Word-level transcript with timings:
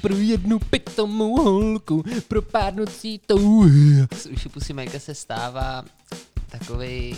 pro 0.00 0.16
jednu 0.16 0.58
pitomou 0.58 1.42
holku, 1.42 2.04
pro 2.28 2.42
párnocí 2.42 3.20
tou. 3.26 3.64
Z 4.14 4.26
uši 4.26 4.48
pusy 4.48 4.72
Majka 4.72 4.98
se 4.98 5.14
stává 5.14 5.84
takový 6.48 7.16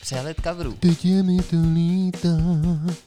přehled 0.00 0.36
coverů. 0.44 0.72
Teď 0.72 1.04
je 1.04 1.22
mi 1.22 1.36
to 1.36 1.56
líta. 1.74 2.28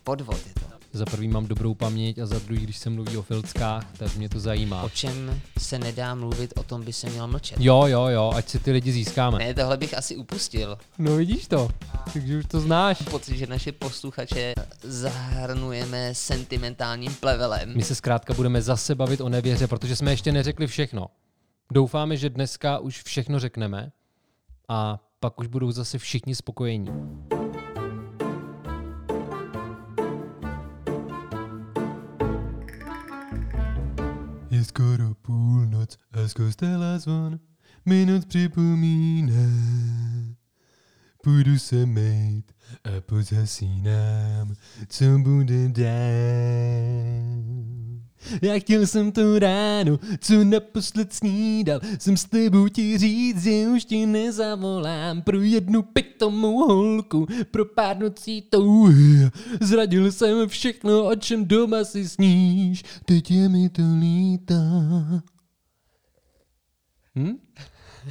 Podvod 0.04 0.38
je 0.48 0.54
to. 0.54 0.65
Za 0.96 1.06
prvý 1.06 1.28
mám 1.28 1.46
dobrou 1.46 1.74
paměť 1.74 2.20
a 2.20 2.26
za 2.26 2.40
druhý, 2.40 2.60
když 2.60 2.78
se 2.78 2.90
mluví 2.90 3.18
o 3.18 3.22
filckách, 3.22 3.98
tak 3.98 4.16
mě 4.16 4.30
to 4.30 4.40
zajímá. 4.40 4.84
O 4.84 4.90
čem 4.90 5.42
se 5.60 5.80
nedá 5.80 6.16
mluvit, 6.16 6.54
o 6.58 6.64
tom 6.64 6.84
by 6.84 6.94
se 6.94 7.10
mělo 7.10 7.28
mlčet. 7.28 7.60
Jo, 7.60 7.84
jo, 7.88 8.08
jo, 8.08 8.32
ať 8.36 8.50
si 8.50 8.60
ty 8.60 8.72
lidi 8.72 8.92
získáme. 8.92 9.38
Ne, 9.38 9.54
tohle 9.54 9.78
bych 9.78 9.98
asi 9.98 10.16
upustil. 10.16 10.78
No 10.98 11.16
vidíš 11.16 11.48
to, 11.48 11.70
takže 12.14 12.38
už 12.38 12.46
to 12.46 12.60
znáš. 12.60 13.02
Pocit, 13.12 13.38
že 13.38 13.48
naše 13.48 13.72
posluchače 13.72 14.54
zahrnujeme 14.84 16.16
sentimentálním 16.16 17.14
plevelem. 17.14 17.74
My 17.76 17.84
se 17.84 17.96
zkrátka 17.96 18.34
budeme 18.34 18.62
zase 18.62 18.96
bavit 18.96 19.22
o 19.22 19.30
nevěře, 19.30 19.68
protože 19.68 19.96
jsme 19.96 20.12
ještě 20.12 20.32
neřekli 20.32 20.68
všechno. 20.68 21.08
Doufáme, 21.72 22.18
že 22.18 22.30
dneska 22.30 22.80
už 22.80 23.04
všechno 23.04 23.40
řekneme 23.40 23.92
a 24.70 25.00
pak 25.20 25.40
už 25.40 25.48
budou 25.48 25.72
zase 25.72 25.98
všichni 25.98 26.36
spokojení. 26.36 26.90
Skoro 34.76 35.16
půlnoc 35.22 35.98
a 36.12 36.28
z 36.28 36.34
kostela 36.34 37.00
zvon 37.00 37.40
minut 37.86 38.26
připomíná. 38.26 39.50
Půjdu 41.24 41.60
se 41.60 41.86
mejt 41.86 42.52
a 42.84 43.02
pozasínám, 43.02 44.56
co 44.88 45.06
bude 45.20 45.70
dál. 45.70 45.96
Já 48.42 48.60
chtěl 48.60 48.88
jsem 48.88 49.12
to 49.12 49.40
ráno, 49.40 50.00
co 50.20 50.44
naposled 50.44 51.14
snídal, 51.14 51.80
jsem 52.00 52.18
s 52.18 52.26
tebou 52.26 52.68
ti 52.68 52.98
říct, 52.98 53.44
že 53.44 53.68
už 53.68 53.86
ti 53.86 54.06
nezavolám 54.06 55.22
pro 55.22 55.42
jednu 55.42 55.82
pitomou 55.82 56.68
holku, 56.68 57.28
pro 57.52 57.66
pár 57.66 57.98
nocí 57.98 58.42
touhy. 58.42 59.30
Zradil 59.62 60.12
jsem 60.12 60.50
všechno, 60.50 61.06
o 61.08 61.16
čem 61.16 61.46
doma 61.46 61.84
si 61.84 62.10
sníš, 62.10 62.84
teď 63.06 63.32
je 63.32 63.50
mi 63.50 63.70
to 63.70 63.82
líta. 64.00 64.56
Hm? 67.16 67.38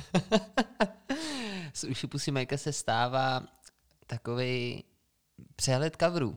Z 1.75 1.85
uši 1.85 2.07
pusy 2.07 2.31
Majka 2.31 2.57
se 2.57 2.73
stává 2.73 3.43
takový 4.07 4.85
přehled 5.57 5.97
coverů. 6.01 6.37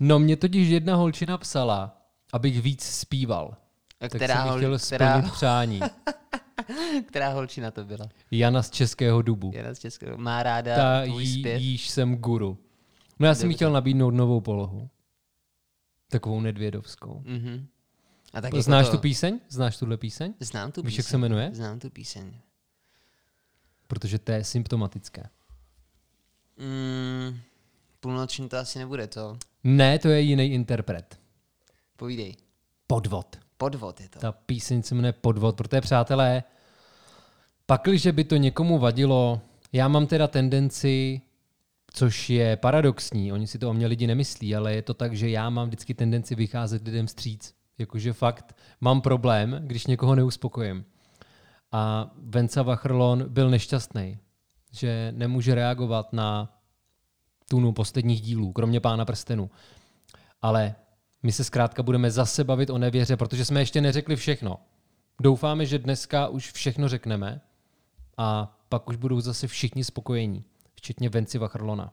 No 0.00 0.18
mě 0.18 0.36
totiž 0.36 0.68
jedna 0.68 0.94
holčina 0.94 1.38
psala, 1.38 2.03
abych 2.34 2.62
víc 2.62 2.82
zpíval. 2.84 3.56
A 4.00 4.08
Tak 4.08 4.12
která, 4.12 4.34
jsem 4.34 4.44
jí 4.44 4.50
hol, 4.50 4.58
chtěl 4.58 4.78
která, 4.78 5.16
splnit 5.18 5.32
přání. 5.32 5.80
která 7.08 7.28
holčina 7.28 7.70
to 7.70 7.84
byla? 7.84 8.08
Jana 8.30 8.62
z 8.62 8.70
Českého 8.70 9.22
dubu. 9.22 9.50
Jedna 9.54 9.74
z 9.74 9.78
Českého. 9.78 10.18
Má 10.18 10.42
ráda 10.42 10.76
Ta 10.76 11.04
tvůj 11.04 11.24
jí, 11.24 11.40
zpěv. 11.40 11.62
jíž 11.62 11.88
jsem 11.90 12.16
guru. 12.16 12.58
No 13.18 13.26
já 13.26 13.34
jsem 13.34 13.48
jí 13.50 13.56
chtěl 13.56 13.72
nabídnout 13.72 14.10
novou 14.10 14.40
polohu. 14.40 14.88
Takovou 16.08 16.40
nedvědovskou. 16.40 17.22
Mhm. 17.24 17.66
A 18.32 18.40
tak 18.40 18.54
Znáš 18.54 18.84
jako 18.86 18.96
tu 18.96 19.00
píseň? 19.02 19.40
Znáš 19.48 19.76
tuhle 19.76 19.96
píseň? 19.96 20.34
Znám 20.40 20.72
tu 20.72 20.82
Víš, 20.82 20.86
píseň. 20.90 21.02
jak 21.02 21.10
se 21.10 21.18
jmenuje? 21.18 21.50
Znám 21.52 21.78
tu 21.78 21.90
píseň. 21.90 22.34
Protože 23.86 24.18
to 24.18 24.32
je 24.32 24.44
symptomatické. 24.44 25.28
Mm, 26.58 27.40
půlnoční 28.00 28.48
to 28.48 28.56
asi 28.58 28.78
nebude 28.78 29.06
to. 29.06 29.38
Ne, 29.64 29.98
to 29.98 30.08
je 30.08 30.20
jiný 30.20 30.52
interpret. 30.52 31.20
Povídej. 31.96 32.36
Podvod. 32.86 33.36
Podvod 33.56 34.00
je 34.00 34.08
to. 34.08 34.18
Ta 34.18 34.32
píseň 34.32 34.82
se 34.82 34.94
jmenuje 34.94 35.12
Podvod, 35.12 35.56
protože 35.56 35.80
přátelé, 35.80 36.42
pakliže 37.66 38.12
by 38.12 38.24
to 38.24 38.36
někomu 38.36 38.78
vadilo, 38.78 39.40
já 39.72 39.88
mám 39.88 40.06
teda 40.06 40.28
tendenci, 40.28 41.20
což 41.92 42.30
je 42.30 42.56
paradoxní, 42.56 43.32
oni 43.32 43.46
si 43.46 43.58
to 43.58 43.70
o 43.70 43.72
mě 43.72 43.86
lidi 43.86 44.06
nemyslí, 44.06 44.56
ale 44.56 44.74
je 44.74 44.82
to 44.82 44.94
tak, 44.94 45.16
že 45.16 45.30
já 45.30 45.50
mám 45.50 45.66
vždycky 45.66 45.94
tendenci 45.94 46.34
vycházet 46.34 46.84
lidem 46.84 47.06
vstříc. 47.06 47.54
Jakože 47.78 48.12
fakt 48.12 48.56
mám 48.80 49.00
problém, 49.00 49.60
když 49.66 49.86
někoho 49.86 50.14
neuspokojím. 50.14 50.84
A 51.72 52.10
Venca 52.16 52.62
Vachrlon 52.62 53.24
byl 53.28 53.50
nešťastný, 53.50 54.18
že 54.72 55.12
nemůže 55.16 55.54
reagovat 55.54 56.12
na 56.12 56.58
tunu 57.48 57.72
posledních 57.72 58.20
dílů, 58.20 58.52
kromě 58.52 58.80
Pána 58.80 59.04
prstenů. 59.04 59.50
Ale 60.42 60.74
my 61.24 61.32
se 61.32 61.44
zkrátka 61.44 61.82
budeme 61.82 62.10
zase 62.10 62.44
bavit 62.44 62.70
o 62.70 62.78
nevěře, 62.78 63.16
protože 63.16 63.44
jsme 63.44 63.60
ještě 63.60 63.80
neřekli 63.80 64.16
všechno. 64.16 64.58
Doufáme, 65.20 65.66
že 65.66 65.78
dneska 65.78 66.28
už 66.28 66.52
všechno 66.52 66.88
řekneme 66.88 67.40
a 68.16 68.58
pak 68.68 68.88
už 68.88 68.96
budou 68.96 69.20
zase 69.20 69.46
všichni 69.46 69.84
spokojení, 69.84 70.44
včetně 70.74 71.08
Venci 71.08 71.38
Vachrlona. 71.38 71.92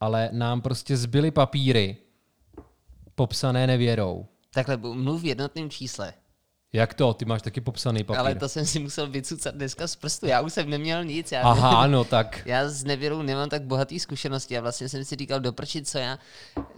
Ale 0.00 0.30
nám 0.32 0.60
prostě 0.60 0.96
zbyly 0.96 1.30
papíry 1.30 1.96
popsané 3.14 3.66
nevěrou. 3.66 4.26
Takhle, 4.54 4.76
mluv 4.76 5.22
v 5.22 5.24
jednotném 5.24 5.70
čísle. 5.70 6.14
Jak 6.72 6.94
to? 6.94 7.14
Ty 7.14 7.24
máš 7.24 7.42
taky 7.42 7.60
popsaný 7.60 8.04
papír. 8.04 8.20
Ale 8.20 8.34
to 8.34 8.48
jsem 8.48 8.66
si 8.66 8.78
musel 8.78 9.06
vycucat 9.10 9.54
dneska 9.54 9.86
z 9.86 9.96
prstu. 9.96 10.26
Já 10.26 10.40
už 10.40 10.52
jsem 10.52 10.70
neměl 10.70 11.04
nic. 11.04 11.32
Já, 11.32 11.42
Aha, 11.42 11.86
no 11.86 12.04
tak. 12.04 12.42
já 12.46 12.68
s 12.68 12.84
nevěrou 12.84 13.22
nemám 13.22 13.48
tak 13.48 13.62
bohatý 13.62 14.00
zkušenosti 14.00 14.58
a 14.58 14.60
vlastně 14.60 14.88
jsem 14.88 15.04
si 15.04 15.16
říkal 15.16 15.40
doprčit, 15.40 15.88
co 15.88 15.98
já, 15.98 16.18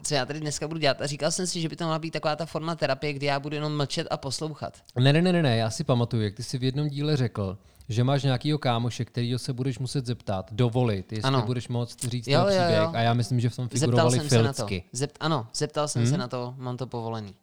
co 0.03 0.15
já 0.15 0.27
tady 0.27 0.41
dneska 0.41 0.69
budu 0.69 0.81
dělat. 0.81 1.01
A 1.01 1.07
říkal 1.07 1.31
jsem 1.31 1.47
si, 1.47 1.61
že 1.61 1.69
by 1.69 1.77
to 1.77 1.85
mohla 1.85 1.99
být 1.99 2.11
taková 2.11 2.37
ta 2.37 2.47
forma 2.47 2.75
terapie, 2.75 3.13
kdy 3.13 3.27
já 3.27 3.41
budu 3.41 3.55
jenom 3.55 3.77
mlčet 3.77 4.07
a 4.11 4.17
poslouchat. 4.17 4.79
Ne, 4.99 5.13
ne, 5.13 5.23
ne, 5.23 5.43
ne, 5.43 5.57
já 5.57 5.71
si 5.71 5.85
pamatuju, 5.85 6.23
jak 6.23 6.35
ty 6.35 6.43
si 6.43 6.59
v 6.59 6.65
jednom 6.65 6.89
díle 6.89 7.17
řekl, 7.17 7.59
že 7.89 8.05
máš 8.05 8.23
nějakýho 8.23 8.59
kámoše, 8.59 9.05
kterýho 9.05 9.39
se 9.39 9.53
budeš 9.53 9.79
muset 9.79 10.07
zeptat, 10.07 10.53
dovolit, 10.53 11.13
jestli 11.13 11.27
Ano. 11.29 11.43
budeš 11.43 11.69
moct 11.69 12.05
říct 12.05 12.27
Jo, 12.29 12.45
ten 12.45 12.55
jo, 12.55 12.61
příběh. 12.61 12.79
jo. 12.79 12.91
A 12.95 13.01
já 13.01 13.15
myslím, 13.15 13.41
že 13.41 13.49
v 13.51 13.57
tom 13.57 13.65
Zeptal 13.65 13.81
figurovali 13.81 14.19
jsem 14.19 14.29
se 14.29 14.43
na 14.43 14.53
to. 14.53 14.57
filcky. 14.57 14.85
Zept, 14.93 15.17
ano, 15.21 15.47
zeptal 15.55 15.89
jsem 15.89 16.07
se 16.07 16.19
na 16.19 16.29
to, 16.29 16.55
mám 16.59 16.77
to 16.77 16.87
povolený. 16.87 17.35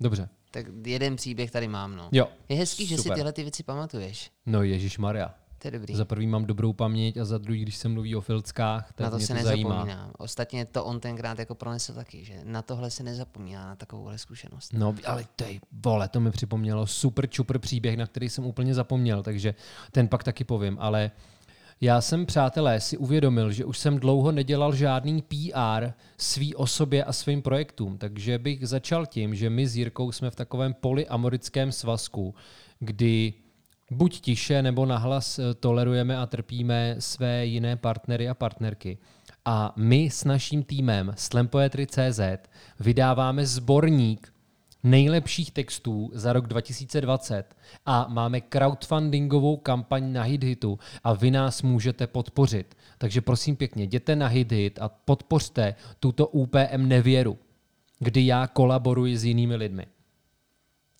Dobře. 0.00 0.28
Tak 0.56 0.66
jeden 0.86 1.16
příběh 1.16 1.50
tady 1.50 1.68
mám, 1.68 1.96
no. 1.96 2.08
Jo. 2.12 2.28
Je 2.48 2.56
hezký, 2.56 2.86
že 2.86 2.96
si 2.96 3.02
Super. 3.02 3.14
tyhle 3.14 3.32
ty 3.32 3.42
věci 3.42 3.62
pamatuješ. 3.62 4.30
No 4.46 4.62
Ježíš 4.62 4.98
Maria. 4.98 5.34
To 5.58 5.68
je 5.68 5.72
dobrý. 5.72 5.94
Za 5.94 6.04
prvý 6.04 6.26
mám 6.26 6.44
dobrou 6.44 6.72
paměť 6.72 7.16
a 7.16 7.24
za 7.24 7.38
druhý, 7.38 7.62
když 7.62 7.76
se 7.76 7.88
mluví 7.88 8.16
o 8.16 8.20
filckách, 8.20 8.92
tak 8.92 9.04
na 9.04 9.10
to 9.10 9.16
mě 9.16 9.26
se 9.26 9.34
to 9.34 9.42
zajímá. 9.42 9.68
nezapomíná. 9.68 10.10
Ostatně 10.18 10.66
to 10.66 10.84
on 10.84 11.00
tenkrát 11.00 11.38
jako 11.38 11.54
pronesl 11.54 11.94
taky, 11.94 12.24
že 12.24 12.34
na 12.44 12.62
tohle 12.62 12.90
se 12.90 13.02
nezapomíná, 13.02 13.66
na 13.66 13.76
takovouhle 13.76 14.18
zkušenost. 14.18 14.72
No, 14.72 14.94
ale 15.06 15.24
tej, 15.36 15.60
vole, 15.84 16.08
to 16.08 16.20
mi 16.20 16.30
připomnělo 16.30 16.86
super 16.86 17.26
čupr 17.26 17.58
příběh, 17.58 17.96
na 17.96 18.06
který 18.06 18.28
jsem 18.28 18.44
úplně 18.44 18.74
zapomněl, 18.74 19.22
takže 19.22 19.54
ten 19.90 20.08
pak 20.08 20.24
taky 20.24 20.44
povím, 20.44 20.76
ale 20.80 21.10
já 21.80 22.00
jsem, 22.00 22.26
přátelé, 22.26 22.80
si 22.80 22.96
uvědomil, 22.96 23.52
že 23.52 23.64
už 23.64 23.78
jsem 23.78 23.98
dlouho 23.98 24.32
nedělal 24.32 24.74
žádný 24.74 25.22
PR 25.22 25.90
svý 26.18 26.54
osobě 26.54 27.04
a 27.04 27.12
svým 27.12 27.42
projektům, 27.42 27.98
takže 27.98 28.38
bych 28.38 28.68
začal 28.68 29.06
tím, 29.06 29.34
že 29.34 29.50
my 29.50 29.66
s 29.66 29.76
Jirkou 29.76 30.12
jsme 30.12 30.30
v 30.30 30.36
takovém 30.36 30.74
polyamorickém 30.74 31.72
svazku, 31.72 32.34
kdy 32.78 33.34
buď 33.90 34.20
tiše 34.20 34.62
nebo 34.62 34.86
nahlas 34.86 35.38
eh, 35.38 35.54
tolerujeme 35.54 36.16
a 36.16 36.26
trpíme 36.26 36.96
své 36.98 37.46
jiné 37.46 37.76
partnery 37.76 38.28
a 38.28 38.34
partnerky. 38.34 38.98
A 39.44 39.72
my 39.76 40.10
s 40.10 40.24
naším 40.24 40.62
týmem 40.62 41.12
Slampoetry.cz 41.16 42.20
vydáváme 42.80 43.46
sborník 43.46 44.32
nejlepších 44.86 45.50
textů 45.50 46.10
za 46.14 46.32
rok 46.32 46.46
2020 46.46 47.56
a 47.86 48.06
máme 48.08 48.40
crowdfundingovou 48.40 49.56
kampaň 49.56 50.12
na 50.12 50.22
HitHitu 50.22 50.78
a 51.04 51.12
vy 51.12 51.30
nás 51.30 51.62
můžete 51.62 52.06
podpořit. 52.06 52.76
Takže 52.98 53.20
prosím 53.20 53.56
pěkně, 53.56 53.84
jděte 53.84 54.16
na 54.16 54.26
HitHit 54.26 54.78
a 54.78 54.88
podpořte 54.88 55.74
tuto 56.00 56.26
UPM 56.26 56.88
nevěru, 56.88 57.38
kdy 57.98 58.26
já 58.26 58.46
kolaboruji 58.46 59.16
s 59.16 59.24
jinými 59.24 59.56
lidmi. 59.56 59.86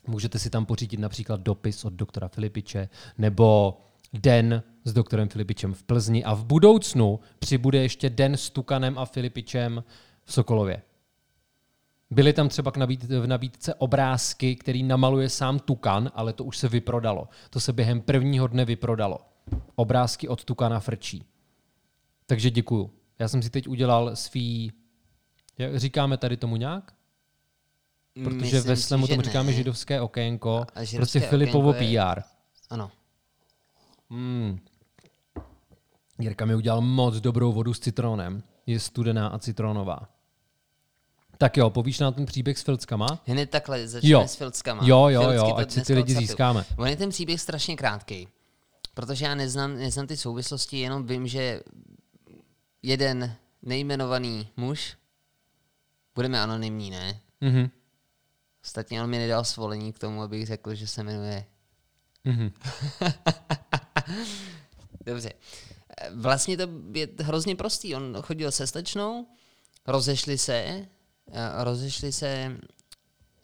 Můžete 0.07 0.39
si 0.39 0.51
tam 0.51 0.67
pořídit 0.67 1.01
například 1.01 1.41
dopis 1.41 1.85
od 1.85 1.93
doktora 1.93 2.29
Filipiče 2.29 2.89
nebo 3.19 3.79
den 4.13 4.63
s 4.85 4.93
doktorem 4.93 5.29
Filipičem 5.29 5.75
v 5.75 5.83
Plzni 5.83 6.25
a 6.25 6.35
v 6.35 6.45
budoucnu 6.45 7.21
přibude 7.39 7.79
ještě 7.79 8.11
den 8.11 8.37
s 8.37 8.51
Tukanem 8.51 8.99
a 8.99 9.05
Filipičem 9.05 9.85
v 10.25 10.33
Sokolově. 10.33 10.83
Byly 12.11 12.33
tam 12.33 12.49
třeba 12.49 12.71
k 12.71 12.77
v 13.21 13.27
nabídce 13.27 13.75
obrázky, 13.75 14.57
který 14.57 14.83
namaluje 14.83 15.29
sám 15.29 15.59
Tukan, 15.59 16.11
ale 16.15 16.33
to 16.33 16.45
už 16.45 16.59
se 16.59 16.69
vyprodalo. 16.69 17.29
To 17.51 17.61
se 17.61 17.73
během 17.73 18.01
prvního 18.01 18.47
dne 18.47 18.65
vyprodalo. 18.65 19.19
Obrázky 19.75 20.29
od 20.29 20.45
Tukana 20.45 20.81
frčí. 20.81 21.25
Takže 22.27 22.51
děkuju. 22.51 22.91
Já 23.19 23.29
jsem 23.29 23.43
si 23.43 23.51
teď 23.51 23.69
udělal 23.69 24.17
svý... 24.17 24.73
jak 25.59 25.77
Říkáme 25.77 26.17
tady 26.17 26.37
tomu 26.37 26.57
nějak? 26.57 26.93
Protože 28.25 28.57
Myslím 28.57 28.63
ve 28.65 28.77
že 28.77 28.89
tomu 28.89 29.07
říkáme 29.07 29.53
židovské 29.53 30.01
okénko. 30.01 30.57
A- 30.75 30.81
a 30.81 30.85
židovské 30.85 30.99
prostě 30.99 31.21
Filipovo 31.21 31.75
je- 31.75 31.99
PR. 32.15 32.23
Ano. 32.71 32.91
Mm. 34.11 34.59
Jirka 36.19 36.45
mi 36.45 36.55
udělal 36.55 36.81
moc 36.81 37.15
dobrou 37.21 37.53
vodu 37.53 37.75
s 37.75 37.81
citronem. 37.81 38.43
Je 38.67 38.81
studená 38.81 39.29
a 39.29 39.39
citronová. 39.39 40.09
Tak 41.39 41.57
jo, 41.57 41.71
povíš 41.71 41.99
nám 41.99 42.15
ten 42.15 42.27
příběh 42.27 42.59
s 42.59 42.63
filckama? 42.63 43.07
Hned 43.27 43.51
takhle 43.51 43.89
začneme 43.89 44.13
Jo. 44.13 44.29
s 44.29 44.35
filckama. 44.35 44.83
Jo, 44.87 45.09
jo, 45.09 45.21
Filcky 45.21 45.37
jo, 45.37 45.57
ať 45.57 45.71
si 45.71 45.83
ty 45.83 45.95
lidi 45.95 46.15
získáme. 46.15 46.65
On 46.77 46.89
je 46.89 46.97
ten 46.97 47.11
příběh 47.11 47.41
strašně 47.41 47.77
krátký, 47.77 48.29
protože 48.95 49.25
já 49.25 49.35
neznám, 49.35 49.77
neznám 49.77 50.07
ty 50.07 50.17
souvislosti, 50.17 50.79
jenom 50.79 51.07
vím, 51.07 51.27
že 51.27 51.61
jeden 52.83 53.35
nejmenovaný 53.63 54.49
muž, 54.57 54.97
budeme 56.15 56.41
anonymní, 56.43 56.91
ne? 56.91 57.21
Mhm. 57.41 57.71
Ostatně 58.65 59.03
on 59.03 59.11
mi 59.11 59.19
nedal 59.19 59.45
svolení 59.45 59.93
k 59.93 59.99
tomu, 59.99 60.23
abych 60.23 60.47
řekl, 60.47 60.75
že 60.75 60.87
se 60.87 61.03
jmenuje. 61.03 61.45
Mhm. 62.25 62.53
Dobře. 65.07 65.33
Vlastně 66.15 66.57
to 66.57 66.69
je 66.93 67.09
hrozně 67.23 67.57
prostý. 67.57 67.95
On 67.95 68.17
chodil 68.23 68.53
se 68.53 68.67
slečnou, 68.67 69.27
rozešli 69.87 70.39
se, 70.39 70.87
rozešli 71.63 72.13
se 72.13 72.57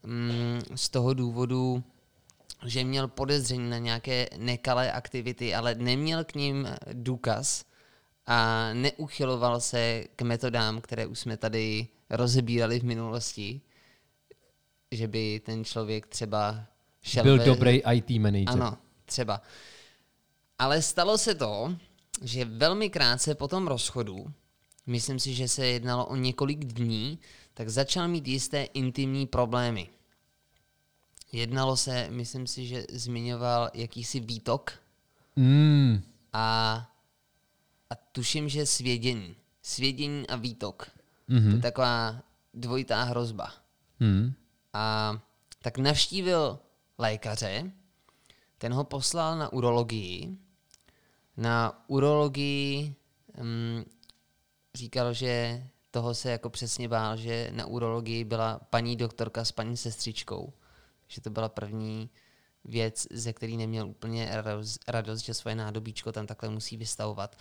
mm, 0.03 0.61
z 0.75 0.89
toho 0.89 1.15
důvodu, 1.15 1.83
že 2.67 2.85
měl 2.85 3.09
podezření 3.09 3.71
na 3.71 3.79
nějaké 3.79 4.29
nekalé 4.37 4.93
aktivity, 4.93 5.55
ale 5.55 5.75
neměl 5.75 6.25
k 6.25 6.35
ním 6.35 6.69
důkaz 6.93 7.65
a 8.27 8.69
neuchyloval 8.73 9.61
se 9.61 10.05
k 10.17 10.23
metodám, 10.23 10.81
které 10.81 11.07
už 11.07 11.19
jsme 11.19 11.37
tady 11.37 11.89
rozebírali 12.11 12.81
v 12.81 12.85
minulosti, 12.85 13.61
že 14.91 15.09
by 15.09 15.41
ten 15.45 15.65
člověk 15.65 16.07
třeba 16.07 16.65
šel 17.03 17.23
Byl 17.25 17.39
ve- 17.39 17.45
dobrý 17.45 17.83
IT 17.93 18.11
manager. 18.11 18.49
ano, 18.49 18.79
třeba. 19.05 19.43
Ale 20.59 20.83
stalo 20.83 21.19
se 21.19 21.35
to, 21.35 21.77
že 22.23 22.45
velmi 22.45 22.91
krátce 22.91 23.35
po 23.35 23.49
tom 23.49 23.67
rozchodu, 23.67 24.27
myslím 24.87 25.19
si, 25.21 25.35
že 25.35 25.49
se 25.49 25.67
jednalo 25.67 26.07
o 26.07 26.17
několik 26.17 26.65
dní, 26.65 27.19
tak 27.55 27.69
začal 27.69 28.09
mít 28.09 28.29
jisté 28.29 28.63
intimní 28.63 29.27
problémy. 29.27 29.89
Jednalo 31.33 31.77
se, 31.77 32.09
myslím 32.11 32.47
si, 32.47 32.67
že 32.67 32.85
zmiňoval 32.91 33.71
jakýsi 33.75 34.21
výtok 34.21 34.83
Mm. 35.37 36.03
a, 36.33 36.77
a 37.91 37.95
tuším, 37.95 38.49
že 38.49 38.67
svědění. 38.67 39.37
Svědění 39.63 40.27
a 40.27 40.37
výtok. 40.37 40.91
Mhm. 41.29 41.51
To 41.51 41.57
je 41.57 41.63
taková 41.63 42.23
dvojitá 42.55 43.03
hrozba. 43.03 43.53
Mm. 44.01 44.33
A 44.73 45.19
tak 45.63 45.79
navštívil 45.79 46.59
lékaře, 46.99 47.73
ten 48.59 48.73
ho 48.73 48.85
poslal 48.85 49.39
na 49.39 49.53
urologii. 49.53 50.37
Na 51.37 51.85
urologii 51.87 52.95
um, 53.41 53.85
říkal, 54.75 55.13
že 55.15 55.63
toho 55.93 56.15
se 56.15 56.31
jako 56.31 56.51
přesně 56.51 56.89
bál, 56.89 57.17
že 57.17 57.51
na 57.53 57.67
urologii 57.67 58.25
byla 58.25 58.59
paní 58.71 58.97
doktorka 58.97 59.45
s 59.45 59.53
paní 59.53 59.77
sestřičkou. 59.77 60.53
Že 61.09 61.21
to 61.21 61.31
byla 61.31 61.49
první 61.49 62.11
věc, 62.65 63.07
ze 63.11 63.33
který 63.33 63.57
neměl 63.57 63.89
úplně 63.89 64.43
radost, 64.89 65.21
že 65.21 65.35
svoje 65.35 65.55
nádobíčko 65.55 66.13
tam 66.13 66.27
takhle 66.27 66.49
musí 66.49 66.77
vystavovat. 66.77 67.37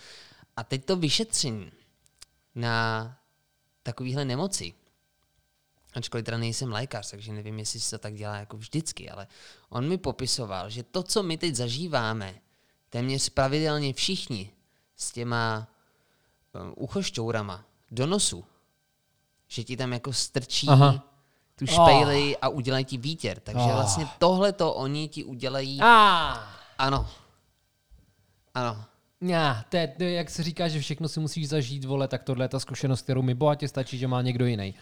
A 0.58 0.64
teď 0.64 0.86
to 0.86 0.96
vyšetření 0.96 1.72
na 2.56 3.18
takovýhle 3.84 4.26
nemoci, 4.26 4.74
ačkoliv 5.94 6.26
teda 6.26 6.38
nejsem 6.38 6.72
lékař, 6.72 7.12
takže 7.12 7.34
nevím, 7.34 7.60
jestli 7.60 7.80
se 7.80 7.98
to 7.98 8.02
tak 8.02 8.16
dělá 8.16 8.36
jako 8.36 8.58
vždycky, 8.58 9.10
ale 9.10 9.28
on 9.70 9.88
mi 9.88 9.98
popisoval, 9.98 10.70
že 10.70 10.84
to, 10.84 11.04
co 11.04 11.24
my 11.24 11.38
teď 11.38 11.56
zažíváme, 11.56 12.42
téměř 12.90 13.30
pravidelně 13.30 13.94
všichni 13.94 14.52
s 14.96 15.12
těma 15.12 15.68
um, 16.54 16.74
uchošťourama 16.78 17.71
do 17.92 18.06
nosu, 18.08 18.46
že 19.48 19.64
ti 19.64 19.78
tam 19.78 19.94
jako 19.94 20.14
strčí 20.14 20.68
Aha. 20.68 21.08
tu 21.56 21.68
špejli 21.68 22.38
a 22.38 22.50
udělají 22.50 22.86
ti 22.86 22.98
výtěr. 22.98 23.40
Takže 23.40 23.64
Ah. 23.64 23.74
vlastně 23.76 24.08
tohle 24.20 24.54
to 24.54 24.74
oni 24.74 25.08
ti 25.08 25.24
udělají. 25.24 25.80
Ah. 25.82 26.38
Ano. 26.78 27.10
Ano. 28.54 28.86
Já, 29.22 29.66
to 29.70 29.78
je, 29.78 29.88
to 29.88 30.04
je, 30.04 30.12
jak 30.12 30.30
se 30.30 30.44
říká, 30.44 30.68
že 30.68 30.80
všechno 30.80 31.08
si 31.10 31.20
musíš 31.20 31.50
zažít, 31.50 31.86
vole, 31.86 32.08
tak 32.08 32.24
tohle 32.24 32.46
je 32.46 32.50
ta 32.50 32.60
zkušenost, 32.60 33.02
kterou 33.02 33.22
mi 33.22 33.34
bohatě 33.34 33.68
stačí, 33.68 33.98
že 33.98 34.08
má 34.08 34.22
někdo 34.22 34.46
jiný. 34.46 34.76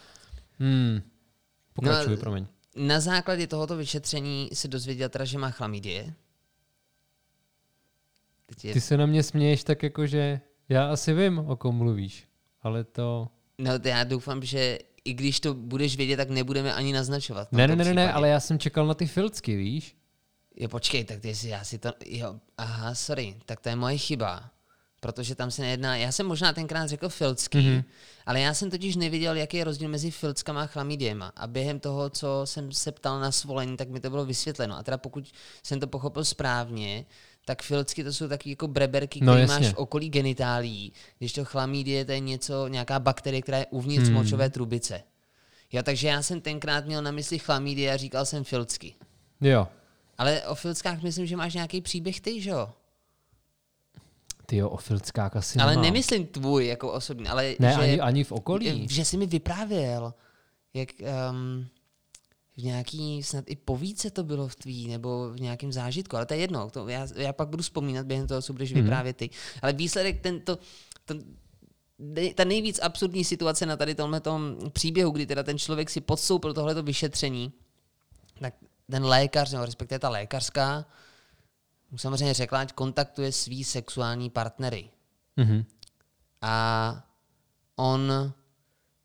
Hmm. 0.58 1.02
Pokračuj, 1.72 2.10
No, 2.16 2.20
promiň. 2.20 2.46
Na 2.76 3.00
základě 3.00 3.46
tohoto 3.46 3.76
vyšetření 3.76 4.50
se 4.52 4.68
dozvěděl 4.68 5.08
teda, 5.08 5.24
že 5.24 5.38
má 5.38 5.50
chlamydie. 5.50 6.14
Teď 8.46 8.64
je 8.64 8.72
Ty 8.72 8.80
se 8.80 8.96
na 8.96 9.06
mě 9.06 9.22
směješ 9.22 9.64
tak 9.64 9.82
jako, 9.82 10.06
že 10.06 10.40
já 10.68 10.92
asi 10.92 11.14
vím, 11.14 11.38
o 11.38 11.56
kom 11.56 11.74
mluvíš, 11.76 12.28
ale 12.62 12.84
to... 12.84 13.28
No 13.58 13.78
to 13.78 13.88
já 13.88 14.04
doufám, 14.04 14.42
že 14.44 14.78
i 15.04 15.14
když 15.14 15.40
to 15.40 15.54
budeš 15.54 15.96
vědět, 15.96 16.16
tak 16.16 16.30
nebudeme 16.30 16.74
ani 16.74 16.92
naznačovat. 16.92 17.52
Ne, 17.52 17.68
ne, 17.68 17.76
ne, 17.76 17.94
ne, 17.94 18.12
ale 18.12 18.28
já 18.28 18.40
jsem 18.40 18.58
čekal 18.58 18.86
na 18.86 18.94
ty 18.94 19.06
filcky, 19.06 19.56
víš? 19.56 19.96
Jo, 20.56 20.68
počkej, 20.68 21.04
tak 21.04 21.20
ty 21.20 21.34
si, 21.34 21.48
já 21.48 21.64
si 21.64 21.78
to, 21.78 21.92
jo, 22.06 22.34
aha, 22.58 22.94
sorry, 22.94 23.36
tak 23.46 23.60
to 23.60 23.68
je 23.68 23.76
moje 23.76 23.98
chyba. 23.98 24.50
Protože 25.02 25.34
tam 25.34 25.50
se 25.50 25.62
nejedná, 25.62 25.96
já 25.96 26.12
jsem 26.12 26.26
možná 26.26 26.52
tenkrát 26.52 26.86
řekl 26.86 27.08
filcky, 27.08 27.58
Mhm. 27.58 27.66
mm-hmm. 27.68 27.84
ale 28.26 28.40
já 28.40 28.54
jsem 28.54 28.70
totiž 28.70 28.96
nevěděl, 28.96 29.36
jaký 29.36 29.56
je 29.56 29.64
rozdíl 29.64 29.88
mezi 29.88 30.10
filckama 30.10 30.62
a 30.62 30.66
chlamydiema. 30.66 31.32
A 31.36 31.46
během 31.46 31.80
toho, 31.80 32.10
co 32.10 32.40
jsem 32.44 32.72
se 32.72 32.92
ptal 32.92 33.20
na 33.20 33.32
svolení, 33.32 33.76
tak 33.76 33.88
mi 33.88 34.00
to 34.00 34.10
bylo 34.10 34.24
vysvětleno. 34.24 34.76
A 34.78 34.82
teda 34.82 34.98
pokud 34.98 35.32
jsem 35.62 35.80
to 35.80 35.86
pochopil 35.86 36.24
správně, 36.24 37.04
tak 37.50 37.62
filcky 37.62 38.04
to 38.04 38.12
jsou 38.12 38.28
taky 38.28 38.50
jako 38.50 38.68
breberky, 38.68 39.20
No, 39.22 39.32
které 39.32 39.40
jasně. 39.40 39.66
máš 39.66 39.74
v 39.74 39.76
okolí 39.76 40.08
genitálí, 40.08 40.92
když 41.18 41.32
to 41.32 41.44
chlamydie 41.44 42.04
to 42.04 42.12
je 42.12 42.20
něco, 42.20 42.68
nějaká 42.68 42.98
bakterie, 42.98 43.42
která 43.42 43.58
je 43.58 43.66
uvnitř 43.70 44.02
Hmm. 44.04 44.12
mm. 44.16 44.22
močové 44.22 44.50
trubice. 44.50 45.02
Jo, 45.72 45.82
takže 45.82 46.08
já 46.08 46.22
jsem 46.22 46.40
tenkrát 46.40 46.86
měl 46.86 47.02
na 47.02 47.10
mysli 47.10 47.38
chlamydie 47.38 47.92
a 47.92 47.96
říkal 47.96 48.26
jsem 48.26 48.44
filcky. 48.44 48.94
Jo. 49.40 49.68
Ale 50.18 50.42
o 50.46 50.54
filckách 50.54 51.02
myslím, 51.02 51.26
že 51.26 51.36
máš 51.36 51.54
nějaký 51.54 51.80
příběh 51.80 52.20
ty, 52.20 52.40
že 52.40 52.50
jo? 52.50 52.70
Ty 54.46 54.56
jo, 54.56 54.68
o 54.68 54.76
filckách 54.76 55.36
asi 55.36 55.58
Ale 55.58 55.70
nemám. 55.72 55.84
nemyslím 55.84 56.26
tvůj 56.26 56.66
jako 56.66 56.92
osobní, 56.92 57.28
ale 57.28 57.54
Ne, 57.58 57.72
že, 57.72 57.80
ani, 57.80 58.00
ani 58.00 58.24
v 58.24 58.32
okolí. 58.32 58.86
že 58.90 59.04
jsi 59.04 59.16
mi 59.16 59.26
vyprávěl, 59.26 60.14
jak 60.74 60.88
um, 61.30 61.66
v 62.56 62.62
nějaký, 62.62 63.22
snad 63.22 63.44
i 63.48 63.56
povídce 63.56 64.10
to 64.10 64.24
bylo 64.24 64.48
v 64.48 64.54
tvý, 64.54 64.88
nebo 64.88 65.30
v 65.32 65.40
nějakém 65.40 65.72
zážitku, 65.72 66.16
ale 66.16 66.26
to 66.26 66.34
je 66.34 66.40
jedno, 66.40 66.70
to 66.70 66.88
já, 66.88 67.06
já 67.16 67.32
pak 67.32 67.48
budu 67.48 67.62
vzpomínat 67.62 68.06
během 68.06 68.26
toho, 68.26 68.42
co 68.42 68.52
budeš 68.52 68.72
Mhm. 68.72 68.82
vyprávět 68.82 69.16
ty. 69.16 69.30
Ale 69.62 69.72
výsledek 69.72 70.20
tento, 70.20 70.58
to, 71.04 71.14
nej- 71.98 72.34
ta 72.34 72.44
nejvíc 72.44 72.80
absurdní 72.82 73.24
situace 73.24 73.66
na 73.66 73.76
tady 73.76 73.94
tomhle 73.94 74.22
příběhu, 74.72 75.10
kdy 75.10 75.26
teda 75.26 75.42
ten 75.42 75.58
člověk 75.58 75.90
si 75.90 76.00
podstoupil 76.00 76.54
tohleto 76.54 76.82
vyšetření, 76.82 77.52
tak 78.40 78.54
ten 78.90 79.04
lékař, 79.04 79.52
nebo 79.52 79.64
respektive 79.64 79.98
ta 79.98 80.08
lékařská, 80.08 80.86
mu 81.90 81.98
samozřejmě 81.98 82.34
řekla, 82.34 82.60
ať 82.60 82.72
kontaktuje 82.72 83.32
svý 83.32 83.64
sexuální 83.64 84.30
partnery. 84.30 84.90
Mhm. 85.36 85.64
A 86.42 87.04
on 87.76 88.32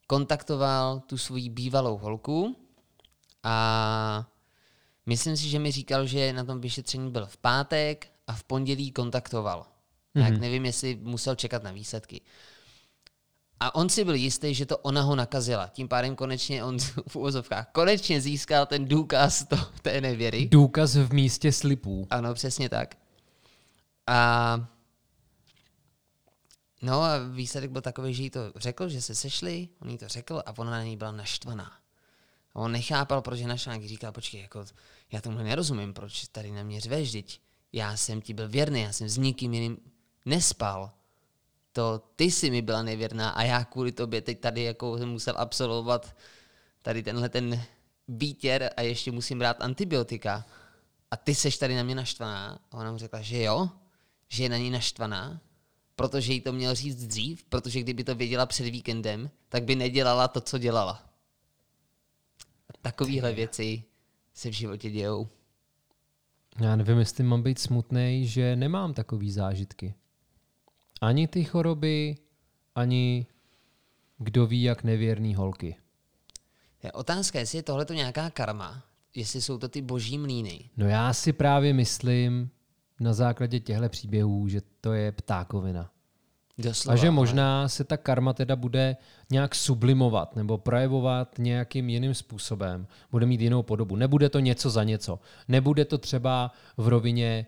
kontaktoval 0.07 0.99
tu 0.99 1.17
svoji 1.17 1.49
bývalou 1.49 1.97
holku 1.97 2.55
a 3.45 4.27
myslím 5.05 5.37
si, 5.37 5.49
že 5.49 5.59
mi 5.59 5.71
říkal, 5.71 6.05
že 6.05 6.33
na 6.33 6.43
tom 6.43 6.61
vyšetření 6.61 7.11
byl 7.11 7.25
v 7.25 7.37
pátek 7.37 8.07
a 8.27 8.33
v 8.33 8.43
pondělí 8.43 8.91
kontaktoval. 8.91 9.65
Tak 10.13 10.37
nevím, 10.37 10.65
jestli 10.65 10.99
musel 11.01 11.35
čekat 11.35 11.63
na 11.63 11.71
výsledky. 11.71 12.21
A 13.59 13.75
on 13.75 13.89
si 13.89 14.05
byl 14.05 14.15
jistý, 14.15 14.53
že 14.53 14.65
to 14.65 14.77
ona 14.77 15.01
ho 15.01 15.15
nakazila. 15.15 15.67
Tím 15.67 15.87
pádem 15.87 16.15
konečně 16.15 16.63
on 16.63 16.77
v 17.07 17.15
úvozovkách 17.15 17.67
konečně 17.71 18.21
získal 18.21 18.65
ten 18.65 18.85
důkaz 18.85 19.43
to, 19.43 19.57
té 19.81 20.01
nevěry. 20.01 20.45
Důkaz 20.45 20.95
v 20.95 21.13
místě 21.13 21.51
slipů. 21.51 22.07
Ano, 22.09 22.33
přesně 22.33 22.69
tak. 22.69 22.97
A 24.07 24.67
no 26.81 27.01
a 27.01 27.17
výsledek 27.17 27.71
byl 27.71 27.81
takový, 27.81 28.13
že 28.13 28.23
jí 28.23 28.29
to 28.29 28.39
řekl, 28.55 28.89
že 28.89 29.01
se 29.01 29.15
sešli, 29.15 29.69
on 29.81 29.89
jí 29.89 29.97
to 29.97 30.07
řekl 30.07 30.43
a 30.45 30.57
ona 30.57 30.71
na 30.71 30.83
něj 30.83 30.95
byla 30.95 31.11
naštvaná. 31.11 31.71
On 32.57 32.71
nechápal, 32.71 33.21
proč 33.21 33.39
je 33.39 33.47
když 33.77 33.89
říkal, 33.89 34.11
počkej, 34.11 34.41
jako, 34.41 34.65
já 35.11 35.21
tomu 35.21 35.37
nerozumím, 35.37 35.93
proč 35.93 36.27
tady 36.27 36.51
na 36.51 36.63
mě 36.63 36.81
řveš, 36.81 37.11
teď 37.11 37.41
já 37.73 37.97
jsem 37.97 38.21
ti 38.21 38.33
byl 38.33 38.49
věrný, 38.49 38.81
já 38.81 38.93
jsem 38.93 39.09
s 39.09 39.17
nikým 39.17 39.53
jiným 39.53 39.77
nespal. 40.25 40.91
To 41.71 42.01
ty 42.15 42.31
jsi 42.31 42.51
mi 42.51 42.61
byla 42.61 42.83
nevěrná 42.83 43.29
a 43.29 43.43
já 43.43 43.63
kvůli 43.63 43.91
tobě 43.91 44.21
teď 44.21 44.39
tady 44.39 44.63
jako 44.63 44.97
jsem 44.97 45.09
musel 45.09 45.33
absolvovat 45.37 46.15
tady 46.81 47.03
tenhle 47.03 47.29
ten 47.29 47.63
výtěr 48.07 48.69
a 48.77 48.81
ještě 48.81 49.11
musím 49.11 49.39
brát 49.39 49.61
antibiotika. 49.61 50.45
A 51.11 51.17
ty 51.17 51.35
seš 51.35 51.57
tady 51.57 51.75
na 51.75 51.83
mě 51.83 51.95
naštvaná? 51.95 52.59
A 52.71 52.77
ona 52.77 52.91
mu 52.91 52.97
řekla, 52.97 53.21
že 53.21 53.43
jo, 53.43 53.69
že 54.27 54.43
je 54.43 54.49
na 54.49 54.57
ní 54.57 54.69
naštvaná, 54.69 55.41
protože 55.95 56.33
jí 56.33 56.41
to 56.41 56.53
měl 56.53 56.75
říct 56.75 57.07
dřív, 57.07 57.43
protože 57.43 57.79
kdyby 57.79 58.03
to 58.03 58.15
věděla 58.15 58.45
před 58.45 58.63
víkendem, 58.63 59.29
tak 59.49 59.63
by 59.63 59.75
nedělala 59.75 60.27
to, 60.27 60.41
co 60.41 60.57
dělala. 60.57 61.14
Takovéhle 62.85 63.33
věci 63.33 63.83
se 64.33 64.49
v 64.49 64.53
životě 64.53 64.89
dějou. 64.89 65.27
Já 66.61 66.75
nevím, 66.75 66.97
jestli 66.97 67.23
mám 67.23 67.43
být 67.43 67.59
smutný, 67.59 68.27
že 68.27 68.55
nemám 68.55 68.93
takový 68.93 69.31
zážitky. 69.31 69.95
Ani 71.01 71.27
ty 71.27 71.43
choroby, 71.43 72.17
ani 72.75 73.25
kdo 74.17 74.47
ví, 74.47 74.63
jak 74.63 74.83
nevěrný 74.83 75.35
holky. 75.35 75.75
Je 76.83 76.91
otázka, 76.91 77.39
jestli 77.39 77.57
je 77.57 77.63
tohle 77.63 77.85
nějaká 77.93 78.29
karma, 78.29 78.83
jestli 79.15 79.41
jsou 79.41 79.57
to 79.57 79.69
ty 79.69 79.81
boží 79.81 80.17
mlíny. 80.17 80.69
No 80.77 80.87
já 80.87 81.13
si 81.13 81.33
právě 81.33 81.73
myslím 81.73 82.49
na 82.99 83.13
základě 83.13 83.59
těchto 83.59 83.89
příběhů, 83.89 84.47
že 84.47 84.61
to 84.81 84.93
je 84.93 85.11
ptákovina. 85.11 85.91
Doslova, 86.57 86.93
A 86.93 86.95
že 86.95 87.11
možná 87.11 87.69
se 87.69 87.83
ta 87.83 87.97
karma 87.97 88.33
teda 88.33 88.55
bude 88.55 88.97
nějak 89.31 89.55
sublimovat 89.55 90.35
nebo 90.35 90.57
projevovat 90.57 91.35
nějakým 91.39 91.89
jiným 91.89 92.13
způsobem. 92.13 92.87
Bude 93.11 93.25
mít 93.25 93.41
jinou 93.41 93.63
podobu. 93.63 93.95
Nebude 93.95 94.29
to 94.29 94.39
něco 94.39 94.69
za 94.69 94.83
něco. 94.83 95.19
Nebude 95.47 95.85
to 95.85 95.97
třeba 95.97 96.51
v 96.77 96.87
rovině 96.87 97.45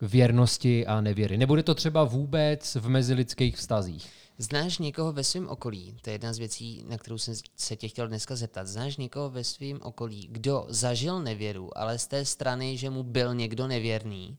věrnosti 0.00 0.86
a 0.86 1.00
nevěry. 1.00 1.38
Nebude 1.38 1.62
to 1.62 1.74
třeba 1.74 2.04
vůbec 2.04 2.74
v 2.74 2.88
mezilidských 2.88 3.56
vztazích. 3.56 4.10
Znáš 4.38 4.78
někoho 4.78 5.12
ve 5.12 5.24
svém 5.24 5.48
okolí, 5.48 5.94
to 6.02 6.10
je 6.10 6.14
jedna 6.14 6.32
z 6.32 6.38
věcí, 6.38 6.84
na 6.88 6.98
kterou 6.98 7.18
jsem 7.18 7.34
se 7.56 7.76
tě 7.76 7.88
chtěl 7.88 8.08
dneska 8.08 8.36
zeptat, 8.36 8.66
znáš 8.66 8.96
někoho 8.96 9.30
ve 9.30 9.44
svém 9.44 9.78
okolí, 9.82 10.28
kdo 10.30 10.66
zažil 10.68 11.22
nevěru, 11.22 11.78
ale 11.78 11.98
z 11.98 12.06
té 12.06 12.24
strany, 12.24 12.76
že 12.76 12.90
mu 12.90 13.02
byl 13.02 13.34
někdo 13.34 13.66
nevěrný 13.66 14.38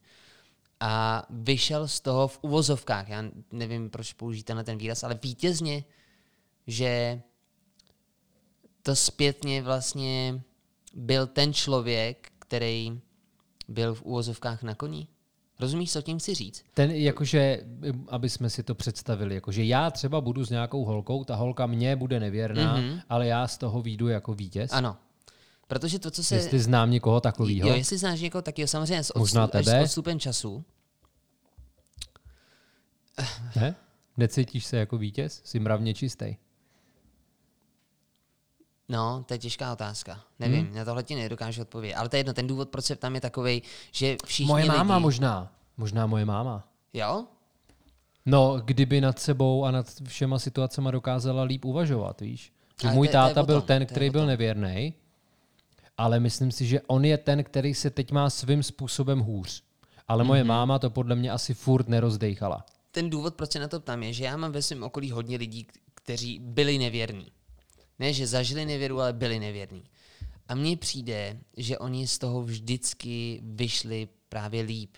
a 0.79 1.23
vyšel 1.29 1.87
z 1.87 1.99
toho 1.99 2.27
v 2.27 2.39
uvozovkách, 2.41 3.09
já 3.09 3.23
nevím, 3.51 3.89
proč 3.89 4.13
použít 4.13 4.49
na 4.49 4.63
ten 4.63 4.77
výraz, 4.77 5.03
ale 5.03 5.19
vítězně, 5.23 5.83
že 6.67 7.21
to 8.83 8.95
zpětně 8.95 9.61
vlastně 9.61 10.41
byl 10.93 11.27
ten 11.27 11.53
člověk, 11.53 12.31
který 12.39 13.01
byl 13.67 13.95
v 13.95 14.01
uvozovkách 14.01 14.63
na 14.63 14.75
koni? 14.75 15.07
Rozumíš, 15.59 15.91
co 15.91 16.01
tím 16.01 16.19
chci 16.19 16.35
říct? 16.35 16.63
Ten, 16.73 16.91
jakože, 16.91 17.63
aby 18.07 18.29
jsme 18.29 18.49
si 18.49 18.63
to 18.63 18.75
představili, 18.75 19.35
jakože 19.35 19.63
já 19.63 19.91
třeba 19.91 20.21
budu 20.21 20.45
s 20.45 20.49
nějakou 20.49 20.85
holkou, 20.85 21.23
ta 21.23 21.35
holka 21.35 21.65
mě 21.65 21.95
bude 21.95 22.19
nevěrná, 22.19 22.77
mm-hmm. 22.77 23.01
ale 23.09 23.27
já 23.27 23.47
z 23.47 23.57
toho 23.57 23.81
výjdu 23.81 24.07
jako 24.07 24.33
vítěz. 24.33 24.71
Ano. 24.73 24.97
Protože 25.69 25.99
to, 25.99 26.11
co 26.11 26.23
se... 26.23 26.35
Jestli 26.35 26.59
znám 26.59 26.91
někoho 26.91 27.21
takového. 27.21 27.69
Jo, 27.69 27.75
jestli 27.75 27.97
znáš 27.97 28.21
někoho 28.21 28.41
takového, 28.41 28.67
samozřejmě 28.67 29.03
s, 29.03 29.15
odstup, 29.15 29.51
tebe. 29.51 29.81
s 29.81 29.83
odstupem 29.83 30.19
času. 30.19 30.63
Ne? 33.55 33.75
Necítíš 34.17 34.65
se 34.65 34.77
jako 34.77 34.97
vítěz? 34.97 35.41
Jsi 35.43 35.59
mravně 35.59 35.93
čistý. 35.93 36.35
No, 38.89 39.23
to 39.27 39.33
je 39.33 39.37
těžká 39.37 39.73
otázka. 39.73 40.19
Nevím, 40.39 40.65
Hmm. 40.65 40.75
na 40.75 40.85
tohle 40.85 41.03
ti 41.03 41.15
nedokážu 41.15 41.61
odpovědět. 41.61 41.95
Ale 41.95 42.09
to 42.09 42.15
je 42.15 42.19
jedno, 42.19 42.33
ten 42.33 42.47
důvod, 42.47 42.69
proč 42.69 42.85
se 42.85 42.95
tam 42.95 43.15
je 43.15 43.21
takový, 43.21 43.61
že 43.91 44.15
všichni 44.25 44.47
Moje 44.47 44.65
máma 44.65 44.95
lidi... 44.95 45.03
možná. 45.03 45.51
Možná 45.77 46.07
moje 46.07 46.25
máma. 46.25 46.67
Jo? 46.93 47.25
No, 48.25 48.61
kdyby 48.65 49.01
nad 49.01 49.19
sebou 49.19 49.65
a 49.65 49.71
nad 49.71 49.85
všema 50.07 50.39
situacemi 50.39 50.89
dokázala 50.91 51.43
líp 51.43 51.65
uvažovat, 51.65 52.21
víš? 52.21 52.53
Že 52.81 52.87
můj 52.89 53.07
táta 53.07 53.43
byl 53.43 53.61
ten, 53.61 53.85
který 53.85 54.09
byl 54.09 54.25
nevěrný, 54.25 54.93
ale 55.99 56.19
myslím 56.19 56.51
si, 56.51 56.65
že 56.65 56.81
on 56.87 57.05
je 57.05 57.17
ten, 57.17 57.43
který 57.43 57.73
se 57.73 57.89
teď 57.89 58.11
má 58.11 58.29
svým 58.29 58.63
způsobem 58.63 59.19
hůř. 59.19 59.63
Ale 60.07 60.23
moje 60.23 60.41
Mhm. 60.43 60.47
máma 60.47 60.79
to 60.79 60.89
podle 60.89 61.15
mě 61.15 61.31
asi 61.31 61.53
furt 61.53 61.87
nerozdejchala. 61.87 62.65
Ten 62.91 63.09
důvod, 63.09 63.35
proč 63.35 63.51
se 63.51 63.59
na 63.59 63.67
to 63.67 63.79
ptám, 63.79 64.03
je, 64.03 64.13
že 64.13 64.23
já 64.23 64.37
mám 64.37 64.51
ve 64.51 64.61
svém 64.61 64.83
okolí 64.83 65.11
hodně 65.11 65.37
lidí, 65.37 65.67
kteří 65.95 66.39
byli 66.39 66.77
nevěrní. 66.77 67.31
Ne, 67.99 68.13
že 68.13 68.27
zažili 68.27 68.65
nevěru, 68.65 69.01
ale 69.01 69.13
byli 69.13 69.39
nevěrní. 69.39 69.83
A 70.47 70.55
mně 70.55 70.77
přijde, 70.77 71.37
že 71.57 71.77
oni 71.77 72.07
z 72.07 72.17
toho 72.17 72.43
vždycky 72.43 73.41
vyšli 73.43 74.07
právě 74.29 74.61
líp. 74.61 74.97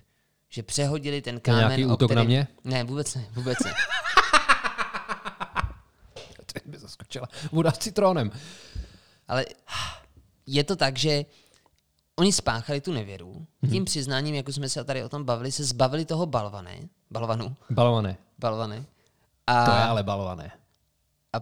Že 0.50 0.63
přehodili 0.63 1.22
ten 1.22 1.39
kámen, 1.39 1.60
nějaký 1.67 1.86
o 1.86 1.93
útok 1.93 2.10
který... 2.12 2.17
na 2.17 2.24
mě? 2.24 2.48
Ne, 2.63 2.84
vůbec 2.84 3.15
ne, 3.15 3.25
vůbec 3.34 3.58
ne. 3.65 3.74
Teď 6.53 6.63
by 6.65 6.77
zaskočila. 6.77 7.27
Voda 7.51 7.72
s 7.72 7.77
citrónem. 7.77 8.31
Ale 9.27 9.46
je 10.45 10.63
to 10.63 10.75
tak, 10.75 10.98
že 10.98 11.25
oni 12.15 12.33
spáchali 12.33 12.81
tu 12.81 12.93
nevěru, 12.93 13.48
tím 13.69 13.86
přiznáním, 13.86 14.36
jako 14.36 14.53
jsme 14.53 14.69
se 14.69 14.83
tady 14.83 15.03
o 15.03 15.10
tom 15.10 15.24
bavili, 15.24 15.51
se 15.51 15.63
zbavili 15.63 16.05
toho 16.05 16.25
balvane, 16.25 16.89
balvanu, 17.12 17.55
Balované. 17.69 18.17
balvany 18.39 18.86
To 19.45 19.51
je 19.51 19.77
a, 19.77 19.89
ale 19.89 20.03
balované. 20.03 20.51
a 21.33 21.38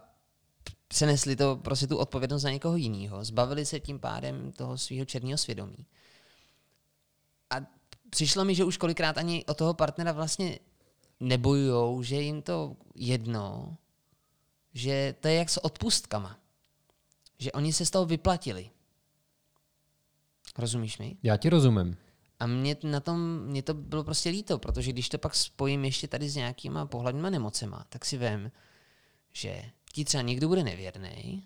přenesli 0.87 1.35
to 1.35 1.55
prostě 1.55 1.87
tu 1.87 1.97
odpovědnost 1.97 2.43
na 2.43 2.49
někoho 2.51 2.75
jiného. 2.75 3.23
Zbavili 3.25 3.65
se 3.65 3.79
tím 3.79 3.99
pádem 3.99 4.51
toho 4.51 4.77
svého 4.77 5.05
černého 5.05 5.37
svědomí. 5.37 5.85
A 7.49 7.55
přišlo 8.09 8.45
mi, 8.45 8.55
že 8.55 8.63
už 8.63 8.77
kolikrát 8.77 9.17
ani 9.17 9.45
o 9.45 9.53
toho 9.53 9.73
partnera 9.73 10.11
vlastně 10.11 10.59
nebojujou, 11.19 12.03
že 12.03 12.15
jim 12.15 12.41
to 12.41 12.75
jedno, 12.95 13.75
že 14.73 15.15
to 15.19 15.27
je 15.27 15.33
jak 15.33 15.49
s 15.49 15.65
odpustkama. 15.65 16.37
Že 17.39 17.51
oni 17.51 17.73
se 17.73 17.85
z 17.85 17.91
toho 17.91 18.05
vyplatili. 18.05 18.69
Rozumíš 20.59 20.97
mi? 20.97 21.17
Já 21.23 21.37
ti 21.37 21.49
rozumím. 21.49 21.97
A 22.39 22.47
mě 22.47 22.77
na 22.83 22.99
tom, 22.99 23.39
mě 23.39 23.63
to 23.63 23.73
bylo 23.73 24.03
prostě 24.03 24.29
líto, 24.29 24.59
protože 24.59 24.91
když 24.91 25.09
to 25.09 25.17
pak 25.17 25.35
spojím 25.35 25.85
ještě 25.85 26.07
tady 26.07 26.29
s 26.29 26.35
nějakýma 26.35 26.85
pohlavníma 26.85 27.29
nemocema, 27.29 27.85
tak 27.89 28.05
si 28.05 28.17
vem, 28.17 28.51
že 29.33 29.63
ti 29.93 30.05
třeba 30.05 30.21
někdo 30.23 30.47
bude 30.47 30.63
nevěrný, 30.63 31.43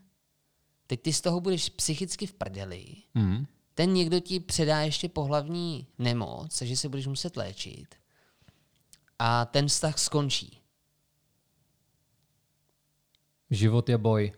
teď 0.87 1.01
ty 1.01 1.13
z 1.13 1.21
toho 1.21 1.41
budeš 1.41 1.69
psychicky 1.69 2.27
v 2.27 2.33
prdeli, 2.33 2.85
Mm. 3.13 3.45
ten 3.73 3.93
někdo 3.93 4.19
ti 4.19 4.39
předá 4.39 4.81
ještě 4.81 5.09
pohlavní 5.09 5.87
nemoc, 5.97 6.59
takže 6.59 6.77
se 6.77 6.89
budeš 6.89 7.07
muset 7.07 7.37
léčit 7.37 7.95
a 9.19 9.45
ten 9.45 9.67
vztah 9.67 9.99
skončí. 9.99 10.59
Život 13.49 13.89
je 13.89 13.97
boj. 13.97 14.33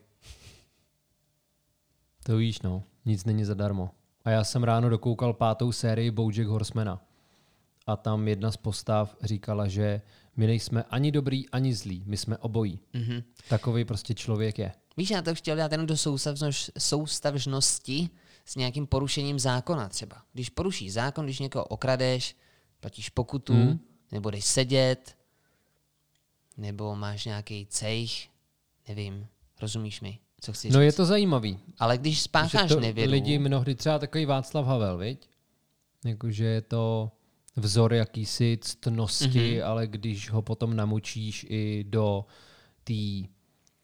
To 2.24 2.38
víš, 2.38 2.62
no. 2.62 2.84
Nic 3.06 3.26
není 3.26 3.46
zadarmo. 3.46 3.90
A 4.26 4.30
já 4.30 4.44
jsem 4.44 4.64
ráno 4.64 4.90
dokoukal 4.90 5.34
pátou 5.34 5.72
sérii 5.72 6.12
Bojack 6.12 6.48
Horsemana. 6.48 7.02
A 7.88 7.96
tam 7.96 8.28
jedna 8.28 8.52
z 8.52 8.58
postav 8.58 9.16
říkala, 9.22 9.68
že 9.68 10.02
my 10.36 10.48
nejsme 10.48 10.84
ani 10.84 11.12
dobrý, 11.12 11.50
ani 11.50 11.74
zlí. 11.74 12.04
My 12.06 12.18
jsme 12.18 12.38
obojí. 12.38 12.80
Mhm. 12.94 13.24
Takový 13.50 13.86
prostě 13.86 14.14
člověk 14.14 14.60
je. 14.60 14.72
Víš, 14.98 15.10
já 15.10 15.22
to 15.22 15.36
chtěl 15.36 15.56
dát 15.56 15.72
jenom 15.72 15.88
do 15.88 15.98
soustavnoš, 15.98 16.72
soustavžnosti 16.78 18.10
s 18.46 18.56
nějakým 18.56 18.88
porušením 18.88 19.40
zákona 19.40 19.90
třeba. 19.90 20.22
Když 20.34 20.50
porušíš 20.50 20.94
zákon, 20.94 21.26
když 21.26 21.40
někoho 21.40 21.66
okradeš, 21.66 22.36
platíš 22.80 23.10
pokutu, 23.10 23.54
mm. 23.54 23.80
nebo 24.12 24.30
jdeš 24.30 24.46
sedět, 24.46 25.18
nebo 26.58 26.96
máš 26.96 27.26
nějaký 27.26 27.66
cejch, 27.66 28.30
nevím, 28.88 29.28
rozumíš 29.62 30.02
mi, 30.02 30.20
co 30.42 30.54
chci 30.54 30.70
No 30.70 30.82
je 30.82 30.92
říct. 30.92 30.98
to 30.98 31.06
zajímavý. 31.06 31.60
Ale 31.80 31.98
když 31.98 32.22
spácháš 32.22 32.70
to 32.70 32.80
nevěru, 32.80 33.12
lidi 33.12 33.40
mnohdy 33.40 33.76
třeba 33.76 34.00
takový 34.00 34.26
Václav 34.26 34.66
Havel, 34.66 34.98
viď? 34.98 35.30
Jakože 36.06 36.46
je 36.46 36.62
to 36.62 37.12
vzor 37.56 37.94
jakýsi 37.94 38.58
ctnosti, 38.62 39.26
Mhm. 39.28 39.38
mm-hmm. 39.38 39.66
ale 39.66 39.88
když 39.88 40.30
ho 40.30 40.42
potom 40.42 40.76
namočíš 40.76 41.46
i 41.50 41.86
do 41.90 42.26
té 42.84 42.94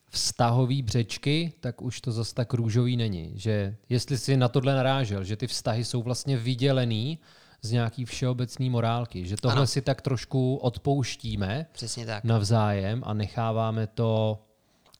vztahový 0.09 0.81
břečky, 0.81 1.53
tak 1.59 1.81
už 1.81 2.01
to 2.01 2.11
zas 2.11 2.33
tak 2.33 2.53
růžový 2.53 2.97
není. 2.97 3.31
Že 3.35 3.75
jestli 3.89 4.17
si 4.17 4.37
na 4.37 4.47
tohle 4.49 4.75
narážel, 4.75 5.23
že 5.23 5.35
ty 5.37 5.47
vztahy 5.47 5.85
jsou 5.85 6.01
vlastně 6.03 6.37
vydělený 6.37 7.19
z 7.61 7.71
nějaký 7.71 8.05
všeobecný 8.05 8.69
morálky, 8.69 9.25
že 9.25 9.35
tohle 9.41 9.57
Ano. 9.57 9.67
si 9.67 9.81
tak 9.81 10.01
trošku 10.01 10.55
odpouštíme 10.55 11.65
přesně 11.71 12.05
tak. 12.05 12.23
navzájem 12.23 13.03
a 13.05 13.13
necháváme 13.13 13.87
to 13.87 14.39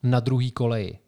na 0.04 0.20
druhý 0.20 0.52
koleji. 0.52 1.00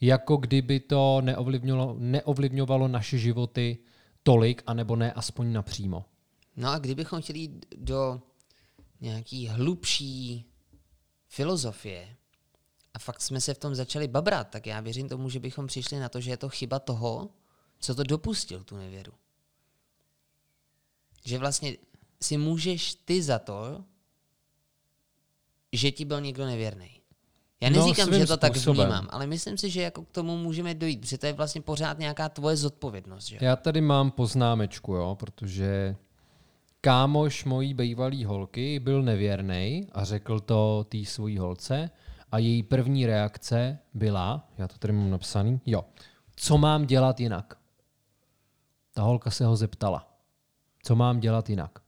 Jako 0.00 0.36
kdyby 0.36 0.80
to 0.80 1.20
neovlivňovalo, 1.20 1.96
neovlivňovalo 1.98 2.88
naše 2.88 3.18
životy 3.18 3.78
tolik, 4.22 4.62
anebo 4.66 4.96
ne 4.96 5.12
aspoň 5.12 5.52
napřímo. 5.52 6.04
No 6.56 6.70
a 6.70 6.78
kdybychom 6.78 7.22
chtěli 7.22 7.38
jít 7.38 7.66
do 7.76 8.22
nějaký 9.00 9.48
hlubší 9.48 10.44
filozofie 11.28 12.16
a 12.94 12.98
fakt 12.98 13.20
jsme 13.22 13.40
se 13.40 13.54
v 13.54 13.58
tom 13.58 13.74
začali 13.74 14.08
babrat, 14.08 14.50
tak 14.50 14.66
já 14.66 14.80
věřím 14.80 15.08
tomu, 15.08 15.30
že 15.30 15.40
bychom 15.40 15.66
přišli 15.66 15.98
na 15.98 16.08
to, 16.08 16.20
že 16.20 16.30
je 16.30 16.36
to 16.36 16.48
chyba 16.48 16.78
toho, 16.78 17.30
co 17.78 17.94
to 17.94 18.02
dopustil, 18.02 18.64
tu 18.64 18.76
nevěru. 18.76 19.12
Že 21.24 21.38
vlastně 21.38 21.76
si 22.22 22.36
můžeš 22.36 22.94
ty 22.94 23.22
za 23.22 23.38
to, 23.38 23.84
že 25.72 25.92
ti 25.92 26.04
byl 26.04 26.20
někdo 26.20 26.46
nevěrný. 26.46 27.00
Já 27.60 27.70
No, 27.70 27.76
neříkám, 27.76 28.06
svým 28.08 28.20
že 28.20 28.26
to 28.26 28.36
tak 28.36 28.52
způsobem. 28.56 28.86
vnímám, 28.86 29.08
ale 29.10 29.26
myslím 29.26 29.58
si, 29.58 29.70
že 29.70 29.82
jako 29.82 30.02
k 30.04 30.10
tomu 30.10 30.36
můžeme 30.36 30.74
dojít, 30.74 31.00
protože 31.00 31.18
to 31.18 31.26
je 31.26 31.32
vlastně 31.32 31.60
pořád 31.60 31.98
nějaká 31.98 32.28
tvoje 32.28 32.56
zodpovědnost. 32.56 33.24
Že? 33.26 33.38
Já 33.40 33.56
tady 33.56 33.80
mám 33.80 34.10
poznámečku, 34.10 34.94
jo, 34.94 35.14
protože 35.20 35.96
kámoš 36.80 37.44
mojí 37.44 37.74
bývalý 37.74 38.24
holky 38.24 38.80
byl 38.80 39.02
nevěrný 39.02 39.88
a 39.92 40.04
řekl 40.04 40.40
to 40.40 40.84
té 40.88 41.04
svojí 41.04 41.38
holce 41.38 41.90
a 42.32 42.38
její 42.38 42.62
první 42.62 43.06
reakce 43.06 43.78
byla, 43.94 44.48
já 44.58 44.68
to 44.68 44.78
tady 44.78 44.92
mám 44.92 45.10
napsaný, 45.10 45.60
jo, 45.66 45.84
co 46.36 46.58
mám 46.58 46.86
dělat 46.86 47.20
jinak? 47.20 47.54
Ta 48.94 49.02
holka 49.02 49.30
se 49.30 49.44
ho 49.46 49.56
zeptala, 49.56 50.08
co 50.82 50.96
mám 50.96 51.20
dělat 51.20 51.50
jinak? 51.50 51.78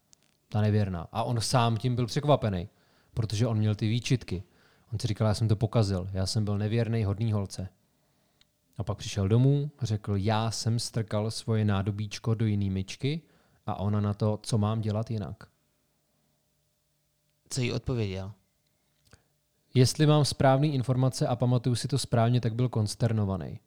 Ta 0.48 0.60
nevěrná. 0.60 1.08
A 1.12 1.22
on 1.22 1.40
sám 1.40 1.76
tím 1.76 1.96
byl 1.96 2.06
překvapený, 2.06 2.68
protože 3.14 3.46
on 3.46 3.58
měl 3.58 3.74
ty 3.74 3.88
výčitky. 3.88 4.42
On 4.92 4.98
si 4.98 5.06
říkal, 5.06 5.28
já 5.28 5.34
jsem 5.34 5.48
to 5.48 5.56
pokazil, 5.56 6.08
já 6.12 6.26
jsem 6.26 6.44
byl 6.44 6.58
nevěrný 6.58 7.04
hodný 7.04 7.32
holce. 7.32 7.68
A 8.78 8.84
pak 8.84 8.98
přišel 8.98 9.28
domů, 9.28 9.70
řekl, 9.82 10.16
já 10.16 10.50
jsem 10.50 10.78
strkal 10.78 11.30
svoje 11.30 11.64
nádobíčko 11.64 12.34
do 12.34 12.46
jiný 12.46 12.70
myčky 12.70 13.22
a 13.66 13.74
ona 13.74 14.00
na 14.00 14.14
to, 14.14 14.38
co 14.42 14.58
mám 14.58 14.80
dělat 14.80 15.10
jinak. 15.10 15.48
Co 17.50 17.60
jí 17.60 17.72
odpověděl? 17.72 18.32
Jestli 19.74 20.06
mám 20.06 20.24
správné 20.24 20.66
informace 20.66 21.26
a 21.26 21.36
pamatuju 21.36 21.74
si 21.74 21.88
to 21.88 21.98
správně, 21.98 22.40
tak 22.40 22.54
byl 22.54 22.68
konsternovaný. 22.68 23.60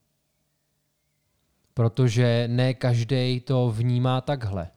Protože 1.74 2.48
ne 2.52 2.74
každý 2.74 3.40
to 3.40 3.72
vnímá 3.72 4.22
takhle. 4.22 4.72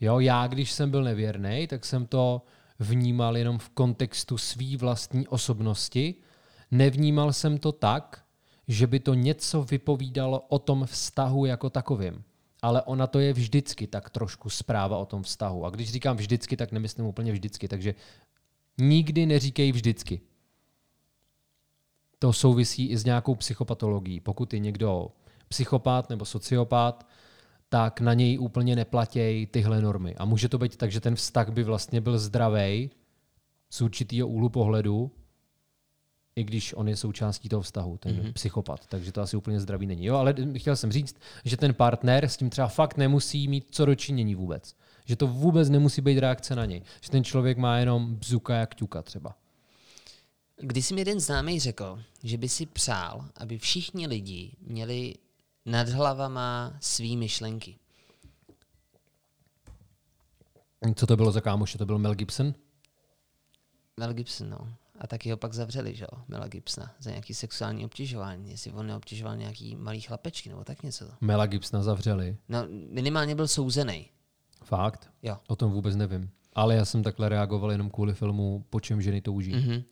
Jo, 0.00 0.20
já, 0.20 0.46
když 0.46 0.72
jsem 0.72 0.90
byl 0.90 1.02
nevěrný, 1.02 1.66
tak 1.66 1.84
jsem 1.84 2.06
to 2.06 2.42
vnímal 2.78 3.36
jenom 3.36 3.58
v 3.58 3.68
kontextu 3.68 4.38
své 4.38 4.76
vlastní 4.76 5.28
osobnosti. 5.28 6.14
Nevnímal 6.70 7.32
jsem 7.32 7.58
to 7.58 7.72
tak, 7.72 8.24
že 8.68 8.86
by 8.86 9.00
to 9.00 9.14
něco 9.14 9.64
vypovídalo 9.64 10.40
o 10.40 10.58
tom 10.58 10.86
vztahu 10.86 11.44
jako 11.44 11.70
takovým. 11.70 12.24
Ale 12.62 12.82
ona 12.82 13.06
to 13.06 13.18
je 13.18 13.32
vždycky 13.32 13.86
tak 13.86 14.10
trošku 14.10 14.50
zpráva 14.50 14.98
o 14.98 15.06
tom 15.06 15.22
vztahu. 15.22 15.66
A 15.66 15.70
když 15.70 15.92
říkám 15.92 16.16
vždycky, 16.16 16.56
tak 16.56 16.72
nemyslím 16.72 17.06
úplně 17.06 17.32
vždycky. 17.32 17.68
Takže 17.68 17.94
nikdy 18.78 19.26
neříkej 19.26 19.72
vždycky. 19.72 20.20
To 22.18 22.32
souvisí 22.32 22.86
i 22.86 22.96
s 22.96 23.04
nějakou 23.04 23.34
psychopatologií. 23.34 24.20
Pokud 24.20 24.52
je 24.52 24.58
někdo 24.58 25.10
psychopat 25.48 26.10
nebo 26.10 26.24
sociopat, 26.24 27.06
tak 27.74 28.00
na 28.00 28.14
něj 28.14 28.38
úplně 28.38 28.76
neplatěj 28.76 29.46
tyhle 29.46 29.82
normy. 29.82 30.14
A 30.14 30.24
může 30.24 30.48
to 30.48 30.58
být 30.58 30.76
tak, 30.76 30.92
že 30.92 31.00
ten 31.00 31.14
vztah 31.14 31.48
by 31.48 31.62
vlastně 31.62 32.00
byl 32.00 32.18
zdravý 32.18 32.90
z 33.70 33.80
určitého 33.80 34.28
úhlu 34.28 34.48
pohledu, 34.48 35.10
i 36.36 36.44
když 36.44 36.74
on 36.74 36.88
je 36.88 36.96
součástí 36.96 37.48
toho 37.48 37.62
vztahu, 37.62 37.96
ten 37.96 38.16
mm-hmm. 38.16 38.32
psychopat. 38.32 38.86
Takže 38.86 39.12
to 39.12 39.20
asi 39.20 39.36
úplně 39.36 39.60
zdravý 39.60 39.86
není. 39.86 40.04
Jo, 40.06 40.16
ale 40.16 40.34
chtěl 40.56 40.76
jsem 40.76 40.92
říct, 40.92 41.16
že 41.44 41.56
ten 41.56 41.74
partner 41.74 42.24
s 42.24 42.36
tím 42.36 42.50
třeba 42.50 42.68
fakt 42.68 42.96
nemusí 42.96 43.48
mít 43.48 43.66
co 43.70 43.86
dočinění 43.86 44.34
vůbec. 44.34 44.74
Že 45.04 45.16
to 45.16 45.26
vůbec 45.26 45.70
nemusí 45.70 46.00
být 46.00 46.18
reakce 46.18 46.56
na 46.56 46.64
něj. 46.64 46.82
Že 47.00 47.10
ten 47.10 47.24
člověk 47.24 47.58
má 47.58 47.78
jenom 47.78 48.14
bzuka 48.14 48.54
jak 48.54 48.74
ťuka 48.74 49.02
třeba. 49.02 49.34
Když 50.60 50.90
mi 50.90 51.00
jeden 51.00 51.20
známý 51.20 51.60
řekl, 51.60 52.02
že 52.22 52.38
by 52.38 52.48
si 52.48 52.66
přál, 52.66 53.24
aby 53.36 53.58
všichni 53.58 54.06
lidi 54.06 54.52
měli 54.60 55.14
nad 55.66 55.88
hlavama 55.88 56.76
svý 56.80 57.16
myšlenky. 57.16 57.76
Co 60.94 61.06
to 61.06 61.16
bylo 61.16 61.32
za 61.32 61.40
kámoše? 61.40 61.78
To 61.78 61.86
byl 61.86 61.98
Mel 61.98 62.14
Gibson? 62.14 62.54
Mel 63.96 64.12
Gibson, 64.12 64.50
no. 64.50 64.68
A 65.00 65.06
taky 65.06 65.30
ho 65.30 65.36
pak 65.36 65.54
zavřeli, 65.54 65.94
že 65.94 66.04
jo, 66.12 66.22
Mela 66.28 66.48
Gibsona, 66.48 66.94
za 66.98 67.10
nějaký 67.10 67.34
sexuální 67.34 67.84
obtěžování, 67.84 68.50
jestli 68.50 68.72
on 68.72 68.86
neobtěžoval 68.86 69.36
nějaký 69.36 69.76
malý 69.76 70.00
chlapečky 70.00 70.48
nebo 70.48 70.64
tak 70.64 70.82
něco. 70.82 71.10
Mela 71.20 71.46
Gibsona 71.46 71.82
zavřeli. 71.82 72.36
No, 72.48 72.66
minimálně 72.90 73.34
byl 73.34 73.48
souzený. 73.48 74.10
Fakt? 74.64 75.10
Jo. 75.22 75.36
O 75.46 75.56
tom 75.56 75.72
vůbec 75.72 75.96
nevím. 75.96 76.30
Ale 76.52 76.74
já 76.74 76.84
jsem 76.84 77.02
takhle 77.02 77.28
reagoval 77.28 77.72
jenom 77.72 77.90
kvůli 77.90 78.14
filmu 78.14 78.64
Po 78.70 78.80
čem 78.80 79.02
ženy 79.02 79.20
touží. 79.20 79.54
Mm-hmm. 79.54 79.84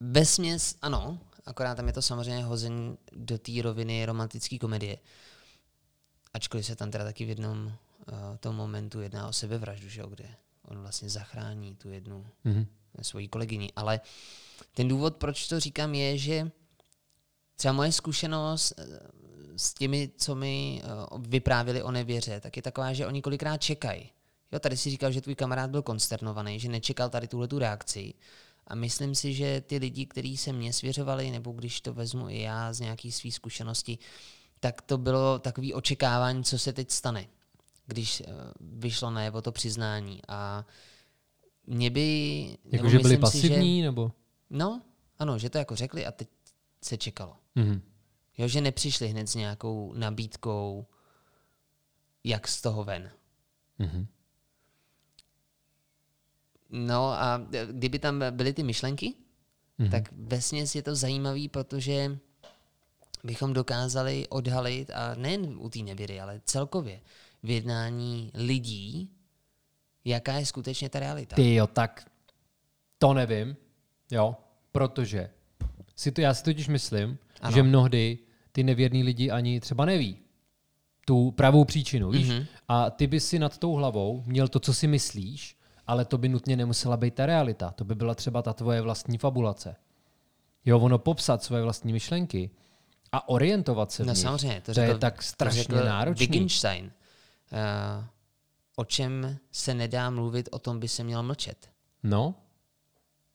Vesměs 0.00 0.76
ano, 0.82 1.18
akorát 1.46 1.74
tam 1.74 1.86
je 1.86 1.92
to 1.92 2.02
samozřejmě 2.02 2.44
hozen 2.44 2.96
do 3.12 3.38
té 3.38 3.52
roviny 3.62 4.06
romantické 4.06 4.58
komedie. 4.58 4.98
Ačkoliv 6.34 6.66
se 6.66 6.76
tam 6.76 6.90
teda 6.90 7.04
taky 7.04 7.24
v 7.24 7.28
jednom 7.28 7.66
uh, 7.66 7.72
tom 8.40 8.56
momentu 8.56 9.00
jedná 9.00 9.28
o 9.28 9.32
sebevraždu, 9.32 9.88
že 9.88 10.00
jo, 10.00 10.06
kde 10.06 10.28
on 10.62 10.78
vlastně 10.78 11.10
zachrání 11.10 11.76
tu 11.76 11.90
jednu 11.90 12.26
mm-hmm. 12.46 12.66
svoji 13.02 13.28
kolegyni. 13.28 13.72
Ale 13.76 14.00
ten 14.74 14.88
důvod, 14.88 15.16
proč 15.16 15.48
to 15.48 15.60
říkám, 15.60 15.94
je, 15.94 16.18
že 16.18 16.50
třeba 17.56 17.72
moje 17.72 17.92
zkušenost 17.92 18.72
eh, 18.78 18.84
s 19.56 19.74
těmi, 19.74 20.10
co 20.16 20.34
mi 20.34 20.82
uh, 21.12 21.26
vyprávěli 21.26 21.82
o 21.82 21.90
nevěře, 21.90 22.40
tak 22.40 22.56
je 22.56 22.62
taková, 22.62 22.92
že 22.92 23.06
oni 23.06 23.22
kolikrát 23.22 23.56
čekají. 23.56 24.10
Jo, 24.52 24.58
tady 24.58 24.76
si 24.76 24.90
říkal, 24.90 25.12
že 25.12 25.20
tvůj 25.20 25.34
kamarád 25.34 25.70
byl 25.70 25.82
konsternovaný, 25.82 26.60
že 26.60 26.68
nečekal 26.68 27.10
tady 27.10 27.28
tuhle 27.28 27.48
tu 27.48 27.58
reakci. 27.58 28.14
A 28.66 28.74
myslím 28.74 29.14
si, 29.14 29.34
že 29.34 29.60
ty 29.60 29.78
lidi, 29.78 30.06
kteří 30.06 30.36
se 30.36 30.52
mě 30.52 30.72
svěřovali, 30.72 31.30
nebo 31.30 31.52
když 31.52 31.80
to 31.80 31.94
vezmu 31.94 32.28
i 32.28 32.40
já 32.40 32.72
z 32.72 32.80
nějaký 32.80 33.12
svý 33.12 33.32
zkušenosti, 33.32 33.98
tak 34.60 34.82
to 34.82 34.98
bylo 34.98 35.38
takové 35.38 35.74
očekávání, 35.74 36.44
co 36.44 36.58
se 36.58 36.72
teď 36.72 36.90
stane, 36.90 37.26
když 37.86 38.20
eh, 38.20 38.24
vyšlo 38.60 39.10
najevo 39.10 39.42
to 39.42 39.52
přiznání. 39.52 40.20
A 40.28 40.66
mě 41.66 41.90
by... 41.90 42.58
Jako, 42.64 42.88
že 42.88 42.98
byli 42.98 43.16
pasivní, 43.16 43.76
si, 43.76 43.80
že, 43.80 43.82
nebo? 43.82 44.12
No, 44.50 44.82
ano, 45.18 45.38
že 45.38 45.50
to 45.50 45.58
jako 45.58 45.76
řekli 45.76 46.06
a 46.06 46.12
teď 46.12 46.28
se 46.82 46.96
čekalo. 46.96 47.36
Mm-hmm. 47.56 47.80
Jo, 48.38 48.48
že 48.48 48.60
nepřišli 48.60 49.08
hned 49.08 49.28
s 49.28 49.34
nějakou 49.34 49.92
nabídkou, 49.92 50.86
jak 52.24 52.48
z 52.48 52.62
toho 52.62 52.84
ven. 52.84 53.10
Mm-hmm. 53.80 54.06
No 56.76 57.12
a 57.12 57.40
kdyby 57.70 57.98
tam 57.98 58.24
byly 58.30 58.52
ty 58.52 58.62
myšlenky, 58.62 59.14
mm-hmm. 59.78 59.90
tak 59.90 60.08
vesměs 60.12 60.74
je 60.74 60.82
to 60.82 60.94
zajímavý, 60.94 61.48
protože 61.48 62.18
bychom 63.24 63.52
dokázali 63.52 64.28
odhalit, 64.28 64.90
a 64.90 65.14
nejen 65.14 65.56
u 65.58 65.68
té 65.68 65.78
nevěry, 65.78 66.20
ale 66.20 66.40
celkově 66.44 67.00
v 67.42 67.50
jednání 67.50 68.30
lidí, 68.34 69.10
jaká 70.04 70.32
je 70.32 70.46
skutečně 70.46 70.88
ta 70.88 71.00
realita. 71.00 71.36
Ty 71.36 71.54
jo, 71.54 71.66
tak 71.66 72.10
to 72.98 73.14
nevím, 73.14 73.56
jo, 74.10 74.36
protože 74.72 75.30
si 75.96 76.12
to, 76.12 76.20
já 76.20 76.34
si 76.34 76.44
totiž 76.44 76.68
myslím, 76.68 77.18
ano. 77.40 77.54
že 77.54 77.62
mnohdy 77.62 78.18
ty 78.52 78.62
nevěrní 78.62 79.02
lidi 79.02 79.30
ani 79.30 79.60
třeba 79.60 79.84
neví 79.84 80.18
tu 81.06 81.30
pravou 81.30 81.64
příčinu, 81.64 82.10
víš? 82.10 82.30
Mm-hmm. 82.30 82.46
A 82.68 82.90
ty 82.90 83.06
by 83.06 83.20
si 83.20 83.38
nad 83.38 83.58
tou 83.58 83.72
hlavou 83.72 84.22
měl 84.26 84.48
to, 84.48 84.60
co 84.60 84.74
si 84.74 84.86
myslíš, 84.86 85.56
ale 85.86 86.04
to 86.04 86.18
by 86.18 86.28
nutně 86.28 86.56
nemusela 86.56 86.96
být 86.96 87.14
ta 87.14 87.26
realita. 87.26 87.70
To 87.70 87.84
by 87.84 87.94
byla 87.94 88.14
třeba 88.14 88.42
ta 88.42 88.52
tvoje 88.52 88.80
vlastní 88.80 89.18
fabulace. 89.18 89.76
Jo, 90.64 90.80
ono 90.80 90.98
popsat 90.98 91.42
svoje 91.42 91.62
vlastní 91.62 91.92
myšlenky 91.92 92.50
a 93.12 93.28
orientovat 93.28 93.92
se 93.92 94.02
v 94.02 94.06
no, 94.06 94.12
nich, 94.12 94.22
samozřejmě, 94.22 94.60
to, 94.60 94.66
to 94.66 94.74
řekl, 94.74 94.92
je 94.92 94.98
tak 94.98 95.22
strašně 95.22 95.74
náročné. 95.74 96.26
Wittgenstein. 96.26 96.84
Uh, 96.84 98.04
o 98.76 98.84
čem 98.84 99.38
se 99.52 99.74
nedá 99.74 100.10
mluvit, 100.10 100.48
o 100.52 100.58
tom 100.58 100.80
by 100.80 100.88
se 100.88 101.04
měl 101.04 101.22
mlčet. 101.22 101.68
No, 102.02 102.34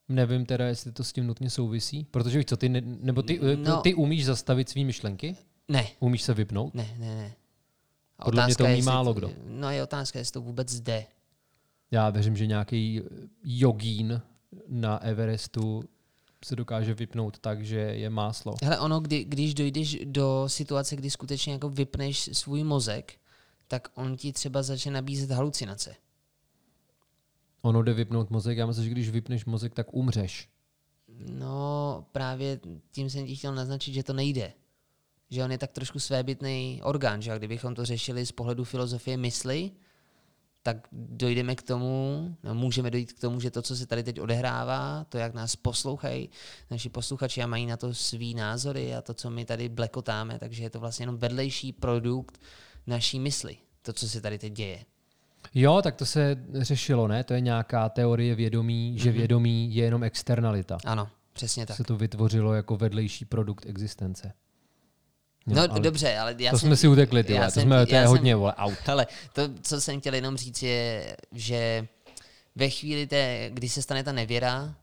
nevím 0.08 0.46
teda, 0.46 0.66
jestli 0.66 0.92
to 0.92 1.04
s 1.04 1.12
tím 1.12 1.26
nutně 1.26 1.50
souvisí, 1.50 2.04
protože 2.04 2.38
víš 2.38 2.46
co, 2.46 2.56
ty, 2.56 2.68
ne, 2.68 2.80
nebo 2.84 3.22
ty, 3.22 3.40
no, 3.56 3.80
ty 3.80 3.94
umíš 3.94 4.24
zastavit 4.24 4.68
svý 4.68 4.84
myšlenky? 4.84 5.36
Ne. 5.68 5.86
Umíš 6.00 6.22
se 6.22 6.34
vypnout? 6.34 6.74
Ne, 6.74 6.94
ne, 6.98 7.14
ne. 7.14 7.32
Podle 8.24 8.46
mě 8.46 8.54
to 8.54 8.64
umí 8.64 8.82
málo 8.82 9.12
kdo. 9.12 9.30
No 9.46 9.70
je 9.70 9.82
otázka, 9.82 10.18
jestli 10.18 10.32
to 10.32 10.40
vůbec 10.40 10.80
jde. 10.80 11.06
Já 11.90 12.10
věřím, 12.10 12.36
že 12.36 12.46
nějaký 12.46 13.02
jogín 13.44 14.22
na 14.68 14.98
Everestu 14.98 15.82
se 16.44 16.56
dokáže 16.56 16.94
vypnout 16.94 17.38
tak, 17.38 17.64
že 17.64 17.78
je 17.78 18.10
máslo. 18.10 18.54
Hele, 18.62 18.78
ono, 18.78 19.00
kdy, 19.00 19.24
když 19.24 19.54
dojdeš 19.54 19.98
do 20.04 20.44
situace, 20.46 20.96
kdy 20.96 21.10
skutečně 21.10 21.52
jako 21.52 21.68
vypneš 21.68 22.30
svůj 22.32 22.64
mozek, 22.64 23.12
tak 23.68 23.88
on 23.94 24.16
ti 24.16 24.32
třeba 24.32 24.62
začne 24.62 24.92
nabízet 24.92 25.30
halucinace. 25.30 25.94
Ono 27.62 27.82
jde 27.82 27.92
vypnout 27.92 28.30
mozek, 28.30 28.58
já 28.58 28.66
myslím, 28.66 28.84
že 28.84 28.90
když 28.90 29.10
vypneš 29.10 29.44
mozek, 29.44 29.74
tak 29.74 29.94
umřeš. 29.94 30.48
No, 31.38 32.06
právě 32.12 32.60
tím 32.90 33.10
jsem 33.10 33.26
ti 33.26 33.36
chtěl 33.36 33.54
naznačit, 33.54 33.92
že 33.92 34.02
to 34.02 34.12
nejde. 34.12 34.52
Že 35.30 35.44
on 35.44 35.52
je 35.52 35.58
tak 35.58 35.72
trošku 35.72 35.98
svébytný 35.98 36.80
orgán, 36.84 37.22
že 37.22 37.32
a 37.32 37.38
kdybychom 37.38 37.74
to 37.74 37.84
řešili 37.84 38.26
z 38.26 38.32
pohledu 38.32 38.64
filozofie 38.64 39.16
mysli, 39.16 39.70
tak 40.62 40.88
dojdeme 40.92 41.54
k 41.54 41.62
tomu, 41.62 42.36
no 42.42 42.54
můžeme 42.54 42.90
dojít 42.90 43.12
k 43.12 43.20
tomu, 43.20 43.40
že 43.40 43.50
to, 43.50 43.62
co 43.62 43.76
se 43.76 43.86
tady 43.86 44.02
teď 44.02 44.20
odehrává, 44.20 45.06
to, 45.08 45.18
jak 45.18 45.34
nás 45.34 45.56
poslouchají, 45.56 46.30
naši 46.70 46.88
posluchači 46.88 47.42
a 47.42 47.46
mají 47.46 47.66
na 47.66 47.76
to 47.76 47.94
svý 47.94 48.34
názory 48.34 48.94
a 48.94 49.02
to, 49.02 49.14
co 49.14 49.30
my 49.30 49.44
tady 49.44 49.68
blekotáme, 49.68 50.38
takže 50.38 50.62
je 50.62 50.70
to 50.70 50.80
vlastně 50.80 51.02
jenom 51.02 51.16
vedlejší 51.16 51.72
produkt 51.72 52.40
naší 52.86 53.20
mysli, 53.20 53.56
to, 53.82 53.92
co 53.92 54.08
se 54.08 54.20
tady 54.20 54.38
teď 54.38 54.52
děje. 54.52 54.84
Jo, 55.54 55.80
tak 55.82 55.96
to 55.96 56.06
se 56.06 56.36
řešilo, 56.54 57.08
ne? 57.08 57.24
To 57.24 57.34
je 57.34 57.40
nějaká 57.40 57.88
teorie 57.88 58.34
vědomí, 58.34 58.98
že 58.98 59.10
mm-hmm. 59.10 59.14
vědomí 59.14 59.74
je 59.74 59.84
jenom 59.84 60.04
externalita. 60.04 60.78
Ano, 60.84 61.08
přesně 61.32 61.66
tak. 61.66 61.76
Se 61.76 61.84
to 61.84 61.96
vytvořilo 61.96 62.54
jako 62.54 62.76
vedlejší 62.76 63.24
produkt 63.24 63.66
existence. 63.66 64.32
No, 65.50 65.66
no 65.66 65.72
ale 65.72 65.80
dobře, 65.80 66.18
ale 66.18 66.34
já 66.38 66.50
To 66.50 66.58
jsem, 66.58 66.68
jsme 66.68 66.76
si 66.76 66.88
utekli, 66.88 67.24
ty, 67.24 67.38
to, 67.54 67.60
jsme, 67.60 67.86
to 67.86 67.94
je 67.94 68.06
hodně, 68.06 68.36
vole, 68.36 68.54
out. 68.54 68.88
Ale 68.88 69.06
to, 69.32 69.42
co 69.62 69.80
jsem 69.80 70.00
chtěl 70.00 70.14
jenom 70.14 70.36
říct, 70.36 70.62
je, 70.62 71.16
že 71.32 71.88
ve 72.54 72.70
chvíli, 72.70 73.06
té, 73.06 73.50
kdy 73.52 73.68
se 73.68 73.82
stane 73.82 74.04
ta 74.04 74.12
nevěra, 74.12 74.74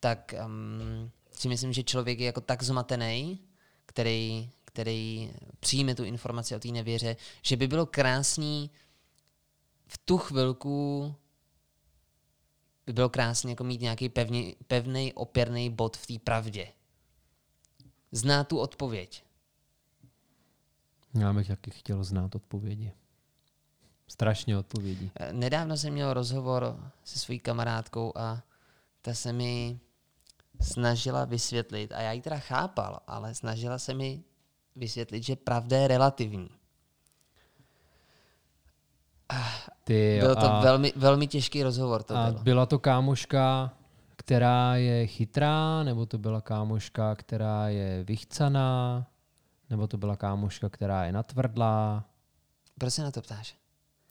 tak 0.00 0.34
um, 0.46 1.10
si 1.32 1.48
myslím, 1.48 1.72
že 1.72 1.82
člověk 1.82 2.20
je 2.20 2.26
jako 2.26 2.40
tak 2.40 2.62
zmatený, 2.62 3.38
který, 3.86 4.50
který 4.64 5.30
přijme 5.60 5.94
tu 5.94 6.04
informaci 6.04 6.56
o 6.56 6.58
té 6.58 6.68
nevěře, 6.68 7.16
že 7.42 7.56
by 7.56 7.66
bylo 7.66 7.86
krásný 7.86 8.70
v 9.86 9.98
tu 9.98 10.18
chvilku 10.18 11.14
by 12.86 12.92
bylo 12.92 13.08
krásně 13.08 13.52
jako 13.52 13.64
mít 13.64 13.80
nějaký 13.80 14.08
pevný, 14.08 14.56
pevný 14.66 15.12
opěrný 15.12 15.70
bod 15.70 15.96
v 15.96 16.06
té 16.06 16.18
pravdě. 16.24 16.68
Zná 18.12 18.44
tu 18.44 18.58
odpověď 18.58 19.24
Já 21.14 21.32
bych 21.32 21.48
taky 21.48 21.70
chtěl 21.70 22.04
znát 22.04 22.34
odpovědi. 22.34 22.92
Strašně 24.08 24.58
odpovědí. 24.58 25.10
Eh, 25.14 25.32
Nedávno 25.32 25.76
jsem 25.76 25.92
měl 25.92 26.14
rozhovor 26.14 26.76
se 27.04 27.18
svojí 27.18 27.38
kamarádkou 27.38 28.12
a 28.16 28.42
ta 29.02 29.14
se 29.14 29.32
mi 29.32 29.80
snažila 30.60 31.24
vysvětlit, 31.24 31.92
a 31.92 32.00
já 32.00 32.12
ji 32.12 32.20
teda 32.22 32.38
chápal, 32.38 33.00
ale 33.06 33.34
snažila 33.34 33.78
se 33.78 33.94
mi 33.94 34.22
vysvětlit, 34.76 35.22
že 35.22 35.36
pravda 35.36 35.76
je 35.78 35.88
relativní. 35.88 36.48
Ty, 39.84 40.18
Byl 40.20 40.34
to 40.34 40.50
a, 40.50 40.60
velmi, 40.60 40.92
velmi 40.96 41.26
těžký 41.26 41.62
rozhovor. 41.62 42.02
To 42.02 42.16
a 42.16 42.30
bylo. 42.30 42.42
byla 42.42 42.66
to 42.66 42.78
kámoška, 42.78 43.72
která 44.16 44.76
je 44.76 45.06
chytrá, 45.06 45.82
nebo 45.82 46.06
to 46.06 46.18
byla 46.18 46.40
kámoška, 46.40 47.14
která 47.14 47.68
je 47.68 48.04
vychcaná, 48.04 49.06
nebo 49.72 49.86
to 49.86 49.98
byla 49.98 50.16
kámoška, 50.16 50.68
která 50.68 51.04
je 51.04 51.12
natvrdlá. 51.12 52.04
Proč 52.78 52.92
se 52.92 53.02
na 53.02 53.10
to 53.10 53.22
ptáš? 53.22 53.56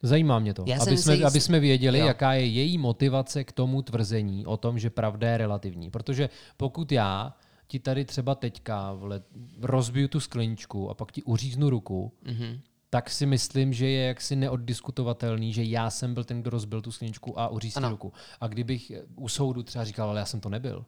Zajímá 0.03 0.39
mě 0.39 0.53
to, 0.53 0.63
Já 0.67 0.81
aby 0.81 0.97
jsme, 0.97 1.13
jist- 1.15 1.25
aby 1.25 1.39
jsme 1.41 1.59
věděli, 1.59 1.99
Jo. 1.99 2.05
jaká 2.05 2.33
je 2.33 2.45
její 2.45 2.77
motivace 2.77 3.43
k 3.43 3.51
tomu 3.51 3.81
tvrzení 3.81 4.45
o 4.45 4.57
tom, 4.57 4.79
že 4.79 4.89
pravda 4.89 5.29
je 5.29 5.37
relativní. 5.37 5.89
Protože 5.91 6.29
pokud 6.57 6.91
já 6.91 7.35
ti 7.67 7.79
tady 7.79 8.05
třeba 8.05 8.35
teďka 8.35 8.93
vle, 8.93 9.21
rozbiju 9.61 10.07
tu 10.07 10.19
skleničku 10.19 10.89
a 10.89 10.93
pak 10.93 11.11
ti 11.11 11.23
uříznu 11.23 11.69
ruku, 11.69 12.11
Mhm. 12.25 12.59
tak 12.89 13.09
si 13.09 13.25
myslím, 13.25 13.73
že 13.73 13.87
je 13.89 14.07
jaksi 14.07 14.35
neoddiskutovatelný, 14.35 15.53
že 15.53 15.63
já 15.63 15.89
jsem 15.89 16.13
byl 16.13 16.23
ten, 16.23 16.41
kdo 16.41 16.49
rozbil 16.49 16.81
tu 16.81 16.91
skleničku 16.91 17.39
a 17.39 17.47
uřízl 17.47 17.89
ruku. 17.89 18.13
A 18.41 18.47
kdybych 18.47 18.91
u 19.15 19.27
soudu 19.29 19.63
třeba 19.63 19.85
říkal, 19.85 20.09
ale 20.09 20.19
já 20.19 20.25
jsem 20.25 20.39
to 20.39 20.49
nebyl, 20.49 20.85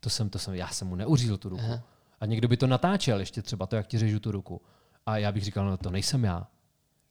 to 0.00 0.10
jsem, 0.10 0.30
to 0.30 0.38
jsem, 0.38 0.54
já 0.54 0.68
jsem 0.68 0.88
mu 0.88 0.96
neuřízl 0.96 1.36
tu 1.36 1.48
ruku. 1.48 1.62
Aha. 1.64 1.82
A 2.22 2.26
někdo 2.26 2.48
by 2.48 2.56
to 2.56 2.66
natáčel 2.66 3.20
ještě 3.20 3.42
třeba, 3.42 3.66
to, 3.66 3.76
jak 3.76 3.86
ti 3.86 3.98
řežu 3.98 4.20
tu 4.20 4.32
ruku. 4.32 4.60
A 5.06 5.18
já 5.18 5.32
bych 5.32 5.44
říkal, 5.44 5.66
no 5.66 5.76
to 5.76 5.90
nejsem 5.90 6.24
já. 6.24 6.46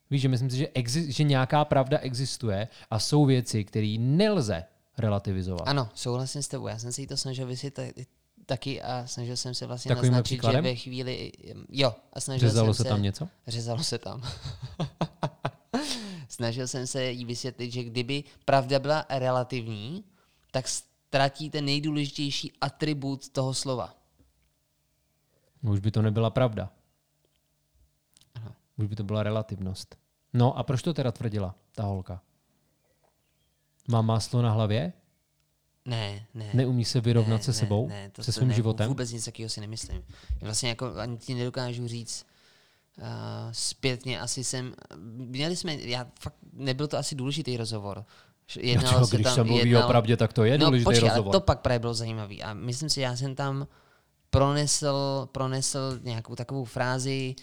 Víš, 0.09 0.21
že 0.21 0.29
myslím 0.29 0.49
si, 0.49 0.57
že, 0.57 0.65
exi- 0.65 1.11
že 1.11 1.23
nějaká 1.23 1.65
pravda 1.65 1.97
existuje 1.97 2.67
a 2.89 2.99
jsou 2.99 3.25
věci, 3.25 3.63
které 3.63 3.95
nelze 3.99 4.63
relativizovat. 4.97 5.67
Ano, 5.67 5.89
souhlasím 5.93 6.43
s 6.43 6.47
tebou. 6.47 6.67
Já 6.67 6.79
jsem 6.79 6.91
si 6.91 7.07
to 7.07 7.17
snažil 7.17 7.47
vysvětlit 7.47 8.07
taky 8.45 8.81
a 8.81 9.07
snažil 9.07 9.37
jsem 9.37 9.53
se 9.53 9.65
vlastně 9.65 9.89
Takovýmhle 9.89 10.17
naznačit, 10.17 10.35
že 10.35 10.37
příkladem? 10.37 10.63
ve 10.63 10.75
chvíli... 10.75 11.31
Jo, 11.69 11.95
a 12.13 12.19
snažil 12.19 12.49
Řezalo 12.49 12.73
jsem 12.73 12.85
se 12.85 12.89
tam 12.89 13.01
něco? 13.01 13.27
Řezalo 13.47 13.83
se 13.83 13.97
tam. 13.97 14.23
Snažil 16.29 16.67
jsem 16.67 16.87
se 16.87 17.11
jí 17.11 17.25
vysvětlit, 17.25 17.71
že 17.71 17.83
kdyby 17.83 18.23
pravda 18.45 18.79
byla 18.79 19.05
relativní, 19.09 20.03
tak 20.51 20.67
ztratí 20.67 21.49
ten 21.49 21.65
nejdůležitější 21.65 22.51
atribut 22.61 23.29
toho 23.29 23.53
slova. 23.53 24.00
No, 25.63 25.71
Už 25.71 25.79
by 25.79 25.91
to 25.91 26.01
nebyla 26.01 26.29
pravda. 26.29 26.71
Aha. 28.35 28.55
Už 28.77 28.87
by 28.87 28.95
to 28.95 29.03
byla 29.03 29.23
relativnost. 29.23 29.95
No 30.33 30.57
a 30.57 30.63
proč 30.63 30.81
to 30.81 30.93
teda 30.93 31.11
tvrdila, 31.11 31.55
ta 31.75 31.83
holka? 31.83 32.21
Má 33.87 34.01
máslo 34.01 34.41
na 34.41 34.51
hlavě? 34.51 34.93
Ne, 35.85 36.25
ne. 36.33 36.49
Neumí 36.53 36.85
se 36.85 37.01
vyrovnat 37.01 37.37
ne, 37.37 37.43
se 37.43 37.53
sebou? 37.53 37.87
Ne, 37.87 37.93
ne, 37.93 38.09
to, 38.09 38.23
se 38.23 38.31
svým 38.31 38.47
ne, 38.47 38.53
životem? 38.53 38.87
Vůbec 38.87 39.11
nic 39.11 39.25
takového 39.25 39.49
si 39.49 39.61
nemyslím. 39.61 40.03
Vlastně 40.41 40.69
jako 40.69 40.95
ani 40.95 41.17
ti 41.17 41.33
nedokážu 41.33 41.87
říct 41.87 42.25
uh, 42.97 43.05
zpětně, 43.51 44.19
asi 44.19 44.43
jsem, 44.43 44.73
měli 44.97 45.55
jsme, 45.55 45.75
já 45.75 46.07
fakt, 46.19 46.35
nebyl 46.53 46.87
to 46.87 46.97
asi 46.97 47.15
důležitý 47.15 47.57
rozhovor. 47.57 48.05
Jo, 48.59 48.81
čo, 48.81 49.17
když 49.17 49.27
se 49.27 49.43
mluví 49.43 49.75
o 49.75 49.87
pravdě, 49.87 50.17
tak 50.17 50.33
to 50.33 50.43
je 50.43 50.57
no, 50.57 50.65
důležitý 50.65 50.85
počkej, 50.85 51.09
rozhovor. 51.09 51.31
to 51.31 51.39
pak 51.39 51.59
právě 51.59 51.79
bylo 51.79 51.93
zajímavý. 51.93 52.43
A 52.43 52.53
myslím 52.53 52.89
si, 52.89 53.01
já 53.01 53.15
jsem 53.15 53.35
tam 53.35 53.67
pronesl, 54.31 55.29
pronesl 55.31 55.99
nějakou 56.03 56.35
takovou 56.35 56.65
frázi, 56.65 57.35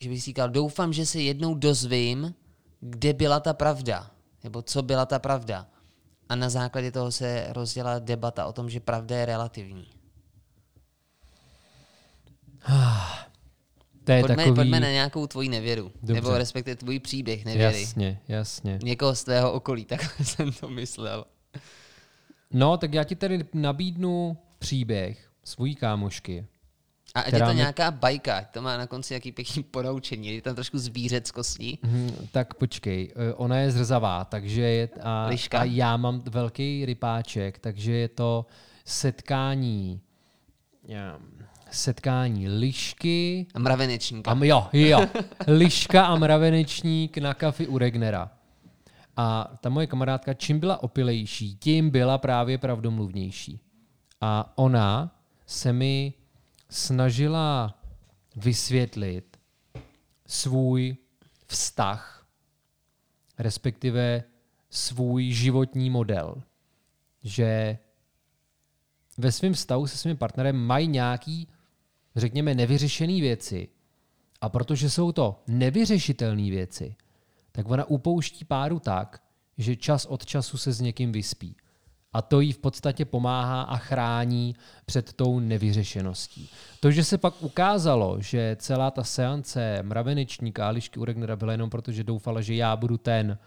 že 0.00 0.08
bych 0.08 0.18
si 0.18 0.24
říkal, 0.24 0.48
doufám, 0.48 0.92
že 0.92 1.06
se 1.06 1.20
jednou 1.20 1.54
dozvím, 1.54 2.34
kde 2.80 3.12
byla 3.12 3.40
ta 3.40 3.54
pravda. 3.54 4.10
Nebo 4.44 4.62
co 4.62 4.82
byla 4.82 5.06
ta 5.06 5.18
pravda. 5.18 5.66
A 6.28 6.36
na 6.36 6.48
základě 6.48 6.92
toho 6.92 7.12
se 7.12 7.46
rozdělala 7.48 7.98
debata 7.98 8.46
o 8.46 8.52
tom, 8.52 8.70
že 8.70 8.80
pravda 8.80 9.16
je 9.16 9.26
relativní. 9.26 9.86
To 14.04 14.12
je 14.12 14.20
Pojďme, 14.20 14.36
takový... 14.36 14.54
pojďme 14.54 14.80
na 14.80 14.90
nějakou 14.90 15.26
tvoji 15.26 15.48
nevěru. 15.48 15.92
Dobře. 15.94 16.14
Nebo 16.14 16.38
respektive 16.38 16.76
tvůj 16.76 16.98
příběh 16.98 17.44
nevěry. 17.44 17.80
Jasně, 17.80 18.20
jasně. 18.28 18.78
Někoho 18.82 19.14
z 19.14 19.24
tvého 19.24 19.52
okolí, 19.52 19.84
tak 19.88 20.20
jsem 20.22 20.52
to 20.52 20.68
myslel. 20.68 21.24
No, 22.50 22.76
tak 22.76 22.94
já 22.94 23.04
ti 23.04 23.16
tady 23.16 23.44
nabídnu 23.52 24.36
příběh 24.58 25.30
svojí 25.44 25.74
kámošky. 25.74 26.46
A 27.14 27.20
ať 27.20 27.32
je 27.32 27.38
to 27.38 27.46
mi- 27.48 27.54
nějaká 27.54 27.90
bajka, 27.90 28.44
to 28.52 28.62
má 28.62 28.76
na 28.76 28.86
konci 28.86 29.14
jaký 29.14 29.32
pěkný 29.32 29.62
ponaučení, 29.62 30.28
je 30.34 30.42
tam 30.42 30.54
trošku 30.54 30.78
zvířeckosti. 30.78 31.78
Mhm, 31.82 32.28
tak 32.32 32.54
počkej, 32.54 33.12
eh, 33.16 33.34
ona 33.34 33.56
je 33.56 33.70
zrzavá, 33.70 34.24
takže 34.24 34.60
je, 34.62 34.88
a, 35.02 35.26
Liška? 35.26 35.58
a 35.60 35.64
já 35.64 35.96
mám 35.96 36.20
velký 36.20 36.84
rypáček, 36.86 37.58
takže 37.58 37.92
je 37.92 38.08
to 38.08 38.46
setkání 38.84 40.00
setkání 41.70 42.48
lišky 42.48 43.46
A 43.54 43.58
mravenečníka. 43.58 44.30
a 44.30 44.44
jo, 44.44 44.66
jo, 44.72 45.00
liška 45.46 46.06
a 46.06 46.16
mravenečník 46.16 47.18
na 47.18 47.34
kafi 47.34 47.66
u 47.66 47.78
Regnera. 47.78 48.30
A 49.16 49.56
ta 49.60 49.68
moje 49.68 49.86
kamarádka, 49.86 50.34
čím 50.34 50.60
byla 50.60 50.82
opilejší, 50.82 51.56
tím 51.56 51.90
byla 51.90 52.18
právě 52.18 52.58
pravdomluvnější. 52.58 53.60
A 54.20 54.52
ona 54.56 55.13
se 55.46 55.72
mi 55.72 56.14
snažila 56.70 57.78
vysvětlit 58.36 59.36
svůj 60.26 60.96
vztah, 61.46 62.26
respektive 63.38 64.24
svůj 64.70 65.30
životní 65.30 65.90
model. 65.90 66.42
Že 67.22 67.78
ve 69.18 69.32
svém 69.32 69.52
vztahu 69.52 69.86
se 69.86 69.98
svým 69.98 70.16
partnerem 70.16 70.56
mají 70.56 70.88
nějaký, 70.88 71.48
řekněme, 72.16 72.54
nevyřešené 72.54 73.20
věci. 73.20 73.68
A 74.40 74.48
protože 74.48 74.90
jsou 74.90 75.12
to 75.12 75.42
nevyřešitelné 75.46 76.50
věci, 76.50 76.96
tak 77.52 77.68
ona 77.68 77.84
upouští 77.84 78.44
páru 78.44 78.78
tak, 78.78 79.22
že 79.58 79.76
čas 79.76 80.06
od 80.06 80.26
času 80.26 80.58
se 80.58 80.72
s 80.72 80.80
někým 80.80 81.12
vyspí. 81.12 81.56
A 82.14 82.22
to 82.22 82.40
jí 82.40 82.52
v 82.52 82.58
podstatě 82.58 83.04
pomáhá 83.04 83.62
a 83.62 83.76
chrání 83.76 84.54
před 84.86 85.12
tou 85.12 85.40
nevyřešeností. 85.40 86.48
To, 86.80 86.90
že 86.90 87.04
se 87.04 87.18
pak 87.18 87.42
ukázalo, 87.42 88.16
že 88.20 88.56
celá 88.60 88.90
ta 88.90 89.04
seance 89.04 89.82
mravenečníka 89.82 90.66
a 90.66 90.70
lišky 90.70 91.00
u 91.00 91.04
Regnera 91.04 91.36
byla 91.36 91.52
jenom 91.52 91.70
proto, 91.70 91.92
že 91.92 92.04
doufala, 92.04 92.40
že 92.40 92.54
já 92.54 92.76
budu 92.76 92.98
ten, 92.98 93.38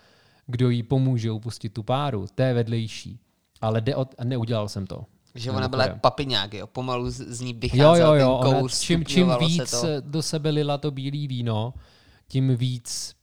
kdo 0.47 0.69
jí 0.69 0.83
pomůže 0.83 1.31
upustit 1.31 1.73
tu 1.73 1.83
páru, 1.83 2.25
to 2.35 2.41
je 2.41 2.53
vedlejší. 2.53 3.19
Ale 3.61 3.81
jde 3.81 3.95
od, 3.95 4.15
neudělal 4.23 4.69
jsem 4.69 4.87
to. 4.87 5.05
Že 5.35 5.51
ona 5.51 5.67
byla 5.67 5.83
jak 5.83 6.01
papiňák, 6.01 6.53
jo? 6.53 6.67
Pomalu 6.67 7.09
z, 7.09 7.41
ní 7.41 7.49
Jo, 7.51 7.57
vycházel 7.59 8.15
jo, 8.15 8.21
jo. 8.21 8.39
ten 8.41 8.49
Ona, 8.49 8.59
kouř, 8.59 8.79
čím, 8.79 9.05
čím 9.05 9.05
stupňovalo 9.05 9.49
se 9.49 9.55
víc 9.55 9.71
to. 9.71 9.87
do 9.99 10.21
sebe 10.21 10.49
lila 10.49 10.77
to 10.77 10.91
bílé 10.91 11.27
víno, 11.27 11.73
tím 12.27 12.55
víc 12.55 13.15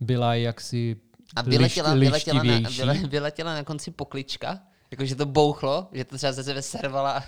byla 0.00 0.34
jaksi 0.34 0.96
A 1.36 1.42
vyletěla, 1.42 1.92
liš, 1.92 2.08
vyletěla, 2.08 2.42
na, 2.42 2.68
vyle, 2.68 2.94
vyletěla 2.94 3.54
na 3.54 3.64
konci 3.64 3.90
poklička, 3.90 4.60
jakože 4.90 5.16
to 5.16 5.26
bouchlo, 5.26 5.88
že 5.92 6.04
to 6.04 6.16
třeba 6.16 6.32
ze 6.32 6.44
sebe 6.44 6.62
servala. 6.62 7.24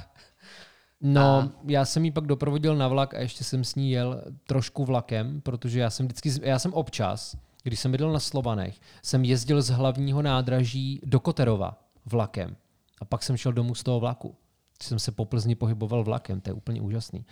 No, 1.01 1.21
a... 1.21 1.53
já 1.67 1.85
jsem 1.85 2.05
jí 2.05 2.11
pak 2.11 2.27
doprovodil 2.27 2.77
na 2.77 2.89
vlak 2.89 3.15
a 3.15 3.21
ještě 3.21 3.45
jsem 3.45 3.65
s 3.65 3.75
ní 3.75 3.91
jel 3.91 4.23
trošku 4.47 4.85
vlakem, 4.85 5.41
protože 5.41 5.81
já 5.81 5.91
jsem 5.91 6.07
vždycky, 6.07 6.31
já 6.43 6.59
jsem 6.59 6.73
občas, 6.73 7.37
když 7.63 7.81
jsem 7.81 7.93
bydlel 7.93 8.13
na 8.13 8.21
Slovanech, 8.21 8.81
jsem 9.03 9.25
jezdil 9.25 9.63
z 9.63 9.69
hlavního 9.69 10.23
nádraží 10.23 11.01
do 11.05 11.21
Koterova 11.21 11.79
vlakem. 12.05 12.57
A 13.01 13.05
pak 13.05 13.23
jsem 13.23 13.37
šel 13.37 13.53
domů 13.53 13.75
z 13.75 13.83
toho 13.83 14.01
vlaku. 14.01 14.37
Jsem 14.83 14.99
se 14.99 15.13
po 15.13 15.25
Plzni 15.25 15.55
pohyboval 15.55 16.05
vlakem, 16.05 16.41
to 16.41 16.51
je 16.51 16.55
úplně 16.55 16.81
úžasný. 16.81 17.25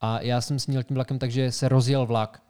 A 0.00 0.20
já 0.20 0.40
jsem 0.40 0.58
s 0.58 0.66
ní 0.66 0.78
tím 0.84 0.94
vlakem, 0.94 1.18
takže 1.18 1.52
se 1.52 1.68
rozjel 1.68 2.06
vlak. 2.06 2.42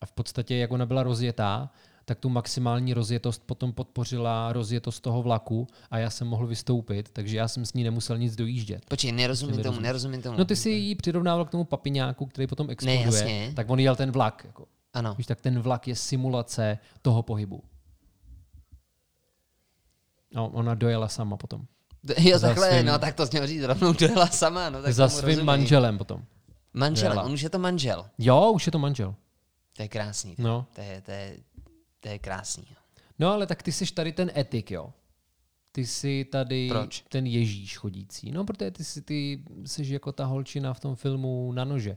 A 0.00 0.06
v 0.06 0.12
podstatě, 0.12 0.56
jak 0.56 0.72
ona 0.72 0.86
byla 0.86 1.02
rozjetá, 1.02 1.70
tak 2.08 2.18
tu 2.18 2.28
maximální 2.28 2.94
rozjetost 2.94 3.42
potom 3.46 3.72
podpořila 3.72 4.52
rozjetost 4.52 5.02
toho 5.02 5.22
vlaku 5.22 5.66
a 5.90 5.98
já 5.98 6.10
jsem 6.10 6.26
mohl 6.26 6.46
vystoupit, 6.46 7.10
takže 7.12 7.36
já 7.36 7.48
jsem 7.48 7.66
s 7.66 7.72
ní 7.72 7.84
nemusel 7.84 8.18
nic 8.18 8.36
dojíždět. 8.36 8.84
Počkej, 8.88 9.12
nerozumím 9.12 9.56
tomu, 9.56 9.62
rozumíš. 9.64 9.82
nerozumím 9.82 10.22
tomu. 10.22 10.38
No 10.38 10.44
ty 10.44 10.56
si 10.56 10.70
ji 10.70 10.94
přirovnával 10.94 11.44
k 11.44 11.50
tomu 11.50 11.64
papiňáku, 11.64 12.26
který 12.26 12.46
potom 12.46 12.70
exploduje, 12.70 13.04
jasně. 13.04 13.52
tak 13.56 13.70
on 13.70 13.80
jel 13.80 13.96
ten 13.96 14.10
vlak. 14.12 14.42
Jako. 14.46 14.66
Ano. 14.94 15.14
Víš, 15.18 15.26
tak 15.26 15.40
ten 15.40 15.60
vlak 15.60 15.88
je 15.88 15.96
simulace 15.96 16.78
toho 17.02 17.22
pohybu. 17.22 17.62
No, 20.34 20.48
ona 20.48 20.74
dojela 20.74 21.08
sama 21.08 21.36
potom. 21.36 21.62
Jo, 22.18 22.38
Za 22.38 22.48
takhle, 22.48 22.70
svým- 22.70 22.86
no 22.86 22.98
tak 22.98 23.14
to 23.14 23.24
měl 23.32 23.46
říct, 23.46 23.62
rovnou 23.62 23.92
dojela 23.92 24.26
sama. 24.26 24.70
No, 24.70 24.82
tak 24.82 24.94
Za 24.94 25.08
svým 25.08 25.24
rozumím. 25.26 25.46
manželem 25.46 25.98
potom. 25.98 26.22
Manželem, 26.74 27.12
dojela. 27.12 27.26
on 27.26 27.32
už 27.32 27.42
je 27.42 27.50
to 27.50 27.58
manžel. 27.58 28.06
Jo, 28.18 28.52
už 28.54 28.66
je 28.66 28.72
to 28.72 28.78
manžel. 28.78 29.14
To 29.76 29.82
je 29.82 29.88
krásný. 29.88 30.34
No. 30.38 30.66
To 30.74 30.80
je, 30.80 31.00
to 31.00 31.10
je, 31.10 31.36
to 32.00 32.08
je 32.08 32.18
krásný. 32.18 32.66
No 33.18 33.32
ale 33.32 33.46
tak 33.46 33.62
ty 33.62 33.72
jsi 33.72 33.92
tady 33.94 34.12
ten 34.12 34.30
etik, 34.36 34.70
jo. 34.70 34.92
Ty 35.72 35.86
jsi 35.86 36.24
tady 36.24 36.68
Proč? 36.68 37.04
ten 37.08 37.26
Ježíš 37.26 37.78
chodící. 37.78 38.32
No, 38.32 38.44
protože 38.44 38.70
ty 38.70 38.84
jsi, 38.84 39.02
ty 39.02 39.44
jsi 39.64 39.92
jako 39.92 40.12
ta 40.12 40.24
holčina 40.24 40.74
v 40.74 40.80
tom 40.80 40.96
filmu 40.96 41.52
na 41.52 41.64
nože. 41.64 41.96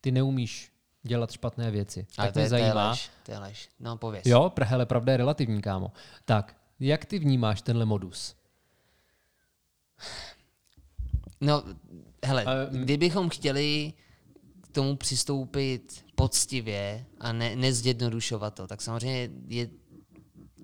Ty 0.00 0.10
neumíš 0.12 0.72
dělat 1.02 1.30
špatné 1.32 1.70
věci. 1.70 2.06
Ale 2.18 2.28
tak 2.28 2.34
to 2.34 2.38
mě 2.38 2.44
je, 2.44 2.48
to 2.48 2.54
je 2.54 2.60
zajímá. 2.62 2.90
lež, 2.90 3.10
to 3.22 3.32
je 3.32 3.38
lež. 3.38 3.68
No 3.80 3.96
pověz. 3.96 4.26
Jo, 4.26 4.52
pra- 4.54 4.66
hele, 4.66 4.86
pravda 4.86 5.12
je 5.12 5.16
relativní, 5.16 5.62
kámo. 5.62 5.92
Tak, 6.24 6.56
jak 6.80 7.04
ty 7.04 7.18
vnímáš 7.18 7.62
tenhle 7.62 7.84
modus? 7.84 8.36
No, 11.40 11.64
hele, 12.24 12.44
mm. 12.70 12.78
kdybychom 12.80 13.28
chtěli 13.28 13.92
k 14.70 14.74
tomu 14.74 14.96
přistoupit 14.96 16.04
poctivě 16.14 17.06
a 17.20 17.32
ne, 17.32 17.56
nezjednodušovat 17.56 18.54
to, 18.54 18.66
tak 18.66 18.82
samozřejmě 18.82 19.30
je 19.48 19.68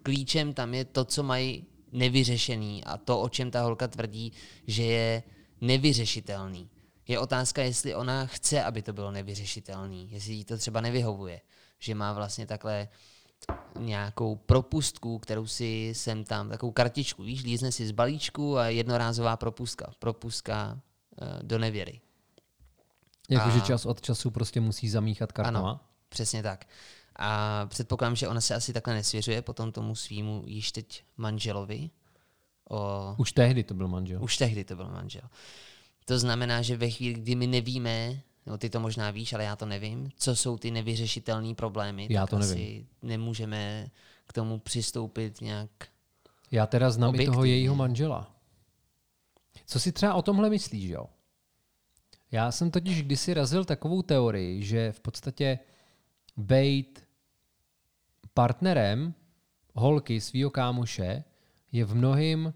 klíčem 0.03 0.55
tam 0.55 0.75
je 0.75 0.85
to, 0.85 1.05
co 1.05 1.23
mají 1.23 1.67
nevyřešený 1.93 2.85
a 2.85 2.97
to, 2.97 3.21
o 3.21 3.29
čem 3.29 3.51
ta 3.51 3.63
holka 3.63 3.89
tvrdí, 3.89 4.33
že 4.67 4.83
je 4.83 5.23
nevyřešitelný. 5.61 6.71
Je 7.09 7.19
otázka, 7.19 7.63
jestli 7.63 7.95
ona 7.95 8.27
chce, 8.27 8.65
aby 8.65 8.83
to 8.83 8.93
bylo 8.93 9.11
nevyřešitelný, 9.11 10.09
jestli 10.11 10.33
jí 10.33 10.45
to 10.45 10.59
třeba 10.59 10.81
nevyhovuje, 10.81 11.41
že 11.79 11.95
má 11.95 12.13
vlastně 12.13 12.47
takhle 12.47 12.89
nějakou 13.79 14.37
propustku, 14.37 15.19
kterou 15.19 15.47
si 15.47 15.93
sem 15.95 16.25
tam, 16.25 16.49
takovou 16.49 16.73
kartičku, 16.73 17.23
víš, 17.23 17.43
lízne 17.43 17.73
si 17.73 17.87
z 17.87 17.91
balíčku 17.91 18.59
a 18.59 18.69
jednorázová 18.69 19.37
propustka, 19.37 19.93
propustka 19.99 20.73
uh, 20.73 21.29
do 21.43 21.59
nevěry. 21.59 22.01
Jakože 23.31 23.61
čas 23.61 23.87
od 23.87 24.01
času 24.01 24.31
prostě 24.31 24.61
musí 24.61 24.89
zamíchat 24.89 25.33
kartama? 25.33 25.59
Ano, 25.59 25.81
přesně 26.09 26.43
tak. 26.43 26.67
A 27.17 27.67
předpokládám, 27.67 28.17
že 28.17 28.29
ona 28.29 28.41
se 28.41 28.55
asi 28.55 28.73
takhle 28.73 28.95
nesvěřuje 28.95 29.43
potom 29.43 29.73
tomu 29.73 29.95
svýmu 29.95 30.43
již 30.47 30.73
teď 30.73 31.05
manželovi. 31.17 31.91
O, 32.71 33.15
Už 33.19 33.33
tehdy 33.33 33.65
to 33.65 33.75
byl 33.75 33.89
manžel. 33.89 34.23
už 34.23 34.37
tehdy 34.37 34.65
to 34.65 34.77
byl 34.77 34.89
manžel. 34.91 35.23
To 36.05 36.19
znamená, 36.19 36.63
že 36.63 36.77
ve 36.77 36.91
chvíli, 36.91 37.15
kdy 37.15 37.35
my 37.35 37.47
nevíme, 37.47 38.21
no 38.47 38.59
ty 38.59 38.71
to 38.71 38.81
možná 38.81 39.11
víš, 39.11 39.33
ale 39.33 39.45
já 39.45 39.57
to 39.57 39.67
nevím, 39.67 40.11
co 40.17 40.37
jsou 40.37 40.59
ty 40.59 40.71
nevyřešitelné 40.71 41.55
problémy, 41.55 42.07
Já 42.11 42.21
tak 42.23 42.31
to 42.31 42.39
nevím. 42.39 42.55
asi 42.55 42.87
nemůžeme 43.03 43.87
k 44.27 44.33
tomu 44.33 44.59
přistoupit 44.59 45.41
nějak. 45.41 45.71
Já 46.51 46.67
teda 46.67 46.91
znám 46.91 47.15
i 47.15 47.19
toho 47.19 47.39
Objektivně. 47.39 47.53
jejího 47.55 47.75
manžela. 47.75 48.31
Co 49.67 49.81
si 49.81 49.93
třeba 49.93 50.15
o 50.15 50.23
tomhle 50.23 50.51
myslíš, 50.51 50.85
jo? 50.91 51.07
Já 52.37 52.53
jsem 52.53 52.71
totiž 52.71 53.03
kdysi 53.03 53.35
razil 53.35 53.65
takovou 53.65 54.03
teorii, 54.03 54.63
že 54.63 54.93
v 54.93 55.01
podstatě 55.01 55.59
bejt 56.37 57.07
partnerem 58.35 59.15
holky 59.75 60.21
svého 60.21 60.51
kámoše 60.51 61.25
je 61.73 61.85
v 61.85 61.95
mnohým 61.95 62.55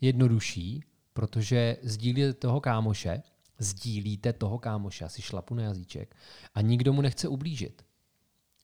jednodušší, 0.00 0.84
protože 1.12 1.76
sdílíte 1.82 2.32
toho 2.34 2.60
kámoše, 2.60 3.22
sdílíte 3.58 4.32
toho 4.32 4.58
kámoše, 4.58 5.04
asi 5.04 5.22
šlapu 5.22 5.54
na 5.54 5.62
jazyček, 5.62 6.16
a 6.54 6.60
nikdo 6.60 6.92
mu 6.92 7.02
nechce 7.02 7.28
ublížit. 7.28 7.82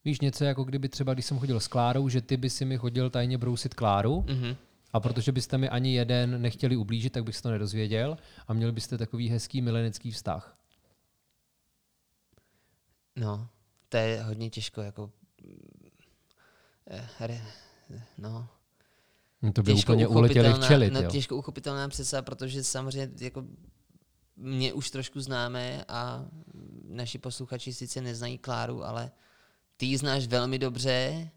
Víš, 0.05 0.19
něco 0.21 0.43
jako 0.45 0.63
kdyby 0.63 0.89
třeba, 0.89 1.13
když 1.13 1.25
jsem 1.25 1.39
chodil 1.39 1.59
s 1.59 1.67
Klárou, 1.67 2.09
že 2.09 2.21
ty 2.21 2.37
by 2.37 2.49
si 2.49 2.65
mi 2.65 2.77
chodil 2.77 3.09
tajně 3.09 3.37
brousit 3.37 3.73
Kláru, 3.73 4.25
Mhm. 4.29 4.55
A 4.93 4.99
protože 4.99 5.31
byste 5.31 5.57
mi 5.57 5.69
ani 5.69 5.95
jeden 5.95 6.41
nechtěli 6.41 6.75
ublížit, 6.75 7.13
tak 7.13 7.23
bych 7.23 7.35
se 7.35 7.43
to 7.43 7.51
nedozvěděl 7.51 8.17
a 8.47 8.53
měli 8.53 8.71
byste 8.71 8.97
takový 8.97 9.29
hezký 9.29 9.61
milenecký 9.61 10.11
vztah. 10.11 10.57
No, 13.15 13.49
to 13.89 13.97
je 13.97 14.23
hodně 14.23 14.49
těžko, 14.49 14.81
jako... 14.81 15.11
eh, 16.89 17.41
No, 18.17 18.47
to 19.53 19.63
by 19.63 19.73
těžko 19.73 19.93
úplně 19.93 20.07
uletěli 20.07 20.53
včelit, 20.53 20.93
no, 20.93 21.01
jo. 21.01 21.11
těžko 21.11 21.37
uchopitelná 21.37 21.89
představa, 21.89 22.21
protože 22.21 22.63
samozřejmě 22.63 23.25
jako 23.25 23.43
mě 24.35 24.73
už 24.73 24.91
trošku 24.91 25.21
známe 25.21 25.85
a 25.87 26.25
naši 26.87 27.17
posluchači 27.17 27.73
sice 27.73 28.01
neznají 28.01 28.37
Kláru, 28.37 28.83
ale 28.83 29.11
ty 29.77 29.85
ji 29.85 29.97
znáš 29.97 30.27
velmi 30.27 30.59
dobře. 30.59 31.29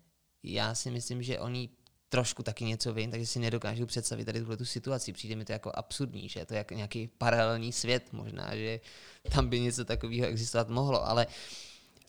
Já 0.42 0.74
si 0.74 0.90
myslím, 0.90 1.22
že 1.22 1.40
oni 1.40 1.68
trošku 2.08 2.42
taky 2.42 2.64
něco 2.64 2.94
vím, 2.94 3.10
takže 3.10 3.26
si 3.26 3.38
nedokážu 3.38 3.86
představit 3.86 4.24
tady 4.24 4.40
tuhle 4.40 4.56
tu 4.56 4.64
situaci. 4.64 5.12
Přijde 5.12 5.36
mi 5.36 5.44
to 5.44 5.52
jako 5.52 5.72
absurdní, 5.74 6.28
že 6.28 6.40
je 6.40 6.46
to 6.46 6.54
jako 6.54 6.74
nějaký 6.74 7.08
paralelní 7.18 7.72
svět 7.72 8.02
možná, 8.12 8.56
že 8.56 8.80
tam 9.32 9.48
by 9.48 9.60
něco 9.60 9.84
takového 9.84 10.26
existovat 10.26 10.68
mohlo, 10.68 11.08
ale 11.08 11.26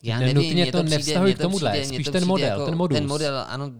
já 0.02 0.18
nevím, 0.18 0.34
Nenutně 0.34 0.54
mně 0.54 0.72
to 0.72 0.78
přijde- 0.78 0.90
nevztahuj 0.90 1.26
mně 1.30 1.34
k 1.34 1.38
tomuhle, 1.38 1.70
přijde- 1.70 1.86
spíš 1.86 2.04
to 2.06 2.12
ten 2.12 2.20
přijde 2.20 2.26
model, 2.26 2.48
jako, 2.48 2.64
ten 2.64 2.76
modus. 2.76 2.98
Ten 2.98 3.08
model, 3.08 3.38
ano, 3.48 3.70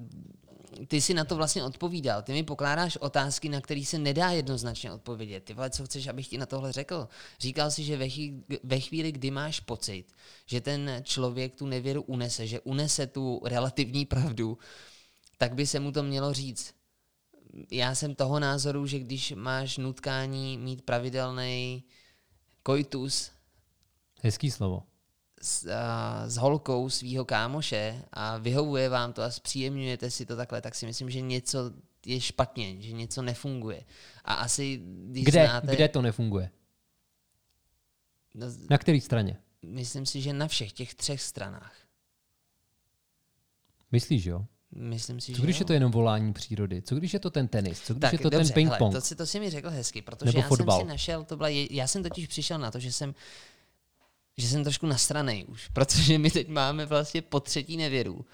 ty 0.89 1.01
si 1.01 1.15
na 1.15 1.25
to 1.25 1.37
vlastně 1.37 1.65
odpovídal. 1.65 2.23
Ty 2.23 2.33
mi 2.33 2.43
pokládáš 2.43 2.97
otázky, 2.97 3.49
na 3.49 3.61
které 3.61 3.85
se 3.85 3.99
nedá 3.99 4.31
jednoznačně 4.31 4.93
odpovědět. 4.93 5.45
Ty 5.45 5.55
vole, 5.55 5.71
co 5.71 5.85
chceš, 5.85 6.07
abych 6.07 6.29
ti 6.29 6.39
na 6.39 6.47
tohle 6.47 6.73
řekl? 6.73 7.09
Říkal 7.41 7.71
si, 7.71 7.85
že 7.85 7.97
ve 7.97 8.09
chvíli, 8.09 8.43
ve 8.63 8.81
chvíli, 8.81 9.13
kdy 9.13 9.31
máš 9.31 9.61
pocit, 9.61 10.05
že 10.47 10.61
ten 10.61 11.01
člověk 11.03 11.55
tu 11.55 11.67
nevěru 11.67 12.03
unese, 12.03 12.47
že 12.47 12.61
unese 12.61 13.07
tu 13.07 13.41
relativní 13.45 14.07
pravdu, 14.07 14.59
tak 15.39 15.55
by 15.55 15.67
se 15.67 15.81
mu 15.81 15.93
to 15.93 16.03
mělo 16.03 16.33
říct. 16.35 16.75
Já 17.71 17.95
jsem 17.95 18.15
toho 18.15 18.41
názoru, 18.41 18.87
že 18.87 18.99
když 18.99 19.33
máš 19.37 19.77
nutkání 19.79 20.59
mít 20.59 20.83
pravidelný 20.83 21.85
koitus 22.63 23.31
Hezký 24.23 24.51
slovo. 24.51 24.83
s, 25.43 25.67
a, 25.67 26.25
s 26.29 26.37
holkou 26.37 26.91
svého 26.91 27.25
kámoše 27.25 28.05
a 28.13 28.39
vyhovuje 28.39 28.89
vám 28.89 29.13
to 29.13 29.23
a 29.23 29.31
zpříjemňujete 29.31 30.11
si 30.11 30.27
to 30.27 30.37
takhle, 30.37 30.61
tak 30.61 30.75
si 30.75 30.87
myslím, 30.87 31.11
že 31.11 31.21
něco 31.21 31.73
je 32.07 32.21
špatně, 32.21 32.83
že 32.83 32.93
něco 32.93 33.23
nefunguje. 33.23 33.85
A 34.25 34.35
asi, 34.35 34.81
když 34.85 35.25
Kde, 35.25 35.45
znáte... 35.45 35.75
kde 35.77 35.89
to 35.89 36.03
nefunguje? 36.03 36.51
No, 38.35 38.47
Na 38.71 38.79
které 38.79 39.01
straně? 39.01 39.39
myslím 39.63 40.07
si, 40.07 40.21
že 40.23 40.33
na 40.33 40.49
všech 40.49 40.73
těch 40.73 40.95
třech 40.95 41.23
stranách. 41.23 41.77
Myslíš, 43.93 44.25
jo? 44.25 44.47
Myslím 44.73 45.21
si, 45.21 45.33
Co 45.33 45.37
že 45.37 45.43
když 45.43 45.57
jo. 45.57 45.61
je 45.61 45.65
to 45.67 45.73
jenom 45.73 45.93
volání 45.93 46.33
přírody? 46.33 46.83
Co 46.83 46.95
když 46.95 47.15
je 47.15 47.21
to 47.21 47.31
ten 47.31 47.49
tenis? 47.49 47.81
Co 47.81 47.95
když 47.95 48.01
tak, 48.01 48.13
je 48.13 48.19
to 48.19 48.31
dobře, 48.31 48.53
ten 48.53 48.65
hele, 48.67 48.79
ping-pong? 48.79 48.93
to, 48.93 49.01
si, 49.01 49.17
to 49.17 49.27
si 49.27 49.41
mi 49.41 49.51
řekl 49.51 49.71
hezky, 49.71 50.03
protože 50.03 50.29
Nebo 50.29 50.39
já 50.39 50.49
fotbal. 50.49 50.79
jsem 50.79 50.87
si 50.87 50.89
našel, 50.89 51.25
to 51.25 51.37
byla, 51.37 51.49
já 51.71 51.87
jsem 51.87 52.03
totiž 52.03 52.27
přišel 52.27 52.59
na 52.59 52.71
to, 52.71 52.79
že 52.79 52.93
jsem 52.93 53.15
že 54.39 54.49
jsem 54.49 54.65
trošku 54.65 54.87
nastranej 54.87 55.45
už, 55.45 55.69
protože 55.73 56.19
my 56.19 56.31
teď 56.31 56.49
máme 56.49 56.87
vlastně 56.87 57.23
po 57.23 57.41
třetí 57.41 57.77
nevěru. 57.77 58.25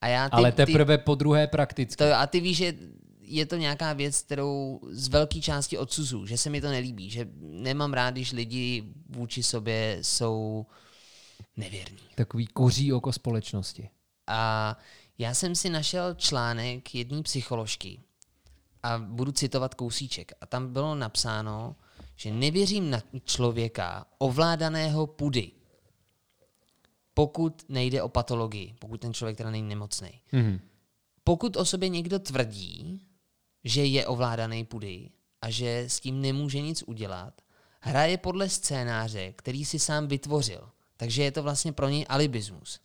A 0.00 0.08
já 0.08 0.28
ty, 0.28 0.32
Ale 0.32 0.52
ty, 0.52 0.56
teprve 0.56 0.98
po 0.98 1.14
druhé 1.14 1.46
prakticky. 1.46 1.96
To, 1.96 2.14
a 2.14 2.26
ty 2.26 2.40
víš, 2.40 2.56
že 2.56 2.74
je 3.20 3.46
to 3.46 3.56
nějaká 3.56 3.92
věc, 3.92 4.22
kterou 4.22 4.80
z 4.90 5.08
velké 5.08 5.40
části 5.40 5.78
odsuzu, 5.78 6.26
že 6.26 6.38
se 6.38 6.50
mi 6.50 6.60
to 6.60 6.68
nelíbí, 6.68 7.10
že 7.10 7.28
nemám 7.40 7.92
rád, 7.92 8.10
když 8.10 8.32
lidi 8.32 8.84
vůči 9.08 9.42
sobě 9.42 9.98
jsou 10.02 10.66
nevěrní. 11.56 11.98
Takový 12.14 12.46
koří 12.46 12.92
oko 12.92 13.12
společnosti. 13.12 13.88
A 14.26 14.76
já 15.18 15.34
jsem 15.34 15.54
si 15.54 15.70
našel 15.70 16.14
článek 16.14 16.94
jedné 16.94 17.22
psycholožky 17.22 18.00
a 18.82 18.98
budu 18.98 19.32
citovat 19.32 19.74
kousíček. 19.74 20.32
A 20.40 20.46
tam 20.46 20.72
bylo 20.72 20.94
napsáno, 20.94 21.76
že 22.16 22.30
nevěřím 22.30 22.90
na 22.90 23.02
člověka 23.24 24.06
ovládaného 24.18 25.06
pudy, 25.06 25.52
pokud 27.14 27.64
nejde 27.68 28.02
o 28.02 28.08
patologii, 28.08 28.74
pokud 28.78 29.00
ten 29.00 29.14
člověk 29.14 29.36
teda 29.36 29.50
není 29.50 29.68
nemocný. 29.68 30.20
Mhm. 30.32 30.60
pokud 31.24 31.56
o 31.56 31.64
sobě 31.64 31.88
někdo 31.88 32.18
tvrdí, 32.18 33.02
že 33.64 33.84
je 33.84 34.06
ovládaný 34.06 34.64
pudy 34.64 35.10
a 35.42 35.50
že 35.50 35.78
s 35.78 36.00
tím 36.00 36.20
nemůže 36.20 36.60
nic 36.60 36.82
udělat, 36.86 37.40
hraje 37.80 38.18
podle 38.18 38.48
scénáře, 38.48 39.32
který 39.32 39.64
si 39.64 39.78
sám 39.78 40.08
vytvořil. 40.08 40.68
Takže 40.96 41.22
je 41.22 41.32
to 41.32 41.42
vlastně 41.42 41.72
pro 41.72 41.88
něj 41.88 42.06
alibismus. 42.08 42.80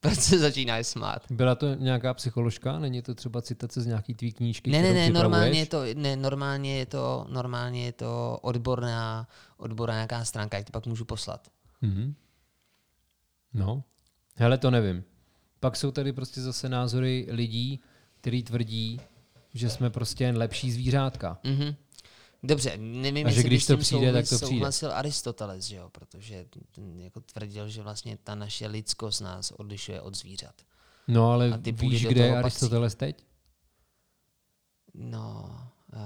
Proč 0.00 0.18
se 0.18 0.38
začínáš 0.38 0.86
smát? 0.86 1.22
Byla 1.30 1.54
to 1.54 1.74
nějaká 1.74 2.14
psycholožka? 2.14 2.78
Není 2.78 3.02
to 3.02 3.14
třeba 3.14 3.42
citace 3.42 3.80
z 3.80 3.86
nějaký 3.86 4.14
tvý 4.14 4.32
knížky, 4.32 4.70
Ne, 4.70 4.82
ne, 4.82 4.92
ne, 4.92 5.10
normálně 5.10 5.58
je 5.58 5.66
to, 5.66 5.82
ne, 5.94 6.16
normálně 6.16 6.78
je 6.78 6.86
to, 6.86 7.26
normálně 7.28 7.84
je 7.84 7.92
to 7.92 8.38
odborná, 8.42 9.28
odborná 9.56 9.94
nějaká 9.94 10.24
stránka, 10.24 10.56
jak 10.56 10.66
to 10.66 10.72
pak 10.72 10.86
můžu 10.86 11.04
poslat. 11.04 11.48
Mhm. 11.80 12.14
No, 13.54 13.82
hele, 14.36 14.58
to 14.58 14.70
nevím. 14.70 15.04
Pak 15.60 15.76
jsou 15.76 15.90
tady 15.90 16.12
prostě 16.12 16.40
zase 16.40 16.68
názory 16.68 17.26
lidí, 17.30 17.80
kteří 18.20 18.42
tvrdí, 18.42 19.00
že 19.54 19.70
jsme 19.70 19.90
prostě 19.90 20.24
jen 20.24 20.36
lepší 20.36 20.72
zvířátka. 20.72 21.38
Mhm. 21.44 21.74
Dobře, 22.42 22.76
nevím, 22.76 23.26
A 23.26 23.30
že 23.30 23.36
jestli 23.36 23.48
když 23.48 23.66
to 23.66 23.76
přijde, 23.76 24.12
tak 24.12 24.28
to 24.28 24.36
přijde. 24.36 24.46
souhlasil 24.48 24.92
Aristoteles, 24.92 25.64
že 25.64 25.76
jo, 25.76 25.88
protože 25.90 26.46
ten 26.74 27.00
jako 27.00 27.20
tvrdil, 27.20 27.68
že 27.68 27.82
vlastně 27.82 28.16
ta 28.24 28.34
naše 28.34 28.66
lidskost 28.66 29.20
nás 29.20 29.50
odlišuje 29.50 30.00
od 30.00 30.14
zvířat. 30.16 30.54
No 31.08 31.30
ale 31.30 31.50
A 31.52 31.58
ty 31.58 31.72
víš, 31.72 32.06
kde 32.06 32.24
je 32.26 32.30
patří. 32.32 32.44
Aristoteles 32.44 32.94
teď? 32.94 33.24
No, 34.94 35.58
uh, 35.92 35.98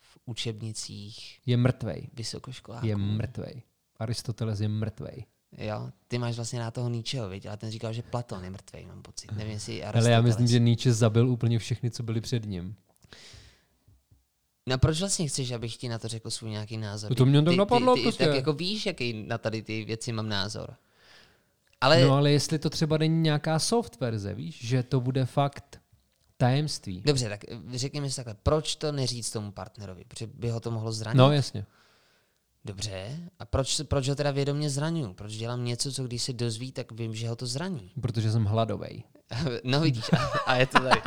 v 0.00 0.18
učebnicích 0.24 1.40
Je 1.46 1.56
mrtvej. 1.56 2.08
vysokoškoláků. 2.12 2.86
Je 2.86 2.96
mrtvej. 2.96 3.62
Aristoteles 3.98 4.60
je 4.60 4.68
mrtvej. 4.68 5.24
Jo, 5.58 5.90
ty 6.08 6.18
máš 6.18 6.36
vlastně 6.36 6.58
na 6.60 6.70
toho 6.70 6.88
Nietzscheho, 6.88 7.28
viď? 7.28 7.46
ale 7.46 7.56
ten 7.56 7.70
říkal, 7.70 7.92
že 7.92 8.02
Platon 8.02 8.44
je 8.44 8.50
mrtvej, 8.50 8.86
mám 8.86 9.02
pocit. 9.02 9.32
Nevím, 9.32 9.52
jestli 9.52 9.72
Ale 9.74 9.88
Aristoteles. 9.88 10.12
já 10.16 10.20
myslím, 10.20 10.46
že 10.46 10.58
Nietzsche 10.58 10.92
zabil 10.92 11.28
úplně 11.28 11.58
všechny, 11.58 11.90
co 11.90 12.02
byli 12.02 12.20
před 12.20 12.44
ním. 12.46 12.74
No 14.68 14.78
proč 14.78 15.00
vlastně 15.00 15.28
chceš, 15.28 15.50
abych 15.52 15.76
ti 15.76 15.88
na 15.88 15.98
to 15.98 16.08
řekl 16.08 16.30
svůj 16.30 16.50
nějaký 16.50 16.76
názor? 16.76 17.10
No 17.10 17.16
to 17.16 17.26
mě 17.26 17.42
ty, 17.42 17.56
napadlo 17.56 17.94
ty, 17.94 18.00
ty, 18.00 18.02
prostě. 18.02 18.24
Tak 18.26 18.34
jako 18.34 18.52
víš, 18.52 18.86
jaký 18.86 19.12
na 19.12 19.38
tady 19.38 19.62
ty 19.62 19.84
věci 19.84 20.12
mám 20.12 20.28
názor. 20.28 20.74
Ale 21.80 22.00
No 22.04 22.14
ale 22.14 22.30
jestli 22.30 22.58
to 22.58 22.70
třeba 22.70 22.98
není 22.98 23.20
nějaká 23.20 23.58
soft 23.58 24.00
verze, 24.00 24.34
víš, 24.34 24.66
že 24.66 24.82
to 24.82 25.00
bude 25.00 25.26
fakt 25.26 25.80
tajemství. 26.36 27.02
dobře, 27.06 27.28
tak 27.28 27.40
řekněme 27.72 28.10
si 28.10 28.16
takhle, 28.16 28.34
proč 28.42 28.76
to 28.76 28.92
neříct 28.92 29.32
tomu 29.32 29.52
partnerovi? 29.52 30.04
Protože 30.08 30.26
by 30.26 30.50
ho 30.50 30.60
to 30.60 30.70
mohlo 30.70 30.92
zranit? 30.92 31.18
No 31.18 31.32
jasně. 31.32 31.66
Dobře, 32.64 33.16
a 33.38 33.44
proč, 33.44 33.80
proč 33.88 34.08
ho 34.08 34.14
teda 34.14 34.30
vědomě 34.30 34.70
zraňuju? 34.70 35.14
Proč 35.14 35.32
dělám 35.32 35.64
něco, 35.64 35.92
co 35.92 36.04
když 36.04 36.22
se 36.22 36.32
dozví, 36.32 36.72
tak 36.72 36.92
vím, 36.92 37.14
že 37.14 37.28
ho 37.28 37.36
to 37.36 37.46
zraní? 37.46 37.90
Protože 38.00 38.32
jsem 38.32 38.44
hladovej. 38.44 39.02
No 39.64 39.80
vidíš, 39.80 40.04
a, 40.12 40.16
a 40.46 40.54
je 40.56 40.66
to 40.66 40.78
tady. 40.78 41.00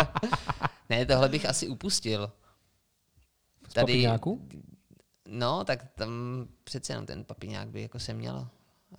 ne, 0.90 1.06
tohle 1.06 1.28
bych 1.28 1.46
asi 1.48 1.68
upustil. 1.68 2.30
Z 3.74 3.80
papiňáku? 3.80 4.48
No, 5.28 5.64
tak 5.64 5.84
tam 5.94 6.10
přece 6.64 6.92
jenom 6.92 7.06
ten 7.06 7.24
papiňák 7.24 7.68
by 7.68 7.82
jako 7.82 7.98
se 7.98 8.14
měl 8.14 8.48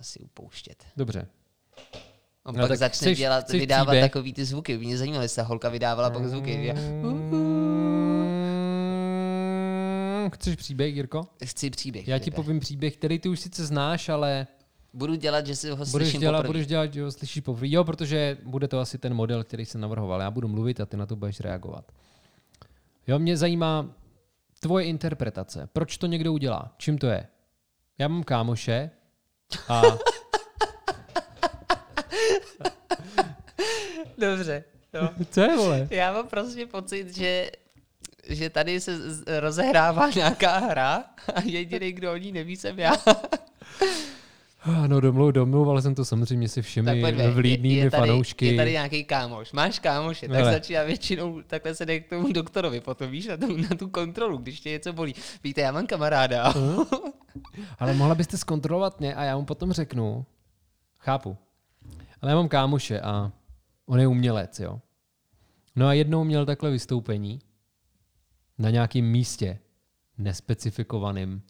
asi 0.00 0.18
upouštět. 0.20 0.84
Dobře. 0.96 1.26
On 2.44 2.54
No 2.54 2.60
pak 2.62 2.68
tak 2.68 2.78
začne 2.78 2.96
chceš- 3.06 3.18
dělat, 3.18 3.44
chceš 3.44 3.60
vydávat 3.60 3.86
příběh? 3.92 4.04
takový 4.04 4.32
ty 4.32 4.44
zvuky. 4.44 4.78
Mě 4.78 4.98
zajímalo, 4.98 5.22
jestli 5.22 5.36
ta 5.36 5.42
holka 5.42 5.68
vydávala 5.68 6.10
pak 6.10 6.26
zvuky. 6.26 6.74
Mm, 9.66 10.30
Chceš 10.34 10.56
příběh, 10.56 10.94
Jirko? 10.94 11.26
chci 11.44 11.70
příběh. 11.70 12.08
Já 12.08 12.18
ti 12.18 12.30
povím 12.30 12.60
příběh, 12.60 12.96
který 12.96 13.18
ty 13.18 13.28
už 13.28 13.40
sice 13.40 13.66
znáš, 13.66 14.08
ale 14.08 14.46
Budu 14.94 15.14
dělat, 15.14 15.46
že 15.46 15.56
si 15.56 15.70
ho 15.70 15.76
budeš 15.76 15.90
slyším 15.90 16.20
dělat, 16.20 16.38
poprvé. 16.38 16.48
budeš 16.48 16.66
dělat, 16.66 16.92
že 16.94 17.02
ho 17.02 17.12
slyšíš 17.12 17.40
poprvé. 17.42 17.68
Jo, 17.70 17.84
protože 17.84 18.38
bude 18.44 18.68
to 18.68 18.78
asi 18.80 18.98
ten 18.98 19.14
model, 19.14 19.44
který 19.44 19.66
jsem 19.66 19.80
navrhoval. 19.80 20.20
Já 20.20 20.30
budu 20.30 20.48
mluvit 20.48 20.80
a 20.80 20.86
ty 20.86 20.96
na 20.96 21.06
to 21.06 21.16
budeš 21.16 21.40
reagovat. 21.40 21.92
Jo, 23.06 23.18
mě 23.18 23.36
zajímá 23.36 23.90
tvoje 24.66 24.84
interpretace. 24.86 25.68
Proč 25.72 25.98
to 25.98 26.06
někdo 26.06 26.32
udělá? 26.32 26.74
Čím 26.78 26.98
to 26.98 27.06
je? 27.06 27.26
Já 27.98 28.08
mám 28.08 28.24
kámoše 28.24 28.90
a 29.68 29.82
Dobře. 34.18 34.64
Jo. 34.94 35.08
co 35.30 35.40
je, 35.40 35.56
vole? 35.56 35.88
Já 35.90 36.12
mám 36.12 36.28
prostě 36.28 36.66
pocit, 36.66 37.16
že, 37.16 37.50
že 38.28 38.50
tady 38.50 38.80
se 38.80 38.92
rozehrává 39.40 40.10
nějaká 40.10 40.58
hra 40.58 41.04
a 41.34 41.40
jediný, 41.44 41.92
kdo 41.92 42.12
o 42.12 42.16
ní 42.16 42.32
neví, 42.32 42.56
jsem 42.56 42.78
já. 42.78 42.92
No 44.86 45.00
domluv, 45.00 45.32
domluval 45.32 45.82
jsem 45.82 45.94
to 45.94 46.04
samozřejmě 46.04 46.48
se 46.48 46.62
všemi 46.62 47.12
vlídnými 47.30 47.74
je, 47.74 47.84
je, 47.84 47.90
tady, 47.90 48.08
fanoušky. 48.08 48.46
je 48.46 48.56
tady 48.56 48.72
nějaký 48.72 49.04
kámoš. 49.04 49.52
Máš 49.52 49.78
kámoše, 49.78 50.28
tak 50.28 50.36
Hele. 50.36 50.52
začíná 50.52 50.82
většinou, 50.82 51.42
takhle 51.46 51.74
se 51.74 51.86
jde 51.86 52.00
k 52.00 52.08
tomu 52.08 52.32
doktorovi 52.32 52.80
potom, 52.80 53.10
víš, 53.10 53.26
na 53.26 53.36
tu, 53.36 53.56
na 53.56 53.68
tu 53.78 53.88
kontrolu, 53.88 54.38
když 54.38 54.60
tě 54.60 54.70
něco 54.70 54.92
bolí. 54.92 55.14
Víte, 55.44 55.60
já 55.60 55.72
mám 55.72 55.86
kamaráda. 55.86 56.54
Ale 57.78 57.94
mohla 57.94 58.14
byste 58.14 58.38
zkontrolovat 58.38 59.00
mě 59.00 59.14
a 59.14 59.24
já 59.24 59.36
mu 59.36 59.44
potom 59.44 59.72
řeknu. 59.72 60.26
Chápu. 60.98 61.36
Ale 62.20 62.30
já 62.30 62.36
mám 62.36 62.48
kámoše 62.48 63.00
a 63.00 63.32
on 63.86 64.00
je 64.00 64.06
umělec, 64.06 64.60
jo. 64.60 64.80
No 65.76 65.86
a 65.86 65.92
jednou 65.92 66.24
měl 66.24 66.46
takhle 66.46 66.70
vystoupení 66.70 67.38
na 68.58 68.70
nějakém 68.70 69.04
místě 69.04 69.58
nespecifikovaným. 70.18 71.42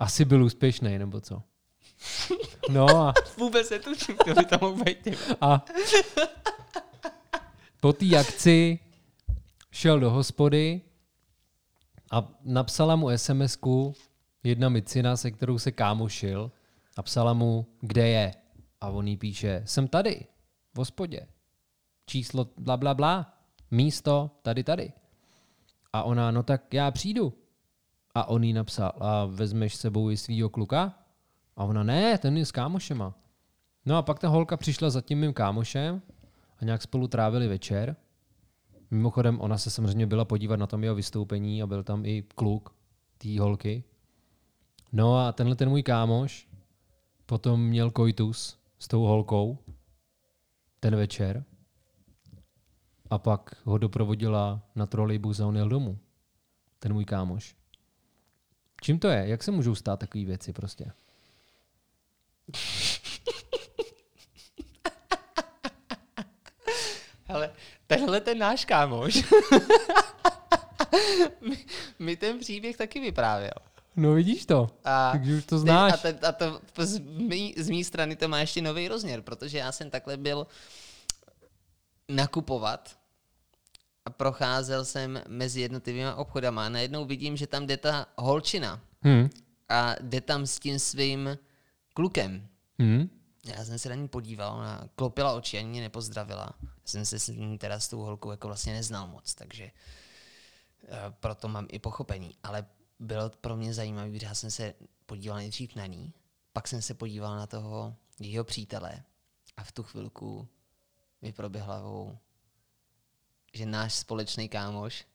Asi 0.00 0.24
byl 0.24 0.44
úspěšný, 0.44 0.98
nebo 0.98 1.20
co? 1.20 1.42
No 2.70 2.88
a, 2.96 3.14
Vůbec 3.36 3.70
netuším, 3.70 4.16
kdo 4.24 4.34
by 4.34 4.44
to 4.44 4.58
mohl 4.60 4.84
být. 4.84 5.08
a 5.40 5.64
po 7.80 7.92
té 7.92 8.16
akci 8.16 8.78
šel 9.70 10.00
do 10.00 10.10
hospody 10.10 10.80
a 12.10 12.28
napsala 12.44 12.96
mu 12.96 13.08
sms 13.16 13.58
jedna 14.42 14.68
micina, 14.68 15.16
se 15.16 15.30
kterou 15.30 15.58
se 15.58 15.72
kámošil 15.72 16.52
a 16.96 17.02
psala 17.02 17.32
mu, 17.32 17.66
kde 17.80 18.08
je. 18.08 18.34
A 18.80 18.88
on 18.88 19.08
jí 19.08 19.16
píše, 19.16 19.62
jsem 19.66 19.88
tady, 19.88 20.26
v 20.74 20.78
hospodě. 20.78 21.26
Číslo 22.06 22.48
bla, 22.56 22.76
bla, 22.76 22.94
bla. 22.94 23.38
Místo 23.70 24.30
tady, 24.42 24.64
tady. 24.64 24.92
A 25.92 26.02
ona, 26.02 26.30
no 26.30 26.42
tak 26.42 26.74
já 26.74 26.90
přijdu. 26.90 27.34
A 28.14 28.28
on 28.28 28.44
jí 28.44 28.52
napsal, 28.52 28.92
a 29.00 29.24
vezmeš 29.24 29.74
s 29.74 29.80
sebou 29.80 30.10
i 30.10 30.16
svýho 30.16 30.48
kluka? 30.48 31.01
A 31.56 31.64
ona, 31.64 31.82
ne, 31.82 32.18
ten 32.18 32.36
je 32.36 32.46
s 32.46 32.52
kámošema. 32.52 33.14
No 33.86 33.96
a 33.96 34.02
pak 34.02 34.18
ta 34.18 34.28
holka 34.28 34.56
přišla 34.56 34.90
za 34.90 35.00
tím 35.00 35.18
mým 35.18 35.32
kámošem 35.32 36.02
a 36.58 36.64
nějak 36.64 36.82
spolu 36.82 37.08
trávili 37.08 37.48
večer. 37.48 37.96
Mimochodem, 38.90 39.40
ona 39.40 39.58
se 39.58 39.70
samozřejmě 39.70 40.06
byla 40.06 40.24
podívat 40.24 40.56
na 40.56 40.66
tom 40.66 40.84
jeho 40.84 40.94
vystoupení 40.94 41.62
a 41.62 41.66
byl 41.66 41.82
tam 41.82 42.04
i 42.04 42.22
kluk 42.34 42.74
té 43.18 43.40
holky. 43.40 43.84
No 44.92 45.18
a 45.18 45.32
tenhle 45.32 45.56
ten 45.56 45.68
můj 45.68 45.82
kámoš 45.82 46.48
potom 47.26 47.62
měl 47.62 47.90
koitus 47.90 48.58
s 48.78 48.88
tou 48.88 49.02
holkou 49.02 49.58
ten 50.80 50.96
večer 50.96 51.44
a 53.10 53.18
pak 53.18 53.62
ho 53.64 53.78
doprovodila 53.78 54.62
na 54.74 54.86
trolejbus 54.86 55.40
a 55.40 55.46
on 55.46 55.56
jel 55.56 55.68
domů. 55.68 55.98
Ten 56.78 56.92
můj 56.92 57.04
kámoš. 57.04 57.56
Čím 58.82 58.98
to 58.98 59.08
je? 59.08 59.28
Jak 59.28 59.42
se 59.42 59.50
můžou 59.50 59.74
stát 59.74 60.00
takové 60.00 60.24
věci 60.24 60.52
prostě? 60.52 60.92
Hele, 67.24 67.50
tenhle 67.86 68.20
ten 68.20 68.38
náš 68.38 68.64
kámoš 68.64 69.14
mi, 71.40 71.64
mi 71.98 72.16
ten 72.16 72.38
příběh 72.38 72.76
taky 72.76 73.00
vyprávěl. 73.00 73.52
No 73.96 74.14
vidíš 74.14 74.46
to. 74.46 74.70
A 74.84 75.12
Takže 75.12 75.36
už 75.36 75.44
to 75.44 75.58
znáš. 75.58 75.92
A, 75.92 75.96
te, 75.96 76.18
a 76.26 76.32
to 76.32 76.60
z 76.78 76.98
mý, 76.98 77.54
z 77.58 77.70
mý 77.70 77.84
strany 77.84 78.16
to 78.16 78.28
má 78.28 78.40
ještě 78.40 78.62
nový 78.62 78.88
rozměr, 78.88 79.22
protože 79.22 79.58
já 79.58 79.72
jsem 79.72 79.90
takhle 79.90 80.16
byl 80.16 80.46
nakupovat 82.08 82.96
a 84.04 84.10
procházel 84.10 84.84
jsem 84.84 85.22
mezi 85.28 85.60
jednotlivými 85.60 86.12
obchodama 86.12 86.66
a 86.66 86.68
najednou 86.68 87.04
vidím, 87.04 87.36
že 87.36 87.46
tam 87.46 87.66
jde 87.66 87.76
ta 87.76 88.06
holčina 88.16 88.80
Hm. 89.04 89.28
a 89.68 89.94
jde 90.00 90.20
tam 90.20 90.46
s 90.46 90.58
tím 90.58 90.78
svým 90.78 91.38
klukem. 91.94 92.48
Hm. 92.82 93.08
Já 93.44 93.64
jsem 93.64 93.78
se 93.78 93.88
na 93.88 93.94
ní 93.94 94.08
podíval, 94.08 94.54
ona 94.54 94.88
klopila 94.94 95.32
oči, 95.32 95.58
ani 95.58 95.68
mě 95.68 95.80
nepozdravila. 95.80 96.54
Já 96.62 96.68
jsem 96.84 97.04
se 97.04 97.18
s 97.18 97.28
ní 97.28 97.58
teda 97.58 97.80
s 97.80 97.88
tou 97.88 98.00
holkou 98.00 98.30
jako 98.30 98.46
vlastně 98.48 98.72
neznal 98.72 99.06
moc, 99.06 99.34
takže 99.34 99.64
eh, 99.64 101.14
proto 101.20 101.48
mám 101.48 101.66
i 101.70 101.78
pochopení. 101.78 102.34
Ale 102.42 102.66
bylo 102.98 103.30
pro 103.30 103.56
mě 103.56 103.74
zajímavé, 103.74 104.10
protože 104.10 104.26
já 104.26 104.34
jsem 104.34 104.50
se 104.50 104.74
podíval 105.06 105.38
nejdřív 105.38 105.74
na 105.74 105.86
ní, 105.86 106.12
pak 106.52 106.68
jsem 106.68 106.82
se 106.82 106.94
podíval 106.94 107.36
na 107.36 107.46
toho 107.46 107.96
jejího 108.20 108.44
přítele 108.44 109.02
a 109.56 109.64
v 109.64 109.72
tu 109.72 109.82
chvilku 109.82 110.48
mi 111.22 111.32
proběhla 111.32 111.76
hlavou, 111.76 112.18
že 113.54 113.66
náš 113.66 113.94
společný 113.94 114.48
kámoš 114.48 115.06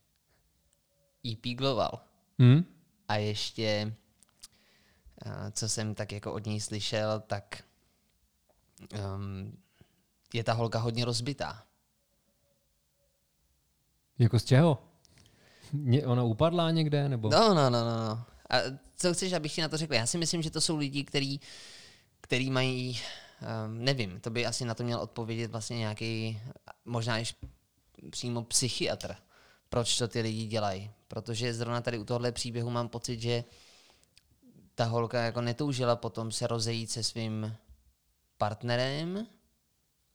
jí 1.23 1.35
pígloval. 1.35 2.03
Hm. 2.41 2.63
A 3.07 3.15
ještě, 3.15 3.95
co 5.51 5.69
jsem 5.69 5.95
tak 5.95 6.11
jako 6.11 6.33
od 6.33 6.45
něj 6.45 6.61
slyšel, 6.61 7.19
tak 7.19 7.63
um, 9.15 9.57
je 10.33 10.43
ta 10.43 10.53
holka 10.53 10.79
hodně 10.79 11.05
rozbitá. 11.05 11.63
Jako 14.19 14.39
z 14.39 14.45
čeho? 14.45 14.83
Ně, 15.73 16.05
ona 16.05 16.23
upadla 16.23 16.71
někde? 16.71 17.09
Nebo? 17.09 17.29
No, 17.29 17.53
no, 17.53 17.69
no, 17.69 17.83
no, 17.83 18.07
no. 18.07 18.25
A 18.49 18.57
co 18.95 19.13
chceš, 19.13 19.33
abych 19.33 19.55
ti 19.55 19.61
na 19.61 19.69
to 19.69 19.77
řekl? 19.77 19.93
Já 19.93 20.05
si 20.05 20.17
myslím, 20.17 20.41
že 20.41 20.51
to 20.51 20.61
jsou 20.61 20.77
lidi, 20.77 21.03
který, 21.03 21.39
který 22.21 22.51
mají, 22.51 22.99
um, 23.41 23.83
nevím, 23.83 24.19
to 24.19 24.29
by 24.29 24.45
asi 24.45 24.65
na 24.65 24.73
to 24.73 24.83
měl 24.83 24.99
odpovědět 24.99 25.51
vlastně 25.51 25.77
nějaký, 25.77 26.41
možná 26.85 27.19
i 27.19 27.23
přímo 28.09 28.43
psychiatr, 28.43 29.15
proč 29.69 29.97
to 29.97 30.07
ty 30.07 30.21
lidi 30.21 30.45
dělají. 30.45 30.91
Protože 31.07 31.53
zrovna 31.53 31.81
tady 31.81 31.97
u 31.97 32.03
tohle 32.03 32.31
příběhu 32.31 32.69
mám 32.69 32.89
pocit, 32.89 33.21
že 33.21 33.43
ta 34.77 34.85
holka 34.85 35.21
jako 35.21 35.41
netoužila 35.41 35.95
potom 35.95 36.31
se 36.31 36.47
rozejít 36.47 36.91
se 36.91 37.03
svým 37.03 37.55
partnerem, 38.37 39.27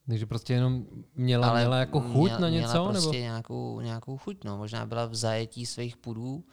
Takže 0.06 0.26
prostě 0.26 0.52
jenom 0.52 0.86
měla, 1.14 1.54
měla 1.54 1.76
jako 1.78 2.00
chuť 2.00 2.12
měla- 2.30 2.38
na 2.38 2.48
něco? 2.48 2.68
Měla 2.68 2.88
prostě 2.88 3.06
nebo? 3.08 3.22
nějakou, 3.22 3.80
nějakou 3.80 4.18
chuť, 4.18 4.44
no. 4.44 4.56
Možná 4.56 4.86
byla 4.86 5.06
v 5.06 5.14
zajetí 5.14 5.66
svých 5.66 5.96
pudů, 5.96 6.44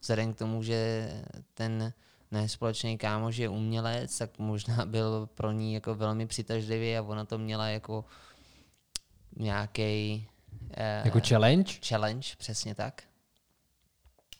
vzhledem 0.00 0.34
k 0.34 0.38
tomu, 0.38 0.62
že 0.62 1.10
ten 1.54 1.92
náš 2.30 2.52
společný 2.52 2.98
kámoš 2.98 3.36
je 3.36 3.48
umělec, 3.48 4.18
tak 4.18 4.38
možná 4.38 4.86
byl 4.86 5.28
pro 5.34 5.52
ní 5.52 5.74
jako 5.74 5.94
velmi 5.94 6.26
přitažlivý 6.26 6.96
a 6.96 7.02
ona 7.02 7.24
to 7.24 7.38
měla 7.38 7.68
jako 7.68 8.04
nějaký 9.36 10.28
eh, 10.70 11.02
Jako 11.04 11.20
challenge? 11.28 11.72
challenge, 11.88 12.28
přesně 12.38 12.74
tak. 12.74 13.02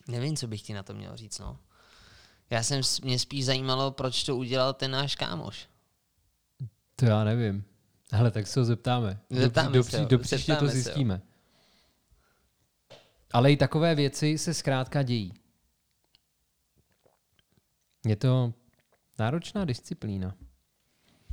Nevím, 0.07 0.35
co 0.35 0.47
bych 0.47 0.61
ti 0.61 0.73
na 0.73 0.83
to 0.83 0.93
měl 0.93 1.17
říct, 1.17 1.39
no. 1.39 1.57
Já 2.49 2.63
jsem, 2.63 2.81
mě 3.03 3.19
spíš 3.19 3.45
zajímalo, 3.45 3.91
proč 3.91 4.23
to 4.23 4.37
udělal 4.37 4.73
ten 4.73 4.91
náš 4.91 5.15
kámoš. 5.15 5.67
To 6.95 7.05
já 7.05 7.23
nevím. 7.23 7.65
Hele, 8.11 8.31
tak 8.31 8.47
se 8.47 8.59
ho 8.59 8.65
zeptáme. 8.65 9.19
Do, 9.29 9.41
Zeptáme 9.41 9.71
do, 9.71 9.83
se 9.83 9.89
pří- 9.89 10.01
ho, 10.01 10.05
do 10.05 10.19
příště 10.19 10.55
to 10.55 10.67
zeptáme 10.67 10.71
zjistíme. 10.71 11.21
Ale 13.31 13.51
i 13.51 13.57
takové 13.57 13.95
věci 13.95 14.37
se 14.37 14.53
zkrátka 14.53 15.03
dějí. 15.03 15.33
Je 18.05 18.15
to 18.15 18.53
náročná 19.19 19.65
disciplína. 19.65 20.35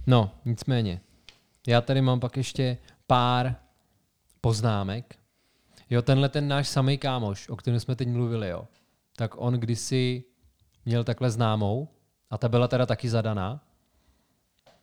No, 0.07 0.35
nicméně. 0.45 1.01
Já 1.67 1.81
tady 1.81 2.03
mám 2.03 2.21
pak 2.21 2.37
ještě 2.37 2.79
pár 3.07 3.57
poznámek. 4.41 5.19
Jo, 5.91 6.03
tenhle 6.03 6.29
ten 6.29 6.49
náš 6.49 6.69
samý 6.69 6.99
kámoš, 6.99 7.49
o 7.49 7.57
kterém 7.57 7.81
jsme 7.81 7.97
teď 7.97 8.09
mluvili, 8.09 8.49
jo, 8.49 8.69
tak 9.17 9.35
on 9.37 9.55
kdysi 9.55 10.25
měl 10.85 11.05
takhle 11.05 11.31
známou 11.31 11.89
a 12.31 12.39
ta 12.39 12.49
byla 12.49 12.69
teda 12.69 12.87
taky 12.87 13.09
zadaná 13.09 13.61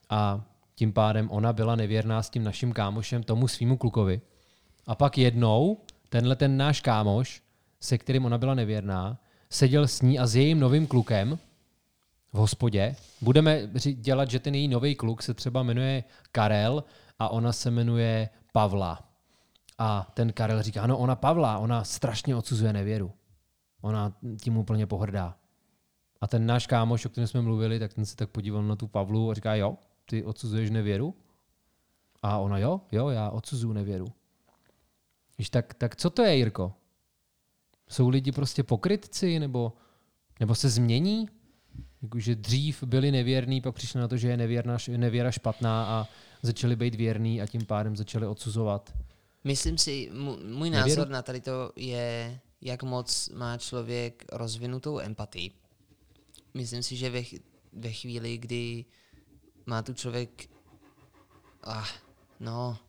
a 0.10 0.42
tím 0.76 0.94
pádem 0.94 1.32
ona 1.32 1.54
byla 1.54 1.76
nevěrná 1.76 2.24
s 2.24 2.30
tím 2.30 2.44
naším 2.44 2.74
kámošem 2.74 3.24
tomu 3.24 3.48
svýmu 3.48 3.78
klukovi. 3.78 4.22
A 4.88 4.96
pak 4.96 5.18
jednou 5.18 5.78
tenhle 6.10 6.36
ten 6.36 6.58
náš 6.58 6.82
kámoš, 6.82 7.42
se 7.80 7.98
kterým 7.98 8.26
ona 8.26 8.38
byla 8.38 8.54
nevěrná, 8.56 9.20
seděl 9.50 9.88
s 9.88 10.02
ní 10.02 10.20
a 10.20 10.28
s 10.28 10.36
jejím 10.36 10.60
novým 10.60 10.88
klukem 10.88 11.40
v 12.34 12.38
hospodě. 12.38 12.96
Budeme 13.22 13.68
dělat, 13.94 14.30
že 14.30 14.40
ten 14.40 14.56
její 14.56 14.68
nový 14.68 14.96
kluk 14.96 15.24
se 15.24 15.34
třeba 15.34 15.64
jmenuje 15.64 16.04
Karel 16.32 16.84
a 17.20 17.30
ona 17.30 17.54
se 17.54 17.72
jmenuje 17.72 18.30
Pavla. 18.52 19.00
A 19.78 20.08
ten 20.14 20.34
Karel 20.34 20.64
říká, 20.64 20.88
no 20.88 20.98
ona 20.98 21.16
Pavla, 21.16 21.58
ona 21.58 21.84
strašně 21.84 22.36
odsuzuje 22.36 22.74
nevěru. 22.74 23.12
Ona 23.82 24.14
tím 24.42 24.58
úplně 24.58 24.88
pohrdá. 24.88 25.36
A 26.22 26.28
ten 26.28 26.46
náš 26.46 26.68
kámoš, 26.68 27.06
o 27.06 27.10
kterém 27.10 27.28
jsme 27.28 27.42
mluvili, 27.42 27.80
tak 27.80 27.94
ten 27.94 28.06
se 28.06 28.16
tak 28.16 28.30
podíval 28.30 28.64
na 28.64 28.76
tu 28.76 28.88
Pavlu 28.88 29.32
a 29.32 29.34
říká, 29.34 29.56
jo, 29.56 29.78
ty 30.06 30.24
odsuzuješ 30.24 30.70
nevěru? 30.70 31.16
A 32.22 32.38
ona, 32.38 32.58
jo, 32.58 32.82
jo, 32.92 33.10
já 33.10 33.30
odsuzuju 33.30 33.74
nevěru. 33.74 34.08
Víš, 35.38 35.50
tak, 35.50 35.74
tak 35.74 35.96
co 35.96 36.10
to 36.10 36.22
je, 36.22 36.36
Jirko? 36.36 36.74
Jsou 37.90 38.10
lidi 38.10 38.32
prostě 38.32 38.64
pokrytci, 38.64 39.40
nebo, 39.40 39.74
nebo 40.40 40.56
se 40.56 40.70
změní? 40.70 41.30
Jakože 42.02 42.36
dřív 42.36 42.84
byli 42.84 43.12
nevěrní, 43.12 43.62
pak 43.62 43.76
přišli 43.76 44.00
na 44.00 44.08
to, 44.08 44.18
že 44.18 44.28
je 44.28 44.38
nevěrna, 44.38 44.78
nevěra 44.98 45.32
špatná 45.32 45.86
a 45.86 46.08
začali 46.42 46.76
být 46.76 46.96
věrní 46.96 47.42
a 47.42 47.48
tím 47.48 47.66
pádem 47.66 47.96
začali 47.96 48.28
odsuzovat. 48.28 48.94
Myslím 49.44 49.78
si, 49.78 50.12
můj 50.44 50.70
názor 50.70 50.90
nevěru? 50.90 51.12
na 51.12 51.22
tady 51.22 51.42
to 51.42 51.72
je, 51.76 52.40
jak 52.62 52.84
moc 52.84 53.30
má 53.30 53.58
člověk 53.58 54.26
rozvinutou 54.32 55.00
empatii. 55.00 55.52
Myslím 56.54 56.84
si, 56.84 56.96
že 56.96 57.10
ve, 57.10 57.24
ve 57.74 57.92
chvíli, 57.92 58.38
kdy 58.38 58.86
má 59.66 59.82
tu 59.82 59.94
člověk, 59.94 60.50
ah, 61.64 61.88
no, 62.40 62.80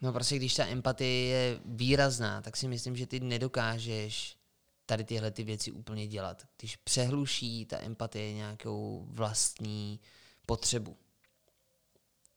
no 0.00 0.12
prostě 0.12 0.36
když 0.36 0.54
ta 0.54 0.66
empatie 0.66 1.28
je 1.28 1.60
výrazná, 1.64 2.42
tak 2.42 2.56
si 2.56 2.68
myslím, 2.68 2.96
že 2.96 3.06
ty 3.06 3.20
nedokážeš 3.20 4.38
tady 4.86 5.04
tyhle 5.04 5.30
ty 5.30 5.44
věci 5.44 5.72
úplně 5.72 6.06
dělat. 6.06 6.46
Když 6.58 6.76
přehluší 6.76 7.66
ta 7.66 7.80
empatie 7.80 8.32
nějakou 8.32 9.06
vlastní 9.08 10.00
potřebu. 10.46 10.96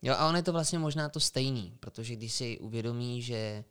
Jo, 0.02 0.16
a 0.18 0.28
on 0.30 0.36
je 0.36 0.44
to 0.44 0.52
vlastně 0.52 0.80
možná 0.80 1.10
to 1.10 1.20
stejný, 1.20 1.78
protože 1.80 2.16
když 2.16 2.34
si 2.34 2.60
uvědomí, 2.60 3.22
že 3.22 3.64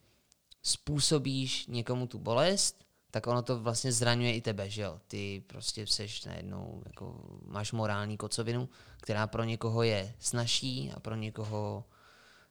způsobíš 0.62 1.66
někomu 1.66 2.06
tu 2.06 2.18
bolest, 2.18 2.84
tak 3.10 3.26
ono 3.26 3.42
to 3.42 3.60
vlastně 3.60 3.92
zraňuje 3.92 4.34
i 4.34 4.40
tebe, 4.40 4.70
že 4.70 4.82
jo? 4.82 5.00
Ty 5.08 5.42
prostě 5.46 5.86
seš 5.86 6.24
najednou, 6.24 6.82
jako 6.86 7.38
máš 7.46 7.72
morální 7.72 8.16
kocovinu, 8.16 8.68
která 9.00 9.26
pro 9.26 9.44
někoho 9.44 9.82
je 9.82 10.14
snažší 10.18 10.92
a 10.96 11.00
pro 11.00 11.14
někoho 11.14 11.84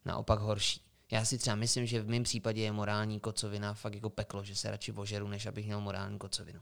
naopak 0.05 0.39
horší. 0.39 0.82
Já 1.12 1.26
si 1.26 1.38
třeba 1.38 1.55
myslím, 1.55 1.86
že 1.86 2.01
v 2.01 2.10
mém 2.10 2.24
případě 2.24 2.62
je 2.62 2.72
morální 2.72 3.20
kocovina 3.20 3.74
fakt 3.74 3.95
jako 3.95 4.10
peklo, 4.10 4.43
že 4.43 4.55
se 4.55 4.72
radši 4.72 4.91
ožeru, 4.91 5.28
než 5.28 5.45
abych 5.45 5.66
měl 5.66 5.82
morální 5.82 6.20
kocovinu. 6.20 6.62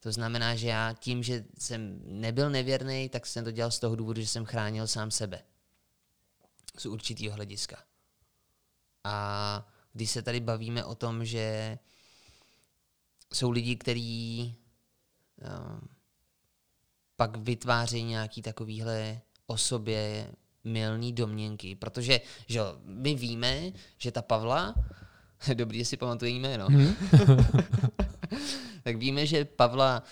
To 0.00 0.12
znamená, 0.12 0.56
že 0.56 0.68
já 0.68 0.92
tím, 0.92 1.22
že 1.22 1.44
jsem 1.58 2.00
nebyl 2.04 2.50
nevěrný, 2.50 3.08
tak 3.08 3.26
jsem 3.26 3.44
to 3.44 3.50
dělal 3.50 3.70
z 3.70 3.78
toho 3.78 3.96
důvodu, 3.96 4.20
že 4.20 4.26
jsem 4.26 4.44
chránil 4.44 4.86
sám 4.86 5.10
sebe. 5.10 5.42
Z 6.78 6.86
určitého 6.86 7.34
hlediska. 7.34 7.82
A 9.04 9.68
když 9.92 10.10
se 10.10 10.22
tady 10.22 10.40
bavíme 10.40 10.84
o 10.84 10.94
tom, 10.94 11.24
že 11.24 11.78
jsou 13.32 13.50
lidi, 13.50 13.76
kteří 13.76 14.54
uh, 15.42 15.80
pak 17.16 17.36
vytvářejí 17.36 18.04
nějaký 18.04 18.42
takovýhle 18.42 19.20
o 19.46 19.56
sobě 19.56 20.32
milný 20.64 21.12
domněnky, 21.12 21.74
protože 21.74 22.20
že 22.46 22.60
my 22.84 23.14
víme, 23.14 23.72
že 23.98 24.12
ta 24.12 24.22
Pavla, 24.22 24.74
dobrý, 25.54 25.78
že 25.78 25.84
si 25.84 25.96
pamatuje 25.96 26.30
jméno, 26.30 26.66
hmm. 26.66 26.94
tak 28.82 28.96
víme, 28.96 29.26
že 29.26 29.44
Pavla 29.44 30.02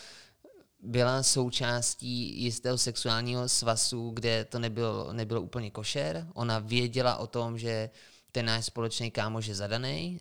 byla 0.81 1.23
součástí 1.23 2.43
jistého 2.43 2.79
sexuálního 2.79 3.49
svazu, 3.49 4.11
kde 4.15 4.45
to 4.45 4.59
nebylo, 4.59 5.13
nebylo 5.13 5.41
úplně 5.41 5.71
košer. 5.71 6.27
Ona 6.35 6.59
věděla 6.59 7.17
o 7.17 7.27
tom, 7.27 7.59
že 7.59 7.91
ten 8.33 8.47
náš 8.47 8.65
společný 8.65 9.11
kámoš 9.11 9.47
je 9.47 9.55
zadaný, 9.55 10.21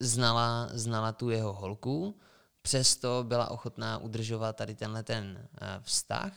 znala, 0.00 0.68
znala 0.72 1.12
tu 1.12 1.30
jeho 1.30 1.52
holku, 1.52 2.18
přesto 2.62 3.24
byla 3.28 3.50
ochotná 3.50 3.98
udržovat 3.98 4.56
tady 4.56 4.74
tenhle 4.74 5.02
ten 5.02 5.38
uh, 5.38 5.68
vztah 5.82 6.32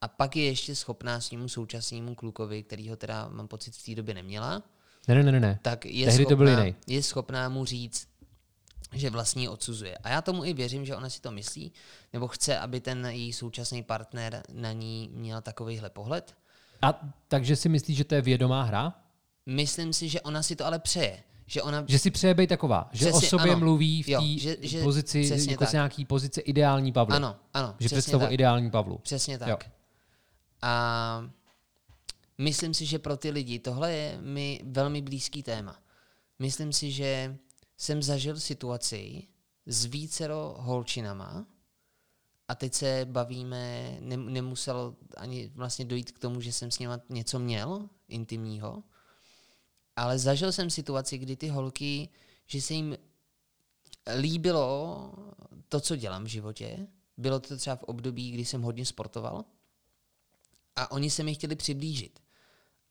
a 0.00 0.08
pak 0.08 0.36
je 0.36 0.44
ještě 0.44 0.76
schopná 0.76 1.20
s 1.20 1.30
ním 1.30 1.48
současnému 1.48 2.14
klukovi, 2.14 2.62
který 2.62 2.90
ho 2.90 2.96
teda 2.96 3.28
mám 3.28 3.48
pocit 3.48 3.74
v 3.74 3.84
té 3.84 3.94
době 3.94 4.14
neměla. 4.14 4.62
Ne, 5.08 5.14
ne, 5.14 5.32
ne, 5.32 5.40
ne. 5.40 5.58
Tak 5.62 5.86
je 5.86 6.06
Tehdy 6.06 6.24
schopná, 6.24 6.28
to 6.28 6.36
byl 6.36 6.48
jiný. 6.48 6.74
je 6.86 7.02
schopná 7.02 7.48
mu 7.48 7.64
říct, 7.64 8.08
že 8.92 9.10
vlastně 9.10 9.50
odsuzuje. 9.50 9.98
A 9.98 10.08
já 10.08 10.22
tomu 10.22 10.44
i 10.44 10.52
věřím, 10.52 10.84
že 10.84 10.96
ona 10.96 11.10
si 11.10 11.20
to 11.20 11.30
myslí, 11.30 11.72
nebo 12.12 12.28
chce, 12.28 12.58
aby 12.58 12.80
ten 12.80 13.06
její 13.06 13.32
současný 13.32 13.82
partner 13.82 14.42
na 14.52 14.72
ní 14.72 15.10
měl 15.12 15.40
takovýhle 15.40 15.90
pohled. 15.90 16.34
A 16.82 17.00
takže 17.28 17.56
si 17.56 17.68
myslíš, 17.68 17.96
že 17.96 18.04
to 18.04 18.14
je 18.14 18.22
vědomá 18.22 18.62
hra? 18.62 18.94
Myslím 19.46 19.92
si, 19.92 20.08
že 20.08 20.20
ona 20.20 20.42
si 20.42 20.56
to 20.56 20.66
ale 20.66 20.78
přeje. 20.78 21.22
Že, 21.46 21.62
ona... 21.62 21.84
že 21.88 21.98
si 21.98 22.10
přeje 22.10 22.34
být 22.34 22.46
taková, 22.46 22.88
že 22.92 23.06
přesně, 23.06 23.26
o 23.26 23.30
sobě 23.30 23.52
ano, 23.52 23.60
mluví 23.60 24.02
v 24.02 24.06
té 24.06 24.82
pozici, 24.82 25.30
jako 25.50 25.64
nějaký 25.72 26.04
pozice 26.04 26.40
ideální 26.40 26.92
Pavlu. 26.92 27.14
Ano, 27.14 27.36
ano. 27.54 27.74
Že 27.78 27.88
představuje 27.88 28.30
ideální 28.30 28.70
Pavlu. 28.70 28.98
Přesně 28.98 29.38
tak. 29.38 29.48
Jo. 29.48 29.56
A 30.62 31.30
myslím 32.38 32.74
si, 32.74 32.86
že 32.86 32.98
pro 32.98 33.16
ty 33.16 33.30
lidi 33.30 33.58
tohle 33.58 33.92
je 33.92 34.18
mi 34.20 34.60
velmi 34.64 35.02
blízký 35.02 35.42
téma. 35.42 35.76
Myslím 36.38 36.72
si, 36.72 36.90
že 36.90 37.36
jsem 37.76 38.02
zažil 38.02 38.40
situaci 38.40 39.22
s 39.66 39.84
vícero 39.84 40.54
holčinama 40.58 41.46
a 42.48 42.54
teď 42.54 42.74
se 42.74 43.06
bavíme, 43.10 43.96
ne, 44.00 44.16
nemuselo 44.16 44.96
ani 45.16 45.50
vlastně 45.54 45.84
dojít 45.84 46.12
k 46.12 46.18
tomu, 46.18 46.40
že 46.40 46.52
jsem 46.52 46.70
s 46.70 46.78
nimi 46.78 46.94
něco 47.08 47.38
měl 47.38 47.88
intimního, 48.08 48.82
ale 49.96 50.18
zažil 50.18 50.52
jsem 50.52 50.70
situaci, 50.70 51.18
kdy 51.18 51.36
ty 51.36 51.48
holky, 51.48 52.08
že 52.46 52.62
se 52.62 52.74
jim 52.74 52.96
líbilo 54.18 55.12
to, 55.68 55.80
co 55.80 55.96
dělám 55.96 56.24
v 56.24 56.28
životě. 56.28 56.86
Bylo 57.16 57.40
to 57.40 57.56
třeba 57.56 57.76
v 57.76 57.82
období, 57.82 58.30
kdy 58.30 58.44
jsem 58.44 58.62
hodně 58.62 58.86
sportoval 58.86 59.44
a 60.76 60.90
oni 60.90 61.10
se 61.10 61.22
mi 61.22 61.34
chtěli 61.34 61.56
přiblížit. 61.56 62.20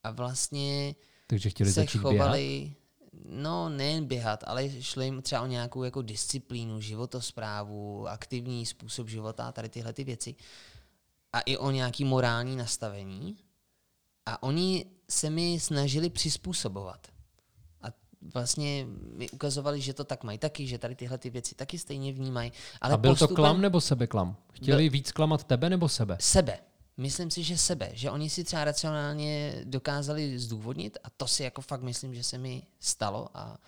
A 0.02 0.10
vlastně 0.10 0.94
Takže 1.26 1.50
chtěli 1.50 1.70
se 1.70 1.80
začít 1.80 1.98
chovali, 1.98 2.60
běhat? 2.60 2.84
no 3.28 3.68
nejen 3.68 4.04
běhat, 4.04 4.44
ale 4.46 4.82
šlo 4.82 5.02
jim 5.02 5.22
třeba 5.22 5.42
o 5.42 5.46
nějakou 5.46 5.82
jako 5.82 6.02
disciplínu, 6.02 6.80
životosprávu, 6.80 8.08
aktivní 8.08 8.66
způsob 8.66 9.08
života 9.08 9.52
tady 9.52 9.68
tyhle 9.68 9.92
ty 9.92 10.04
věci. 10.04 10.34
A 11.32 11.40
i 11.40 11.56
o 11.56 11.70
nějaký 11.70 12.04
morální 12.04 12.56
nastavení. 12.56 13.36
A 14.26 14.42
oni 14.42 14.86
se 15.08 15.30
mi 15.30 15.60
snažili 15.60 16.10
přizpůsobovat. 16.10 17.06
A 17.82 17.86
vlastně 18.34 18.86
mi 19.16 19.30
ukazovali, 19.30 19.80
že 19.80 19.94
to 19.94 20.04
tak 20.04 20.24
mají 20.24 20.38
taky, 20.38 20.66
že 20.66 20.78
tady 20.78 20.94
tyhle 20.94 21.18
ty 21.18 21.30
věci 21.30 21.54
taky 21.54 21.78
stejně 21.78 22.12
vnímají. 22.12 22.52
Ale 22.80 22.94
a 22.94 22.96
byl 22.96 23.10
postupem... 23.10 23.36
to 23.36 23.42
klam 23.42 23.60
nebo 23.60 23.80
sebeklam? 23.80 24.36
Chtěli 24.52 24.84
byl... 24.84 24.92
víc 24.92 25.12
klamat 25.12 25.44
tebe 25.44 25.70
nebo 25.70 25.88
sebe? 25.88 26.16
Sebe. 26.20 26.58
Myslím 26.96 27.30
si, 27.30 27.42
že 27.42 27.58
sebe, 27.58 27.90
že 27.92 28.10
oni 28.10 28.30
si 28.30 28.44
třeba 28.44 28.64
racionálně 28.64 29.60
dokázali 29.64 30.38
zdůvodnit 30.38 30.98
a 31.04 31.10
to 31.10 31.26
si 31.26 31.42
jako 31.42 31.62
fakt 31.62 31.82
myslím, 31.82 32.14
že 32.14 32.22
se 32.22 32.38
mi 32.38 32.62
stalo 32.80 33.28
a 33.34 33.58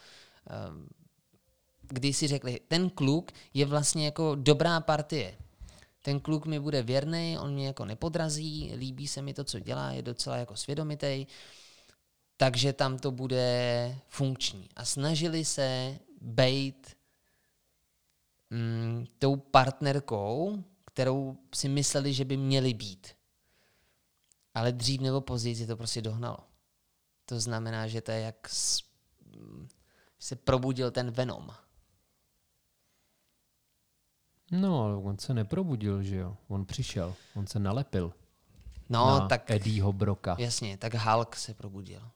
um, 0.68 0.89
když 1.82 2.16
si 2.16 2.26
řekli, 2.26 2.61
ten 2.68 2.91
kluk 2.91 3.32
je 3.55 3.66
vlastně 3.66 4.05
jako 4.05 4.34
dobrá 4.34 4.80
partie. 4.80 5.34
Ten 6.07 6.20
kluk 6.20 6.46
mi 6.46 6.61
bude 6.61 6.82
věrný, 6.82 7.38
on 7.38 7.52
mě 7.52 7.66
jako 7.66 7.84
nepodrazí, 7.84 8.72
líbí 8.76 9.09
se 9.09 9.22
mi 9.22 9.34
to, 9.34 9.44
co 9.44 9.59
dělá, 9.59 9.90
je 9.90 10.02
docela 10.02 10.36
jako 10.36 10.57
svědomitý, 10.57 11.26
takže 12.36 12.72
tam 12.72 12.98
to 12.98 13.11
bude 13.11 13.98
funkční. 14.09 14.68
A 14.76 14.84
snažili 14.84 15.44
se 15.44 15.98
být 16.20 16.96
mm, 18.50 19.07
tou 19.18 19.36
partnerkou, 19.36 20.64
kterou 20.84 21.36
si 21.54 21.68
mysleli, 21.68 22.12
že 22.12 22.24
by 22.24 22.36
měli 22.36 22.74
být. 22.74 23.07
Ale 24.54 24.72
dřív 24.72 25.00
nebo 25.00 25.20
později 25.20 25.66
to 25.66 25.76
prostě 25.76 26.02
dohnalo. 26.02 26.38
To 27.24 27.40
znamená, 27.40 27.88
že 27.88 28.00
to 28.00 28.11
je 28.11 28.20
jak 28.20 28.48
se 30.18 30.36
probudil 30.36 30.90
ten 30.90 31.11
Venom. 31.11 31.50
No, 34.51 34.84
ale 34.84 34.97
on 34.97 35.18
se 35.18 35.34
neprobudil, 35.34 36.03
že 36.03 36.16
jo? 36.16 36.36
On 36.49 36.64
přišel, 36.64 37.14
on 37.34 37.47
se 37.47 37.59
nalepil. 37.59 38.12
No, 38.88 39.07
na 39.07 39.28
tak 39.28 39.51
Eddieho 39.51 39.92
Broka. 39.92 40.36
jasně, 40.38 40.76
tak 40.76 40.94
Hulk 40.94 41.36
se 41.36 41.55
probudil. 41.55 42.11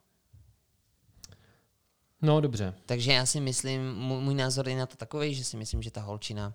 No 2.22 2.40
dobře. 2.40 2.74
Takže 2.86 3.12
já 3.12 3.26
si 3.26 3.40
myslím, 3.40 3.94
můj, 3.94 4.20
můj 4.20 4.34
názor 4.34 4.68
je 4.68 4.76
na 4.78 4.86
to 4.86 4.96
takový, 4.96 5.34
že 5.34 5.44
si 5.44 5.56
myslím, 5.56 5.82
že 5.82 5.90
ta 5.90 6.00
holčina 6.00 6.54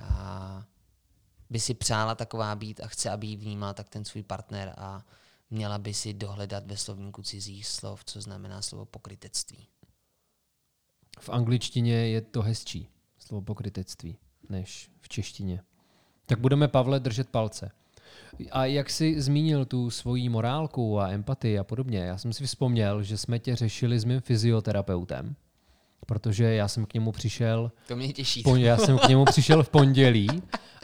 a, 0.00 0.64
by 1.50 1.60
si 1.60 1.74
přála 1.74 2.14
taková 2.14 2.54
být 2.56 2.80
a 2.80 2.86
chce, 2.86 3.10
aby 3.10 3.26
ji 3.26 3.36
vnímal 3.36 3.74
tak 3.74 3.88
ten 3.88 4.04
svůj 4.04 4.22
partner 4.22 4.74
a 4.76 5.04
měla 5.50 5.78
by 5.78 5.94
si 5.94 6.14
dohledat 6.14 6.66
ve 6.66 6.76
slovníku 6.76 7.22
cizích 7.22 7.66
slov, 7.66 8.04
co 8.04 8.20
znamená 8.20 8.62
slovo 8.62 8.84
pokrytectví. 8.86 9.68
V 11.20 11.28
angličtině 11.28 11.94
je 11.94 12.20
to 12.20 12.42
hezčí, 12.42 12.88
slovo 13.18 13.42
pokrytectví, 13.42 14.18
než 14.48 14.90
češtině. 15.10 15.60
Tak 16.26 16.38
budeme, 16.38 16.68
Pavle, 16.68 17.00
držet 17.00 17.28
palce. 17.28 17.70
A 18.50 18.64
jak 18.64 18.90
jsi 18.90 19.20
zmínil 19.20 19.64
tu 19.64 19.90
svoji 19.90 20.28
morálku 20.28 21.00
a 21.00 21.08
empatii 21.10 21.58
a 21.58 21.64
podobně, 21.64 21.98
já 21.98 22.18
jsem 22.18 22.32
si 22.32 22.46
vzpomněl, 22.46 23.02
že 23.02 23.18
jsme 23.18 23.38
tě 23.38 23.56
řešili 23.56 23.98
s 23.98 24.04
mým 24.04 24.20
fyzioterapeutem, 24.20 25.34
protože 26.06 26.44
já 26.54 26.68
jsem 26.68 26.86
k 26.86 26.94
němu 26.94 27.12
přišel, 27.12 27.72
To 27.88 27.96
mě 27.96 28.12
těší. 28.12 28.42
pon- 28.42 28.56
já 28.60 28.76
jsem 28.76 28.98
k 28.98 29.08
němu 29.08 29.24
přišel 29.24 29.62
v 29.62 29.68
pondělí 29.68 30.28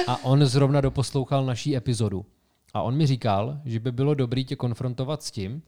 a 0.07 0.25
on 0.25 0.47
zrovna 0.47 0.81
doposlouchal 0.81 1.47
naší 1.47 1.77
epizodu. 1.77 2.27
A 2.75 2.83
on 2.83 2.97
mi 2.97 3.07
říkal, 3.07 3.61
že 3.65 3.81
by 3.81 3.93
bylo 3.93 4.15
dobré 4.15 4.45
tě 4.45 4.57
konfrontovat 4.57 5.23
s 5.23 5.31
tím, 5.31 5.63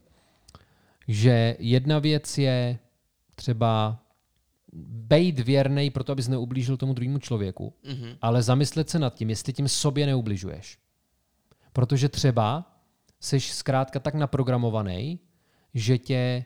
že 1.09 1.57
jedna 1.59 1.99
věc 1.99 2.39
je 2.39 2.79
třeba 3.35 3.99
bejt 4.73 5.39
věrnej 5.39 5.91
proto, 5.91 6.13
abys 6.13 6.29
neublížil 6.29 6.77
tomu 6.77 6.95
druhému 6.95 7.19
člověku, 7.19 7.75
Mhm. 7.85 8.17
ale 8.23 8.43
zamyslet 8.43 8.91
se 8.91 8.99
nad 8.99 9.15
tím, 9.15 9.31
jestli 9.31 9.53
tím 9.53 9.69
sobě 9.69 10.07
neubližuješ. 10.07 10.79
Protože 11.73 12.09
třeba 12.09 12.77
jsi 13.21 13.41
zkrátka 13.41 14.01
tak 14.01 14.15
naprogramovaný, 14.15 15.21
že 15.75 15.99
tě, 15.99 16.45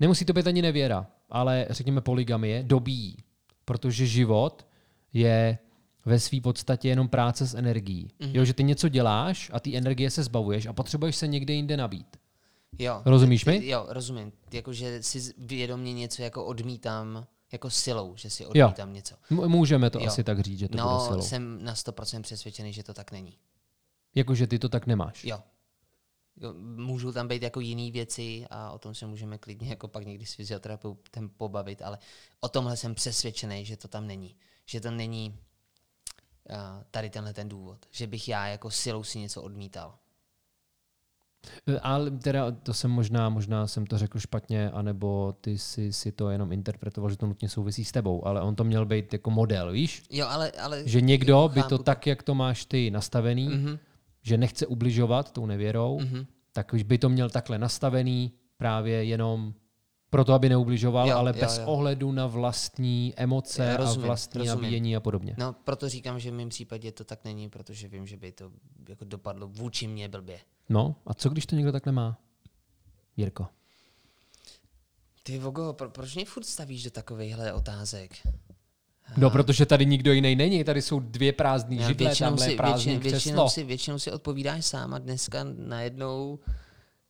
nemusí 0.00 0.24
to 0.24 0.32
být 0.32 0.46
ani 0.46 0.62
nevěra, 0.62 1.06
ale 1.30 1.66
řekněme 1.70 2.00
poligamie, 2.00 2.62
dobíjí. 2.62 3.16
Protože 3.64 4.06
život 4.06 4.66
je 5.12 5.58
ve 6.04 6.18
své 6.18 6.40
podstatě 6.40 6.88
jenom 6.88 7.08
práce 7.08 7.46
s 7.46 7.54
energií. 7.54 8.08
Mm-hmm. 8.20 8.30
Jo, 8.34 8.44
že 8.44 8.54
ty 8.54 8.64
něco 8.64 8.88
děláš 8.88 9.50
a 9.54 9.60
ty 9.60 9.76
energie 9.76 10.10
se 10.10 10.22
zbavuješ 10.22 10.66
a 10.66 10.72
potřebuješ 10.72 11.16
se 11.16 11.26
někde 11.26 11.54
jinde 11.54 11.76
nabít. 11.76 12.16
Jo. 12.78 13.02
Rozumíš 13.04 13.44
mi? 13.44 13.66
Jo, 13.68 13.86
rozumím. 13.88 14.32
Jakože 14.52 15.02
si 15.02 15.34
vědomě 15.38 15.92
něco 15.94 16.22
jako 16.22 16.44
odmítám, 16.44 17.26
jako 17.52 17.70
silou, 17.70 18.16
že 18.16 18.30
si 18.30 18.42
Jo. 18.42 18.48
odmítám 18.66 18.92
něco. 18.92 19.14
M- 19.30 19.48
můžeme 19.48 19.90
to 19.90 19.98
Jo. 20.00 20.06
asi 20.06 20.24
tak 20.24 20.40
říct, 20.40 20.58
že 20.58 20.68
to 20.68 20.72
bude 20.72 20.82
No, 20.82 21.00
silou. 21.06 21.22
jsem 21.22 21.64
na 21.64 21.74
100% 21.74 22.22
přesvědčený, 22.22 22.72
že 22.72 22.82
to 22.82 22.94
tak 22.94 23.12
není. 23.12 23.38
Jakože 24.14 24.46
ty 24.46 24.58
to 24.58 24.68
tak 24.68 24.86
nemáš. 24.86 25.24
Jo. 25.24 25.40
jo. 26.40 26.54
Můžou 26.76 27.12
tam 27.12 27.28
být 27.28 27.42
jako 27.42 27.60
jiné 27.60 27.90
věci 27.90 28.46
a 28.50 28.70
o 28.72 28.78
tom 28.78 28.94
se 28.94 29.06
můžeme 29.06 29.38
klidně 29.38 29.68
jako 29.68 29.88
pak 29.88 30.06
někdy 30.06 30.26
s 30.26 30.34
fyzioterapeutem 30.34 31.28
pobavit, 31.28 31.82
ale 31.82 31.98
o 32.40 32.48
tomhle 32.48 32.76
jsem 32.76 32.94
přesvědčený, 32.94 33.64
že 33.64 33.76
to 33.76 33.88
tam 33.88 34.06
není. 34.06 34.36
Že 34.66 34.80
to 34.80 34.90
není 34.90 35.38
uh, 36.50 36.56
tady 36.90 37.10
tenhle 37.10 37.34
ten 37.34 37.48
důvod. 37.48 37.86
Že 37.90 38.06
bych 38.06 38.28
já 38.28 38.46
jako 38.46 38.70
silou 38.70 39.04
si 39.04 39.18
něco 39.18 39.42
odmítal. 39.42 39.98
E, 41.68 41.80
Ale 41.80 42.10
teda 42.10 42.50
to 42.50 42.74
jsem 42.74 42.90
možná, 42.90 43.28
možná 43.28 43.66
jsem 43.66 43.86
to 43.86 43.98
řekl 43.98 44.18
špatně, 44.18 44.70
anebo 44.70 45.34
ty 45.40 45.58
si, 45.58 45.92
si 45.92 46.12
to 46.12 46.30
jenom 46.30 46.52
interpretoval, 46.52 47.10
že 47.10 47.16
to 47.16 47.26
nutně 47.26 47.48
souvisí 47.48 47.84
s 47.84 47.92
tebou, 47.92 48.26
ale 48.26 48.42
on 48.42 48.54
to 48.54 48.64
měl 48.64 48.86
být 48.86 49.12
jako 49.12 49.30
model, 49.30 49.72
víš? 49.72 50.02
Jo, 50.10 50.26
ale... 50.28 50.50
ale 50.50 50.82
Že 50.88 51.00
někdo 51.00 51.50
by 51.54 51.60
chápu 51.60 51.68
to 51.68 51.82
tak, 51.82 52.06
jak 52.06 52.22
to 52.22 52.34
máš 52.34 52.64
ty 52.64 52.90
nastavený, 52.90 53.48
Mhm, 53.48 53.78
že 54.22 54.38
nechce 54.38 54.66
ubližovat 54.66 55.32
tou 55.32 55.46
nevěrou, 55.46 56.00
mhm. 56.00 56.26
tak 56.52 56.72
už 56.72 56.82
by 56.82 56.98
to 56.98 57.08
měl 57.08 57.30
takhle 57.30 57.58
nastavený 57.58 58.32
právě 58.56 59.04
jenom 59.04 59.54
proto, 60.10 60.32
aby 60.32 60.48
neubližoval, 60.48 61.08
Jo, 61.08 61.16
ale 61.16 61.32
jo, 61.36 61.40
bez 61.40 61.58
jo. 61.58 61.64
ohledu 61.66 62.12
na 62.12 62.26
vlastní 62.26 63.14
emoce 63.16 63.74
a 63.74 63.76
rozumím, 63.76 64.06
vlastní 64.06 64.38
rozumím. 64.38 64.62
nabíjení 64.62 64.96
a 64.96 65.00
podobně. 65.00 65.34
No, 65.38 65.52
proto 65.64 65.88
říkám, 65.88 66.20
že 66.20 66.30
v 66.30 66.34
mém 66.34 66.48
případě 66.48 66.92
to 66.92 67.04
tak 67.04 67.24
není, 67.24 67.48
protože 67.48 67.88
vím, 67.88 68.06
že 68.06 68.16
by 68.16 68.32
to 68.32 68.50
jako 68.88 69.04
dopadlo 69.04 69.48
vůči 69.48 69.86
mně 69.86 70.08
blbě. 70.08 70.38
No 70.68 70.96
a 71.06 71.14
co 71.14 71.28
když 71.28 71.46
to 71.46 71.56
někdo 71.56 71.72
takhle 71.72 71.92
má? 71.92 72.18
Jirko. 73.16 73.46
Ty 75.22 75.38
Vogo, 75.38 75.72
pro, 75.72 75.90
proč 75.90 76.14
mě 76.14 76.24
furt 76.24 76.44
stavíš 76.44 76.82
do 76.82 76.90
takovýchhle 76.90 77.52
otázek? 77.52 78.12
No, 79.16 79.30
protože 79.30 79.66
tady 79.66 79.86
nikdo 79.86 80.12
jiný 80.12 80.36
není, 80.36 80.64
tady 80.64 80.82
jsou 80.82 81.00
dvě 81.00 81.32
prázdné 81.32 81.76
židle, 81.86 82.16
tamhle 82.16 82.50
je 82.50 82.56
prázdný 82.56 82.92
většinou, 82.98 83.10
většinou, 83.10 83.48
si, 83.48 83.64
většinou 83.64 83.98
si 83.98 84.12
odpovídáš 84.12 84.66
sám 84.66 84.94
a 84.94 84.98
dneska 84.98 85.44
najednou 85.56 86.38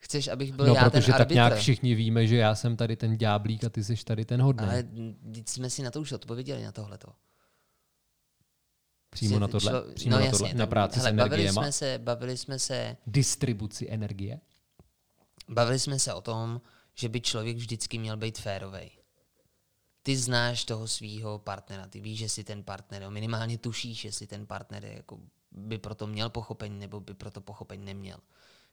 chceš, 0.01 0.29
abych 0.29 0.53
byl 0.53 0.67
No, 0.67 0.75
já 0.75 0.91
protože 0.91 1.07
ten 1.07 1.13
tak 1.13 1.21
arbitr. 1.21 1.35
nějak 1.35 1.55
všichni 1.57 1.95
víme, 1.95 2.27
že 2.27 2.37
já 2.37 2.55
jsem 2.55 2.77
tady 2.77 2.97
ten 2.97 3.17
ďáblík 3.17 3.65
a 3.65 3.69
ty 3.69 3.85
jsi 3.85 4.05
tady 4.05 4.25
ten 4.25 4.43
hodný. 4.43 4.67
Ale 4.69 4.83
teď 5.35 5.49
jsme 5.49 5.71
si 5.71 5.83
na 5.83 5.91
to 5.91 6.01
už 6.01 6.13
odpověděli, 6.13 6.65
na 6.65 6.73
tohleto. 6.73 7.09
Přímo 9.11 9.39
na 9.39 9.49
tohle, 9.49 9.73
Člo- 9.73 9.93
přímo 9.95 10.11
no 10.13 10.19
na, 10.19 10.25
jasně, 10.25 10.39
tohle, 10.39 10.49
tak 10.49 10.59
na 10.59 10.67
práci 10.67 10.99
hele, 10.99 11.11
s 11.11 11.15
bavili 11.15 11.35
energiema. 11.35 11.63
jsme, 11.63 11.73
se, 11.73 11.99
bavili 11.99 12.37
jsme 12.37 12.59
se, 12.59 12.97
Distribuci 13.07 13.91
energie. 13.91 14.41
bavili 15.49 15.79
jsme 15.79 15.99
se 15.99 16.15
o 16.15 16.21
tom, 16.21 16.61
že 16.95 17.09
by 17.09 17.21
člověk 17.21 17.57
vždycky 17.57 17.99
měl 17.99 18.17
být 18.17 18.39
férovej. 18.39 18.91
Ty 20.03 20.17
znáš 20.17 20.65
toho 20.65 20.89
svého 20.89 21.39
partnera, 21.39 21.87
ty 21.87 22.01
víš, 22.01 22.19
že 22.19 22.29
si 22.29 22.45
ten 22.45 22.63
partner, 22.63 23.11
minimálně 23.11 23.59
tušíš, 23.59 24.05
jestli 24.05 24.27
ten 24.27 24.47
partner 24.47 24.85
je, 24.85 24.95
jako, 24.97 25.21
by 25.51 25.79
proto 25.79 26.07
měl 26.07 26.31
pochopení 26.31 26.79
nebo 26.79 27.01
by 27.01 27.15
proto 27.15 27.41
pochopení 27.41 27.85
neměl. 27.85 28.19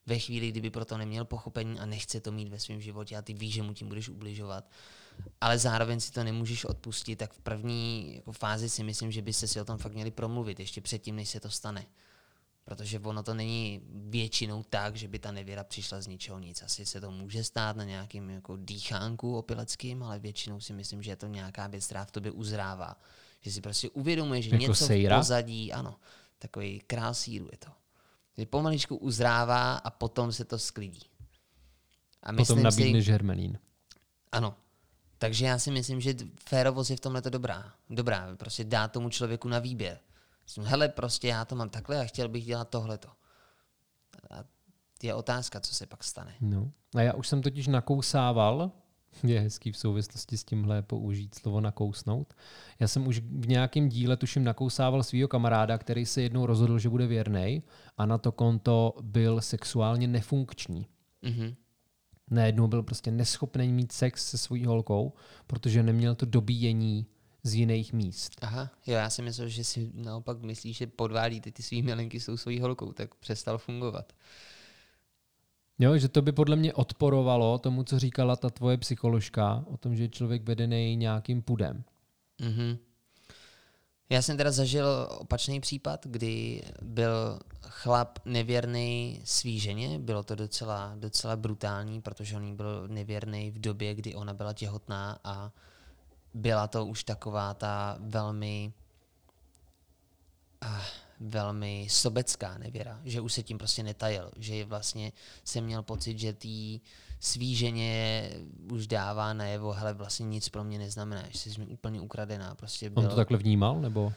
Ve 0.07 0.19
chvíli, 0.19 0.51
kdyby 0.51 0.69
proto 0.69 0.97
neměl 0.97 1.25
pochopení 1.25 1.79
a 1.79 1.85
nechce 1.85 2.19
to 2.19 2.31
mít 2.31 2.47
ve 2.49 2.59
svém 2.59 2.81
životě 2.81 3.15
a 3.17 3.21
ty 3.21 3.33
víš, 3.33 3.53
že 3.53 3.63
mu 3.63 3.73
tím 3.73 3.87
budeš 3.87 4.09
ubližovat, 4.09 4.69
ale 5.41 5.57
zároveň 5.57 5.99
si 5.99 6.11
to 6.11 6.23
nemůžeš 6.23 6.65
odpustit, 6.65 7.15
tak 7.15 7.33
v 7.33 7.39
první 7.39 8.15
jako 8.15 8.31
fázi 8.31 8.69
si 8.69 8.83
myslím, 8.83 9.11
že 9.11 9.21
byste 9.21 9.47
si 9.47 9.61
o 9.61 9.65
tom 9.65 9.77
fakt 9.77 9.93
měli 9.93 10.11
promluvit, 10.11 10.59
ještě 10.59 10.81
předtím, 10.81 11.15
než 11.15 11.29
se 11.29 11.39
to 11.39 11.49
stane. 11.49 11.85
Protože 12.65 12.99
ono 12.99 13.23
to 13.23 13.33
není 13.33 13.81
většinou 13.93 14.63
tak, 14.63 14.95
že 14.95 15.07
by 15.07 15.19
ta 15.19 15.31
nevěra 15.31 15.63
přišla 15.63 16.01
z 16.01 16.07
ničeho 16.07 16.39
nic. 16.39 16.61
Asi 16.61 16.85
se 16.85 17.01
to 17.01 17.11
může 17.11 17.43
stát 17.43 17.75
na 17.75 17.83
nějakým 17.83 18.29
jako 18.29 18.57
dýchánku 18.57 19.37
opileckým, 19.37 20.03
ale 20.03 20.19
většinou 20.19 20.59
si 20.59 20.73
myslím, 20.73 21.03
že 21.03 21.11
je 21.11 21.15
to 21.15 21.27
nějaká 21.27 21.67
věc, 21.67 21.85
která 21.85 22.05
v 22.05 22.11
tobě 22.11 22.31
uzrává. 22.31 23.01
Že 23.41 23.51
si 23.51 23.61
prostě 23.61 23.89
uvědomuje, 23.89 24.41
že 24.41 24.49
Jako 24.49 24.61
něco 24.61 24.85
sejra? 24.85 25.17
v 25.17 25.19
pozadí, 25.19 25.73
ano, 25.73 25.95
takový 26.39 26.79
král 26.87 27.13
síru 27.13 27.47
je 27.51 27.57
to. 27.57 27.71
Že 28.37 28.45
pomaličku 28.45 28.95
uzrává 28.95 29.75
a 29.75 29.89
potom 29.89 30.31
se 30.31 30.45
to 30.45 30.59
sklidí. 30.59 31.01
A 32.23 32.33
Potom 32.33 32.63
nabídneš 32.63 33.05
si, 33.05 33.11
hermelín. 33.11 33.59
ano. 34.31 34.55
Takže 35.19 35.45
já 35.45 35.59
si 35.59 35.71
myslím, 35.71 36.01
že 36.01 36.13
férovost 36.49 36.89
je 36.89 36.97
v 36.97 36.99
tomhle 36.99 37.21
to 37.21 37.29
dobrá. 37.29 37.73
Dobrá, 37.89 38.35
prostě 38.35 38.63
dá 38.63 38.87
tomu 38.87 39.09
člověku 39.09 39.47
na 39.47 39.59
výběr. 39.59 39.99
Myslím, 40.43 40.63
hele, 40.65 40.89
prostě 40.89 41.27
já 41.27 41.45
to 41.45 41.55
mám 41.55 41.69
takhle 41.69 42.01
a 42.01 42.03
chtěl 42.05 42.29
bych 42.29 42.45
dělat 42.45 42.69
tohleto. 42.69 43.09
A 44.31 44.43
je 45.03 45.13
otázka, 45.13 45.59
co 45.59 45.75
se 45.75 45.85
pak 45.85 46.03
stane. 46.03 46.35
No. 46.41 46.71
A 46.95 47.01
já 47.01 47.13
už 47.13 47.27
jsem 47.27 47.41
totiž 47.41 47.67
nakousával, 47.67 48.71
je 49.23 49.39
hezký 49.39 49.71
v 49.71 49.77
souvislosti 49.77 50.37
s 50.37 50.43
tímhle 50.43 50.81
použít 50.81 51.35
slovo 51.35 51.61
nakousnout. 51.61 52.33
Já 52.79 52.87
jsem 52.87 53.07
už 53.07 53.19
v 53.19 53.47
nějakém 53.47 53.89
díle, 53.89 54.17
tuším, 54.17 54.43
nakousával 54.43 55.03
svého 55.03 55.27
kamaráda, 55.27 55.77
který 55.77 56.05
se 56.05 56.21
jednou 56.21 56.45
rozhodl, 56.45 56.79
že 56.79 56.89
bude 56.89 57.07
věrný 57.07 57.63
a 57.97 58.05
na 58.05 58.17
to 58.17 58.31
konto 58.31 58.93
byl 59.01 59.41
sexuálně 59.41 60.07
nefunkční. 60.07 60.87
Mhm. 61.21 61.55
Najednou 62.31 62.67
byl 62.67 62.83
prostě 62.83 63.11
neschopný 63.11 63.73
mít 63.73 63.91
sex 63.91 64.29
se 64.29 64.37
svojí 64.37 64.65
holkou, 64.65 65.13
protože 65.47 65.83
neměl 65.83 66.15
to 66.15 66.25
dobíjení 66.25 67.05
z 67.43 67.53
jiných 67.53 67.93
míst. 67.93 68.31
Aha, 68.41 68.69
jo, 68.87 68.93
já 68.93 69.09
si 69.09 69.21
myslel, 69.21 69.47
že 69.47 69.63
si 69.63 69.91
naopak 69.93 70.41
myslíš, 70.41 70.77
že 70.77 70.87
podvádíte 70.87 71.51
ty 71.51 71.63
svý 71.63 71.81
milenky 71.81 72.19
s 72.19 72.25
tou 72.25 72.37
svojí 72.37 72.59
holkou, 72.59 72.93
tak 72.93 73.15
přestal 73.15 73.57
fungovat. 73.57 74.13
Jo, 75.79 75.97
že 75.97 76.07
to 76.07 76.21
by 76.21 76.31
podle 76.31 76.55
mě 76.55 76.73
odporovalo 76.73 77.57
tomu, 77.57 77.83
co 77.83 77.99
říkala 77.99 78.35
ta 78.35 78.49
tvoje 78.49 78.77
psycholožka 78.77 79.63
o 79.67 79.77
tom, 79.77 79.95
že 79.95 80.03
je 80.03 80.09
člověk 80.09 80.43
vedený 80.43 80.95
nějakým 80.95 81.41
pudem. 81.41 81.83
Mhm. 82.41 82.77
Já 84.09 84.21
jsem 84.21 84.37
teda 84.37 84.51
zažil 84.51 85.07
opačný 85.19 85.59
případ, 85.59 86.05
kdy 86.05 86.63
byl 86.81 87.39
chlap 87.61 88.19
nevěrný 88.25 89.21
svý 89.23 89.59
ženě. 89.59 89.99
Bylo 89.99 90.23
to 90.23 90.35
docela, 90.35 90.93
docela 90.95 91.35
brutální, 91.35 92.01
protože 92.01 92.35
on 92.35 92.55
byl 92.55 92.87
nevěrný 92.87 93.51
v 93.51 93.59
době, 93.59 93.95
kdy 93.95 94.15
ona 94.15 94.33
byla 94.33 94.53
těhotná 94.53 95.19
a 95.23 95.51
byla 96.33 96.67
to 96.67 96.85
už 96.85 97.03
taková 97.03 97.53
ta 97.53 97.97
velmi 97.99 98.73
ah, 100.61 100.81
velmi 101.19 101.87
sobecká 101.89 102.57
nevěra, 102.57 103.01
že 103.03 103.21
už 103.21 103.33
se 103.33 103.43
tím 103.43 103.57
prostě 103.57 103.83
netajil, 103.83 104.31
že 104.37 104.55
je 104.55 104.65
vlastně 104.65 105.11
jsem 105.43 105.63
měl 105.63 105.83
pocit, 105.83 106.19
že 106.19 106.33
tý 106.33 106.79
svý 107.19 107.55
ženě 107.55 108.29
už 108.71 108.87
dává 108.87 109.33
najevo, 109.33 109.71
hele, 109.71 109.93
vlastně 109.93 110.25
nic 110.25 110.49
pro 110.49 110.63
mě 110.63 110.79
neznamená, 110.79 111.23
že 111.29 111.37
jsi 111.39 111.59
mi 111.59 111.67
úplně 111.67 112.01
ukradená. 112.01 112.55
Prostě 112.55 112.87
On 112.87 112.93
byl, 112.93 113.09
to 113.09 113.15
takhle 113.15 113.37
vnímal, 113.37 113.81
nebo, 113.81 114.13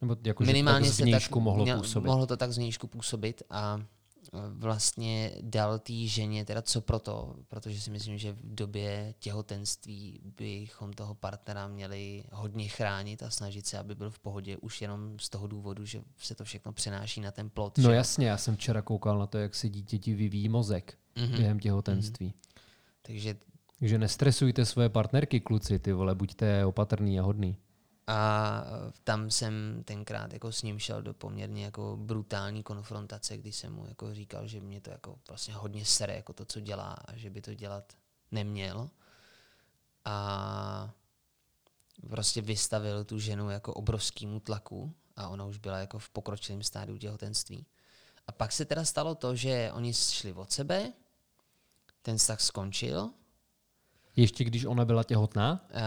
nebo 0.00 0.16
jako, 0.24 0.44
že 0.44 0.46
to 0.46 0.52
minimálně 0.52 0.88
tak 0.88 0.94
se 0.94 1.28
tak, 1.28 1.36
mohlo 1.36 1.64
měl- 1.64 1.78
působit? 1.78 2.06
mohlo 2.06 2.26
to 2.26 2.36
tak 2.36 2.52
zvnějšku 2.52 2.86
působit 2.86 3.42
a 3.50 3.80
vlastně 4.48 5.32
dal 5.40 5.78
té 5.78 5.92
ženě, 5.92 6.44
teda 6.44 6.62
co 6.62 6.80
proto, 6.80 7.36
protože 7.48 7.80
si 7.80 7.90
myslím, 7.90 8.18
že 8.18 8.32
v 8.32 8.54
době 8.54 9.14
těhotenství 9.18 10.20
bychom 10.36 10.92
toho 10.92 11.14
partnera 11.14 11.68
měli 11.68 12.24
hodně 12.32 12.68
chránit 12.68 13.22
a 13.22 13.30
snažit 13.30 13.66
se, 13.66 13.78
aby 13.78 13.94
byl 13.94 14.10
v 14.10 14.18
pohodě 14.18 14.56
už 14.56 14.82
jenom 14.82 15.18
z 15.18 15.28
toho 15.28 15.46
důvodu, 15.46 15.84
že 15.84 16.02
se 16.18 16.34
to 16.34 16.44
všechno 16.44 16.72
přenáší 16.72 17.20
na 17.20 17.30
ten 17.30 17.50
plot. 17.50 17.78
No 17.78 17.90
že? 17.90 17.96
jasně, 17.96 18.28
já 18.28 18.36
jsem 18.36 18.56
včera 18.56 18.82
koukal 18.82 19.18
na 19.18 19.26
to, 19.26 19.38
jak 19.38 19.54
se 19.54 19.68
dítěti 19.68 20.14
vyvíjí 20.14 20.48
mozek 20.48 20.98
mm-hmm. 21.16 21.36
během 21.36 21.60
těhotenství. 21.60 22.26
Mm-hmm. 22.26 22.60
Takže 23.02 23.36
takže 23.78 23.98
nestresujte 23.98 24.64
svoje 24.64 24.88
partnerky, 24.88 25.40
kluci, 25.40 25.78
ty 25.78 25.92
vole, 25.92 26.14
buďte 26.14 26.64
opatrný 26.64 27.20
a 27.20 27.22
hodný. 27.22 27.56
A 28.06 28.64
tam 29.04 29.30
jsem 29.30 29.82
tenkrát 29.84 30.32
jako 30.32 30.52
s 30.52 30.62
ním 30.62 30.78
šel 30.78 31.02
do 31.02 31.14
poměrně 31.14 31.64
jako 31.64 31.96
brutální 32.00 32.62
konfrontace, 32.62 33.36
kdy 33.36 33.52
jsem 33.52 33.72
mu 33.72 33.86
jako 33.86 34.14
říkal, 34.14 34.46
že 34.46 34.60
mě 34.60 34.80
to 34.80 34.90
jako 34.90 35.18
vlastně 35.28 35.54
hodně 35.54 35.84
sere, 35.84 36.14
jako 36.14 36.32
to, 36.32 36.44
co 36.44 36.60
dělá 36.60 36.92
a 36.92 37.16
že 37.16 37.30
by 37.30 37.42
to 37.42 37.54
dělat 37.54 37.92
neměl. 38.30 38.90
A 40.04 40.90
prostě 42.10 42.42
vystavil 42.42 43.04
tu 43.04 43.18
ženu 43.18 43.50
jako 43.50 43.74
obrovskému 43.74 44.40
tlaku 44.40 44.94
a 45.16 45.28
ona 45.28 45.44
už 45.44 45.58
byla 45.58 45.78
jako 45.78 45.98
v 45.98 46.10
pokročilém 46.10 46.62
stádiu 46.62 46.98
těhotenství. 46.98 47.66
A 48.26 48.32
pak 48.32 48.52
se 48.52 48.64
teda 48.64 48.84
stalo 48.84 49.14
to, 49.14 49.36
že 49.36 49.70
oni 49.74 49.94
šli 49.94 50.32
od 50.32 50.52
sebe, 50.52 50.92
ten 52.02 52.18
vztah 52.18 52.40
skončil. 52.40 53.10
Ještě 54.16 54.44
když 54.44 54.64
ona 54.64 54.84
byla 54.84 55.04
těhotná? 55.04 55.64
Uh, 55.70 55.80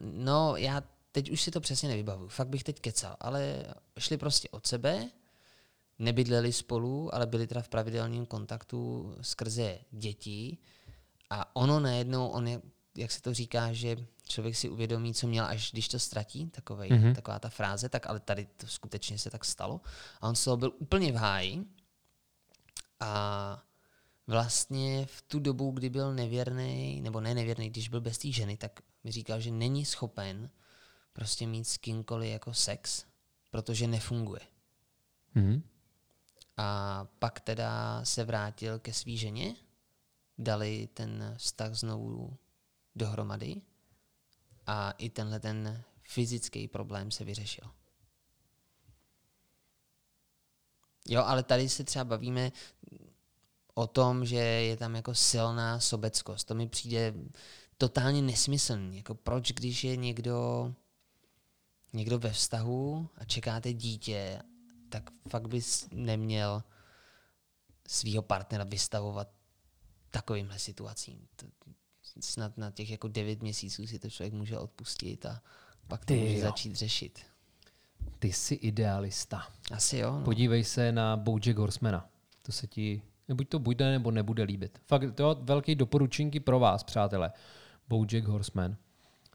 no, 0.00 0.56
já 0.56 0.82
teď 1.12 1.30
už 1.30 1.42
si 1.42 1.50
to 1.50 1.60
přesně 1.60 1.88
nevybavuju. 1.88 2.28
Fakt 2.28 2.48
bych 2.48 2.64
teď 2.64 2.80
kecal. 2.80 3.16
Ale 3.20 3.64
šli 3.98 4.16
prostě 4.16 4.48
od 4.48 4.66
sebe, 4.66 5.10
nebydleli 5.98 6.52
spolu, 6.52 7.14
ale 7.14 7.26
byli 7.26 7.46
teda 7.46 7.62
v 7.62 7.68
pravidelném 7.68 8.26
kontaktu 8.26 9.14
skrze 9.20 9.78
děti. 9.90 10.58
A 11.30 11.56
ono 11.56 11.80
najednou, 11.80 12.28
on 12.28 12.48
je, 12.48 12.62
jak 12.96 13.10
se 13.10 13.22
to 13.22 13.34
říká, 13.34 13.72
že 13.72 13.96
člověk 14.28 14.56
si 14.56 14.68
uvědomí, 14.68 15.14
co 15.14 15.26
měl, 15.26 15.44
až 15.44 15.72
když 15.72 15.88
to 15.88 15.98
ztratí, 15.98 16.46
takovej, 16.46 16.90
mm-hmm. 16.90 17.14
taková 17.14 17.38
ta 17.38 17.48
fráze, 17.48 17.88
tak 17.88 18.06
ale 18.06 18.20
tady 18.20 18.46
to 18.56 18.66
skutečně 18.66 19.18
se 19.18 19.30
tak 19.30 19.44
stalo. 19.44 19.80
A 20.20 20.28
on 20.28 20.36
z 20.36 20.44
toho 20.44 20.56
byl 20.56 20.72
úplně 20.78 21.12
v 21.12 21.16
háji. 21.16 21.64
A 23.00 23.62
vlastně 24.26 25.06
v 25.06 25.22
tu 25.22 25.38
dobu, 25.38 25.70
kdy 25.70 25.90
byl 25.90 26.14
nevěrný, 26.14 27.00
nebo 27.00 27.20
ne 27.20 27.34
nevěrný, 27.34 27.70
když 27.70 27.88
byl 27.88 28.00
bez 28.00 28.18
té 28.18 28.32
ženy, 28.32 28.56
tak 28.56 28.80
mi 29.04 29.12
říkal, 29.12 29.40
že 29.40 29.50
není 29.50 29.84
schopen 29.84 30.50
prostě 31.18 31.46
mít 31.46 31.64
s 31.64 31.76
kýmkoliv 31.76 32.30
jako 32.30 32.54
sex, 32.54 33.04
protože 33.50 33.86
nefunguje. 33.86 34.40
Mm-hmm. 35.36 35.62
A 36.56 37.06
pak 37.18 37.40
teda 37.40 38.04
se 38.04 38.24
vrátil 38.24 38.78
ke 38.78 38.92
svý 38.92 39.18
ženě, 39.18 39.56
dali 40.38 40.88
ten 40.94 41.34
vztah 41.38 41.74
znovu 41.74 42.36
dohromady 42.94 43.62
a 44.66 44.90
i 44.90 45.10
tenhle 45.10 45.40
ten 45.40 45.82
fyzický 46.02 46.68
problém 46.68 47.10
se 47.10 47.24
vyřešil. 47.24 47.70
Jo, 51.08 51.22
ale 51.24 51.42
tady 51.42 51.68
se 51.68 51.84
třeba 51.84 52.04
bavíme 52.04 52.52
o 53.74 53.86
tom, 53.86 54.24
že 54.24 54.36
je 54.36 54.76
tam 54.76 54.96
jako 54.96 55.14
silná 55.14 55.80
sobeckost. 55.80 56.46
To 56.46 56.54
mi 56.54 56.68
přijde 56.68 57.14
totálně 57.78 58.22
nesmyslný. 58.22 58.96
Jako 58.96 59.14
proč, 59.14 59.52
když 59.52 59.84
je 59.84 59.96
někdo, 59.96 60.74
někdo 61.98 62.18
ve 62.18 62.30
vztahu 62.30 63.08
a 63.16 63.24
čekáte 63.24 63.72
dítě, 63.72 64.42
tak 64.88 65.10
fakt 65.28 65.48
bys 65.48 65.88
neměl 65.92 66.62
svého 67.88 68.22
partnera 68.22 68.64
vystavovat 68.64 69.28
takovýmhle 70.10 70.58
situacím. 70.58 71.28
Snad 72.20 72.58
na 72.58 72.70
těch 72.70 72.90
jako 72.90 73.08
devět 73.08 73.42
měsíců 73.42 73.86
si 73.86 73.98
to 73.98 74.10
člověk 74.10 74.34
může 74.34 74.58
odpustit 74.58 75.26
a 75.26 75.42
pak 75.88 76.04
to 76.04 76.14
Ty 76.14 76.20
může 76.20 76.34
jo. 76.34 76.40
začít 76.40 76.76
řešit. 76.76 77.20
Ty 78.18 78.32
jsi 78.32 78.54
idealista. 78.54 79.42
Asi 79.72 79.98
jo. 79.98 80.12
No. 80.18 80.24
Podívej 80.24 80.64
se 80.64 80.92
na 80.92 81.16
Bojack 81.16 81.58
Horsemana. 81.58 82.08
To 82.42 82.52
se 82.52 82.66
ti 82.66 83.02
buď 83.34 83.48
to 83.48 83.58
bude 83.58 83.90
nebo 83.90 84.10
nebude 84.10 84.42
líbit. 84.42 84.78
Fakt 84.86 85.14
to 85.14 85.30
je 85.30 85.36
velký 85.40 85.74
doporučenky 85.74 86.40
pro 86.40 86.58
vás, 86.58 86.82
přátelé. 86.82 87.32
Bojack 87.88 88.26
Horseman. 88.26 88.76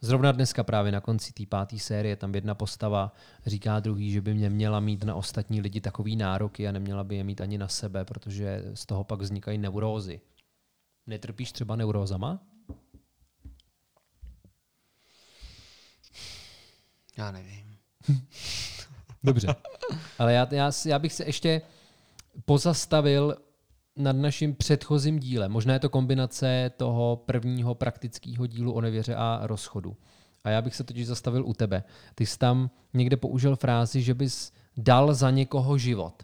Zrovna 0.03 0.31
dneska 0.31 0.63
právě 0.63 0.91
na 0.91 1.01
konci 1.01 1.33
té 1.33 1.45
páté 1.45 1.79
série 1.79 2.15
tam 2.15 2.35
jedna 2.35 2.55
postava 2.55 3.13
říká 3.45 3.79
druhý, 3.79 4.11
že 4.11 4.21
by 4.21 4.33
mě 4.33 4.49
měla 4.49 4.79
mít 4.79 5.03
na 5.03 5.15
ostatní 5.15 5.61
lidi 5.61 5.81
takový 5.81 6.15
nároky 6.15 6.67
a 6.67 6.71
neměla 6.71 7.03
by 7.03 7.15
je 7.15 7.23
mít 7.23 7.41
ani 7.41 7.57
na 7.57 7.67
sebe, 7.67 8.05
protože 8.05 8.63
z 8.73 8.85
toho 8.85 9.03
pak 9.03 9.21
vznikají 9.21 9.57
neurózy. 9.57 10.21
Netrpíš 11.07 11.51
třeba 11.51 11.75
neurózama? 11.75 12.39
Já 17.17 17.31
nevím. 17.31 17.77
Dobře. 19.23 19.55
Ale 20.19 20.33
já, 20.33 20.47
já, 20.51 20.71
já 20.85 20.99
bych 20.99 21.13
se 21.13 21.25
ještě 21.25 21.61
pozastavil 22.45 23.37
nad 23.95 24.15
naším 24.15 24.55
předchozím 24.55 25.19
dílem. 25.19 25.51
Možná 25.51 25.73
je 25.73 25.79
to 25.79 25.89
kombinace 25.89 26.71
toho 26.77 27.15
prvního 27.25 27.75
praktického 27.75 28.47
dílu 28.47 28.73
o 28.73 28.81
nevěře 28.81 29.15
a 29.15 29.39
rozchodu. 29.43 29.97
A 30.43 30.49
já 30.49 30.61
bych 30.61 30.75
se 30.75 30.83
totiž 30.83 31.07
zastavil 31.07 31.45
u 31.45 31.53
tebe. 31.53 31.83
Ty 32.15 32.25
jsi 32.25 32.37
tam 32.39 32.69
někde 32.93 33.17
použil 33.17 33.55
frázi, 33.55 34.01
že 34.01 34.13
bys 34.13 34.51
dal 34.77 35.13
za 35.13 35.31
někoho 35.31 35.77
život. 35.77 36.23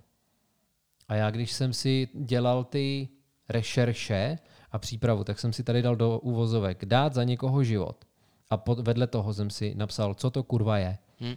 A 1.07 1.15
já, 1.15 1.31
když 1.31 1.51
jsem 1.51 1.73
si 1.73 2.07
dělal 2.13 2.63
ty 2.63 3.09
rešerše 3.49 4.39
a 4.71 4.79
přípravu, 4.79 5.23
tak 5.23 5.39
jsem 5.39 5.53
si 5.53 5.63
tady 5.63 5.81
dal 5.81 5.95
do 5.95 6.19
úvozovek 6.19 6.85
dát 6.85 7.13
za 7.13 7.23
někoho 7.23 7.63
život. 7.63 8.05
A 8.49 8.57
pod, 8.57 8.79
vedle 8.79 9.07
toho 9.07 9.33
jsem 9.33 9.49
si 9.49 9.75
napsal, 9.75 10.13
co 10.13 10.29
to 10.29 10.43
kurva 10.43 10.77
je. 10.77 10.97
Hmm. 11.19 11.35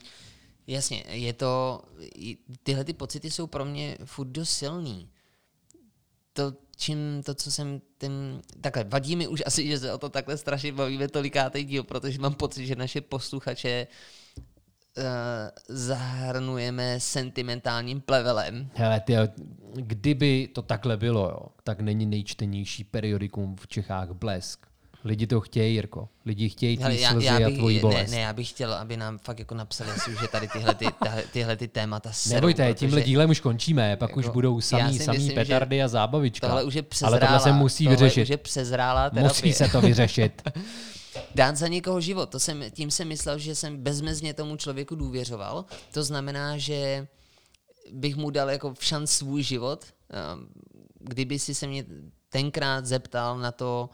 Jasně, 0.67 1.05
je 1.09 1.33
to, 1.33 1.83
tyhle 2.63 2.85
ty 2.85 2.93
pocity 2.93 3.31
jsou 3.31 3.47
pro 3.47 3.65
mě 3.65 3.99
furt 4.05 4.29
dost 4.29 4.51
silný 4.51 5.09
to, 6.33 6.53
čím 6.77 7.23
to, 7.23 7.35
co 7.35 7.51
jsem 7.51 7.81
ten... 7.99 8.43
Takhle, 8.61 8.85
vadí 8.85 9.17
mi 9.17 9.29
už 9.29 9.43
asi, 9.47 9.67
že 9.67 9.79
se 9.79 9.93
o 9.93 9.99
to 9.99 10.09
takhle 10.09 10.37
strašně 10.37 10.73
bavíme 10.73 11.09
tolikátý 11.09 11.65
díl, 11.65 11.85
protože 11.85 12.19
mám 12.19 12.35
pocit, 12.35 12.67
že 12.67 12.77
naše 12.77 13.01
posluchače 13.01 13.87
uh, 14.97 15.05
zahrnujeme 15.69 17.01
sentimentálním 17.01 18.01
plevelem. 18.01 18.71
Hele, 18.75 19.01
ty, 19.01 19.15
kdyby 19.75 20.49
to 20.55 20.63
takhle 20.63 20.97
bylo, 20.97 21.29
jo, 21.29 21.47
tak 21.65 21.81
není 21.81 22.07
nejčtenější 22.07 22.85
periodikum 22.85 23.57
v 23.57 23.69
Čechách 23.69 24.11
Blesk. 24.11 24.72
Lidi 25.05 25.27
to 25.27 25.41
chtějí, 25.41 25.75
Jirko. 25.75 26.09
Lidi 26.27 26.49
chtějí 26.49 26.79
já, 26.81 27.11
slzy 27.13 27.27
já 27.27 27.37
bych, 27.39 27.47
a 27.47 27.51
tvojí 27.51 27.81
bolest. 27.81 28.11
Ne, 28.11 28.17
ne, 28.17 28.23
já 28.23 28.33
bych 28.33 28.49
chtěl, 28.49 28.75
aby 28.75 28.97
nám 28.97 29.19
fakt 29.19 29.39
jako 29.39 29.55
napsali, 29.55 29.91
že 30.21 30.29
tady 30.29 30.49
tyhle, 30.49 30.75
ty, 30.75 30.87
tyhle 31.33 31.57
ty 31.57 31.69
témata 31.69 32.13
serou. 32.13 32.35
Nebojte, 32.35 32.63
protože, 32.63 32.75
tímhle 32.75 33.03
dílem 33.03 33.31
už 33.31 33.41
končíme, 33.41 33.97
pak 33.97 34.11
jako, 34.11 34.21
už 34.21 34.29
budou 34.29 34.61
samý, 34.61 34.99
samý 34.99 35.19
myslím, 35.19 35.35
petardy 35.35 35.83
a 35.83 35.89
zábavička. 35.89 36.47
Tohle 36.47 36.65
už 36.65 36.75
je 36.75 36.83
přezrálá, 36.83 37.17
Ale 37.17 37.21
tohle 37.21 37.41
se 37.41 37.53
musí 37.53 37.85
tohle 37.85 37.97
vyřešit. 37.97 38.23
už 38.23 38.29
je 38.29 38.37
přezrálá 38.37 39.11
terapie. 39.11 39.29
Musí 39.29 39.53
se 39.53 39.69
to 39.69 39.81
vyřešit. 39.81 40.43
Dát 41.35 41.57
za 41.57 41.69
někoho 41.69 42.01
život, 42.01 42.31
to 42.31 42.41
jsem, 42.41 42.65
tím 42.71 42.91
jsem 42.91 43.09
myslel, 43.09 43.39
že 43.39 43.55
jsem 43.55 43.77
bezmezně 43.77 44.35
tomu 44.35 44.57
člověku 44.57 44.95
důvěřoval. 44.95 45.65
To 45.93 46.05
znamená, 46.05 46.59
že 46.59 47.07
bych 47.93 48.17
mu 48.17 48.31
dal 48.31 48.51
jako 48.51 48.75
v 48.75 48.85
šanc 48.85 49.11
svůj 49.11 49.43
život. 49.43 49.85
Ehm, 50.11 50.49
kdyby 51.01 51.39
si 51.39 51.55
se 51.55 51.67
mě 51.67 51.85
tenkrát 52.29 52.87
zeptal 52.87 53.39
na 53.39 53.53
to, 53.53 53.91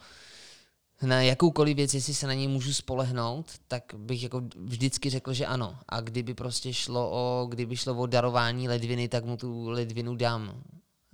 na 1.02 1.22
jakoukoliv 1.22 1.76
věc, 1.76 1.94
jestli 1.94 2.14
se 2.14 2.26
na 2.26 2.34
něj 2.34 2.48
můžu 2.48 2.72
spolehnout, 2.72 3.46
tak 3.68 3.82
bych 3.96 4.22
jako 4.22 4.42
vždycky 4.56 5.10
řekl, 5.10 5.32
že 5.32 5.46
ano. 5.46 5.78
A 5.88 6.00
kdyby 6.00 6.34
prostě 6.34 6.74
šlo 6.74 7.10
o, 7.10 7.46
kdyby 7.46 7.76
šlo 7.76 7.94
o 7.94 8.06
darování 8.06 8.68
ledviny, 8.68 9.08
tak 9.08 9.24
mu 9.24 9.36
tu 9.36 9.68
ledvinu 9.68 10.16
dám. 10.16 10.62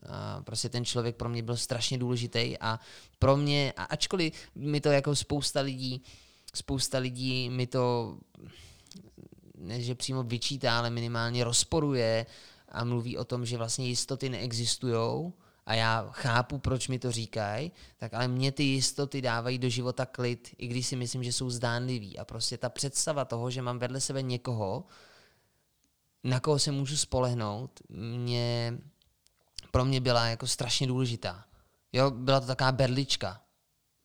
A 0.08 0.42
prostě 0.42 0.68
ten 0.68 0.84
člověk 0.84 1.16
pro 1.16 1.28
mě 1.28 1.42
byl 1.42 1.56
strašně 1.56 1.98
důležitý 1.98 2.58
a 2.60 2.80
pro 3.18 3.36
mě, 3.36 3.72
a 3.76 3.84
ačkoliv 3.84 4.32
mi 4.54 4.80
to 4.80 4.88
jako 4.88 5.16
spousta 5.16 5.60
lidí, 5.60 6.02
spousta 6.54 6.98
lidí 6.98 7.50
mi 7.50 7.66
to 7.66 8.16
ne, 9.58 9.80
že 9.80 9.94
přímo 9.94 10.22
vyčítá, 10.22 10.78
ale 10.78 10.90
minimálně 10.90 11.44
rozporuje 11.44 12.26
a 12.68 12.84
mluví 12.84 13.18
o 13.18 13.24
tom, 13.24 13.46
že 13.46 13.58
vlastně 13.58 13.86
jistoty 13.86 14.28
neexistují, 14.28 15.32
a 15.66 15.74
já 15.74 16.08
chápu, 16.10 16.58
proč 16.58 16.88
mi 16.88 16.98
to 16.98 17.12
říkají, 17.12 17.72
tak 17.96 18.14
ale 18.14 18.28
mě 18.28 18.52
ty 18.52 18.62
jistoty 18.62 19.22
dávají 19.22 19.58
do 19.58 19.68
života 19.68 20.06
klid, 20.06 20.54
i 20.58 20.66
když 20.66 20.86
si 20.86 20.96
myslím, 20.96 21.24
že 21.24 21.32
jsou 21.32 21.50
zdánlivý. 21.50 22.18
A 22.18 22.24
prostě 22.24 22.58
ta 22.58 22.68
představa 22.68 23.24
toho, 23.24 23.50
že 23.50 23.62
mám 23.62 23.78
vedle 23.78 24.00
sebe 24.00 24.22
někoho, 24.22 24.84
na 26.24 26.40
koho 26.40 26.58
se 26.58 26.72
můžu 26.72 26.96
spolehnout, 26.96 27.80
mě, 27.88 28.78
pro 29.70 29.84
mě 29.84 30.00
byla 30.00 30.26
jako 30.26 30.46
strašně 30.46 30.86
důležitá. 30.86 31.44
Jo, 31.92 32.10
byla 32.10 32.40
to 32.40 32.46
taková 32.46 32.72
berlička. 32.72 33.40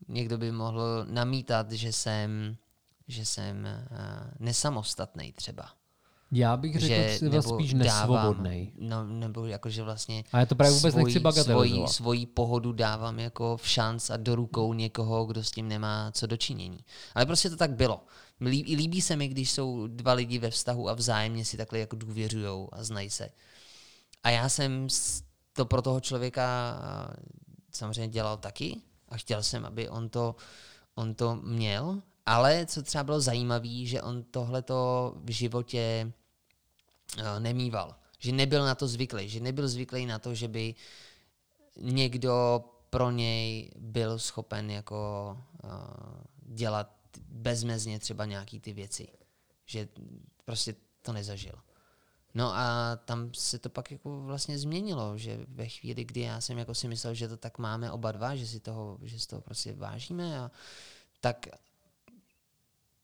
Někdo 0.07 0.37
by 0.37 0.51
mohl 0.51 1.05
namítat, 1.09 1.71
že 1.71 1.93
jsem, 1.93 2.57
že 3.07 3.25
jsem 3.25 3.67
uh, 3.91 4.31
nesamostatný 4.39 5.33
třeba. 5.33 5.78
Já 6.31 6.57
bych 6.57 6.79
řekl 6.79 6.85
že, 6.85 7.15
třeba 7.15 7.31
nebo 7.31 7.41
spíš 7.41 7.73
dávám, 7.73 7.85
nesvobodnej. 7.85 8.71
no, 8.79 9.03
nebo 9.03 9.45
jako, 9.45 9.69
že 9.69 9.83
vlastně 9.83 10.23
A 10.31 10.39
já 10.39 10.45
to 10.45 10.55
právě 10.55 10.75
vůbec 10.75 10.95
nechci 10.95 11.11
svoji, 11.11 11.23
bagatelizovat. 11.23 11.91
svoji 11.91 12.25
pohodu 12.25 12.71
dávám 12.71 13.19
jako 13.19 13.57
v 13.57 13.67
šanc 13.67 14.09
a 14.09 14.17
do 14.17 14.35
rukou 14.35 14.73
někoho, 14.73 15.25
kdo 15.25 15.43
s 15.43 15.51
tím 15.51 15.67
nemá 15.67 16.11
co 16.11 16.27
dočinění. 16.27 16.79
Ale 17.15 17.25
prostě 17.25 17.49
to 17.49 17.57
tak 17.57 17.71
bylo. 17.71 18.03
Líbí, 18.41 18.75
líbí 18.75 19.01
se 19.01 19.15
mi, 19.15 19.27
když 19.27 19.51
jsou 19.51 19.87
dva 19.87 20.13
lidi 20.13 20.39
ve 20.39 20.49
vztahu 20.49 20.89
a 20.89 20.93
vzájemně 20.93 21.45
si 21.45 21.57
takhle 21.57 21.79
jako 21.79 21.95
důvěřujou 21.95 22.69
a 22.71 22.83
znají 22.83 23.09
se. 23.09 23.29
A 24.23 24.29
já 24.29 24.49
jsem 24.49 24.87
to 25.53 25.65
pro 25.65 25.81
toho 25.81 25.99
člověka 25.99 26.75
samozřejmě 27.71 28.07
dělal 28.07 28.37
taky 28.37 28.77
a 29.09 29.17
chtěl 29.17 29.43
jsem, 29.43 29.65
aby 29.65 29.89
on 29.89 30.09
to, 30.09 30.35
on 30.95 31.15
to 31.15 31.35
měl, 31.43 32.01
ale 32.25 32.65
co 32.65 32.83
třeba 32.83 33.03
bylo 33.03 33.21
zajímavé, 33.21 33.85
že 33.85 34.01
on 34.01 34.23
tohleto 34.23 35.13
v 35.23 35.31
životě 35.31 36.11
nemýval. 37.39 37.95
Že 38.19 38.31
nebyl 38.31 38.65
na 38.65 38.75
to 38.75 38.87
zvyklý. 38.87 39.29
Že 39.29 39.39
nebyl 39.39 39.67
zvyklý 39.67 40.05
na 40.05 40.19
to, 40.19 40.35
že 40.35 40.47
by 40.47 40.75
někdo 41.77 42.65
pro 42.89 43.11
něj 43.11 43.71
byl 43.77 44.19
schopen 44.19 44.71
jako 44.71 45.37
uh, 45.63 45.69
dělat 46.39 46.95
bezmezně 47.27 47.99
třeba 47.99 48.25
nějaký 48.25 48.59
ty 48.59 48.73
věci. 48.73 49.07
Že 49.65 49.87
prostě 50.45 50.75
to 51.01 51.13
nezažil. 51.13 51.55
No 52.33 52.55
a 52.55 52.95
tam 53.05 53.33
se 53.33 53.59
to 53.59 53.69
pak 53.69 53.91
jako 53.91 54.21
vlastně 54.21 54.59
změnilo, 54.59 55.17
že 55.17 55.45
ve 55.47 55.67
chvíli, 55.67 56.05
kdy 56.05 56.21
já 56.21 56.41
jsem 56.41 56.57
jako 56.57 56.75
si 56.75 56.87
myslel, 56.87 57.13
že 57.13 57.27
to 57.27 57.37
tak 57.37 57.57
máme 57.57 57.91
oba 57.91 58.11
dva, 58.11 58.35
že 58.35 58.47
si 58.47 58.59
toho, 58.59 58.97
že 59.01 59.19
si 59.19 59.27
toho 59.27 59.41
prostě 59.41 59.73
vážíme 59.73 60.39
a 60.39 60.51
tak 61.21 61.47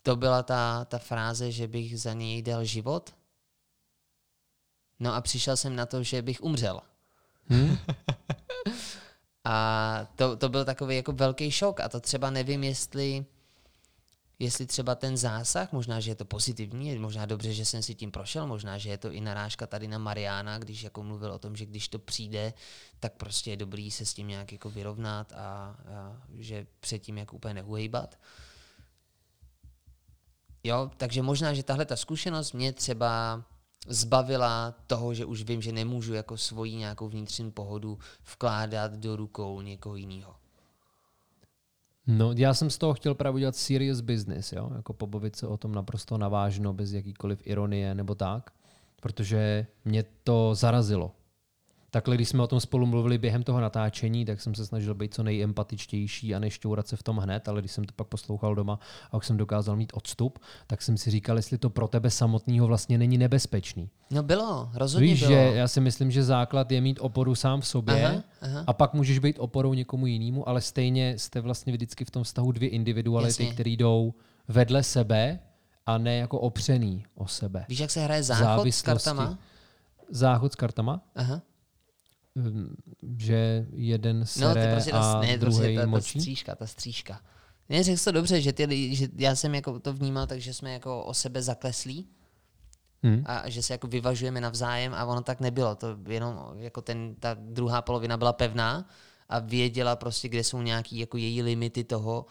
to 0.04 0.16
byla 0.16 0.44
ta, 0.44 0.86
ta 0.86 0.98
fráze, 0.98 1.52
že 1.52 1.68
bych 1.68 2.02
za 2.02 2.14
něj 2.14 2.42
dal 2.42 2.66
život. 2.66 3.16
No 5.00 5.14
a 5.14 5.22
přišel 5.22 5.58
jsem 5.58 5.76
na 5.76 5.86
to, 5.86 6.04
že 6.04 6.22
bych 6.22 6.44
umřel. 6.44 6.82
Hm? 7.50 7.78
A 9.46 10.08
to, 10.16 10.36
to 10.36 10.50
byl 10.50 10.66
takový 10.66 10.96
jako 10.96 11.12
velký 11.12 11.52
šok 11.52 11.80
a 11.80 11.90
to 11.90 12.00
třeba 12.00 12.30
nevím, 12.30 12.64
jestli 12.64 13.26
jestli 14.40 14.66
třeba 14.66 14.96
ten 14.96 15.18
zásah, 15.18 15.72
možná, 15.72 16.00
že 16.00 16.12
je 16.12 16.16
to 16.16 16.26
pozitivní, 16.26 17.00
možná 17.00 17.26
dobře, 17.26 17.54
že 17.54 17.66
jsem 17.66 17.84
si 17.84 17.96
tím 17.96 18.12
prošel, 18.12 18.48
možná, 18.48 18.78
že 18.78 18.90
je 18.90 18.98
to 18.98 19.12
i 19.12 19.22
narážka 19.22 19.68
tady 19.68 19.88
na 19.88 19.98
Mariána, 19.98 20.58
když 20.58 20.84
jako 20.84 21.04
mluvil 21.04 21.32
o 21.32 21.40
tom, 21.40 21.56
že 21.56 21.66
když 21.66 21.88
to 21.88 22.00
přijde, 22.00 22.54
tak 23.00 23.14
prostě 23.14 23.50
je 23.50 23.58
dobrý 23.58 23.92
se 23.92 24.06
s 24.06 24.14
tím 24.14 24.28
nějak 24.28 24.52
jako 24.52 24.70
vyrovnat 24.70 25.34
a, 25.34 25.36
a 25.38 25.76
že 26.34 26.68
předtím 26.80 27.18
jako 27.18 27.36
úplně 27.36 27.54
neuhejbat. 27.54 28.20
Jo, 30.64 30.92
takže 30.98 31.22
možná, 31.22 31.54
že 31.54 31.64
tahle 31.64 31.86
ta 31.86 31.96
zkušenost 31.96 32.52
mě 32.52 32.74
třeba 32.74 33.44
zbavila 33.86 34.76
toho, 34.88 35.14
že 35.14 35.26
už 35.26 35.44
vím, 35.44 35.62
že 35.62 35.72
nemůžu 35.72 36.14
jako 36.14 36.38
svoji 36.38 36.76
nějakou 36.76 37.08
vnitřní 37.08 37.52
pohodu 37.52 38.00
vkládat 38.24 38.94
do 38.94 39.16
rukou 39.16 39.62
někoho 39.62 39.96
jiného. 39.96 40.36
No, 42.08 42.32
já 42.38 42.54
jsem 42.54 42.70
z 42.70 42.78
toho 42.78 42.94
chtěl 42.94 43.16
právě 43.16 43.36
udělat 43.36 43.56
serious 43.56 44.02
business, 44.02 44.52
jo? 44.54 44.72
jako 44.76 44.94
pobavit 44.94 45.36
se 45.36 45.48
o 45.48 45.58
tom 45.58 45.72
naprosto 45.72 46.18
navážno, 46.18 46.74
bez 46.74 46.92
jakýkoliv 46.92 47.48
ironie 47.48 47.96
nebo 47.96 48.16
tak, 48.16 48.52
protože 49.02 49.68
mě 49.86 50.04
to 50.24 50.56
zarazilo. 50.56 51.12
Takhle, 51.96 52.16
když 52.16 52.30
jsme 52.30 52.44
o 52.44 52.48
tom 52.48 52.60
spolu 52.60 52.86
mluvili 52.86 53.18
během 53.18 53.44
toho 53.44 53.62
natáčení, 53.62 54.26
tak 54.26 54.42
jsem 54.42 54.56
se 54.56 54.66
snažil 54.66 54.94
být 54.94 55.14
co 55.14 55.24
nejempatičtější 55.24 56.36
a 56.36 56.40
nešťourat 56.40 56.88
se 56.88 56.96
v 56.96 57.04
tom 57.04 57.18
hned, 57.18 57.48
ale 57.48 57.62
když 57.62 57.72
jsem 57.72 57.84
to 57.84 57.94
pak 57.96 58.08
poslouchal 58.08 58.56
doma 58.56 58.80
a 59.12 59.18
už 59.18 59.28
jsem 59.28 59.38
dokázal 59.38 59.76
mít 59.76 59.92
odstup, 59.96 60.40
tak 60.68 60.82
jsem 60.82 60.98
si 60.98 61.12
říkal, 61.12 61.38
jestli 61.38 61.58
to 61.58 61.70
pro 61.70 61.88
tebe 61.88 62.10
samotného 62.10 62.68
vlastně 62.68 62.98
není 62.98 63.18
nebezpečný. 63.18 63.90
No 64.12 64.24
bylo, 64.24 64.70
rozhodně 64.74 65.08
Víš, 65.08 65.20
bylo. 65.20 65.32
že 65.32 65.36
já 65.36 65.68
si 65.68 65.82
myslím, 65.82 66.12
že 66.12 66.24
základ 66.24 66.72
je 66.72 66.82
mít 66.82 67.00
oporu 67.02 67.36
sám 67.36 67.62
v 67.62 67.68
sobě 67.68 68.06
Aha, 68.06 68.24
aha. 68.42 68.64
a 68.68 68.74
pak 68.74 68.94
můžeš 68.94 69.20
být 69.20 69.40
oporou 69.40 69.74
někomu 69.74 70.06
jinému, 70.08 70.50
ale 70.50 70.62
stejně 70.62 71.20
jste 71.20 71.42
vlastně 71.42 71.74
vždycky 71.74 72.06
v 72.06 72.12
tom 72.12 72.24
vztahu 72.24 72.52
dvě 72.52 72.70
individuality, 72.70 73.48
které 73.48 73.70
jdou 73.70 74.14
vedle 74.48 74.84
sebe 74.84 75.40
a 75.86 75.98
ne 75.98 76.18
jako 76.18 76.40
opřený 76.40 77.06
o 77.16 77.28
sebe. 77.28 77.66
Víš, 77.70 77.80
jak 77.80 77.92
se 77.92 78.00
hraje 78.00 78.24
záchod 78.24 78.68
s 78.68 78.82
kartama? 78.82 79.38
Záchod 80.10 80.54
s 80.54 80.56
kartama, 80.56 81.02
Aha. 81.16 81.42
Že 83.18 83.68
jeden 83.74 84.20
No, 84.20 84.26
sere 84.26 84.66
to 84.68 84.72
prostě 84.72 84.92
a 84.92 85.00
ta, 85.14 85.20
ne, 85.22 85.38
prostě 85.38 85.62
druhý 85.62 85.76
ta, 85.76 85.82
ta 85.82 85.88
močí. 85.88 86.20
střížka, 86.20 86.56
ta 86.56 86.68
střížka. 86.68 87.22
Ne, 87.70 87.84
řekl 87.84 88.04
to 88.04 88.12
dobře, 88.12 88.42
že, 88.42 88.54
ty, 88.54 88.96
že 88.96 89.08
já 89.16 89.36
jsem 89.36 89.56
jako 89.56 89.80
to 89.80 89.94
vnímal, 89.94 90.28
takže 90.28 90.54
jsme 90.54 90.74
jako 90.74 91.04
o 91.04 91.14
sebe 91.14 91.42
zakleslí 91.42 92.08
Hm. 93.04 93.24
a 93.26 93.50
že 93.50 93.62
se 93.62 93.74
jako 93.74 93.88
vyvažujeme 93.88 94.42
navzájem 94.42 94.94
a 94.94 95.06
ono 95.06 95.22
tak 95.22 95.40
nebylo. 95.40 95.76
To 95.76 95.98
jenom 96.08 96.40
jako 96.58 96.82
ten, 96.82 97.16
ta 97.20 97.34
druhá 97.40 97.82
polovina 97.82 98.18
byla 98.18 98.34
pevná 98.34 98.90
a 99.30 99.40
věděla 99.40 99.96
prostě, 99.96 100.30
kde 100.30 100.44
jsou 100.44 100.62
nějaký 100.62 101.00
jako 101.00 101.18
její 101.18 101.42
limity 101.42 101.84
toho, 101.84 102.26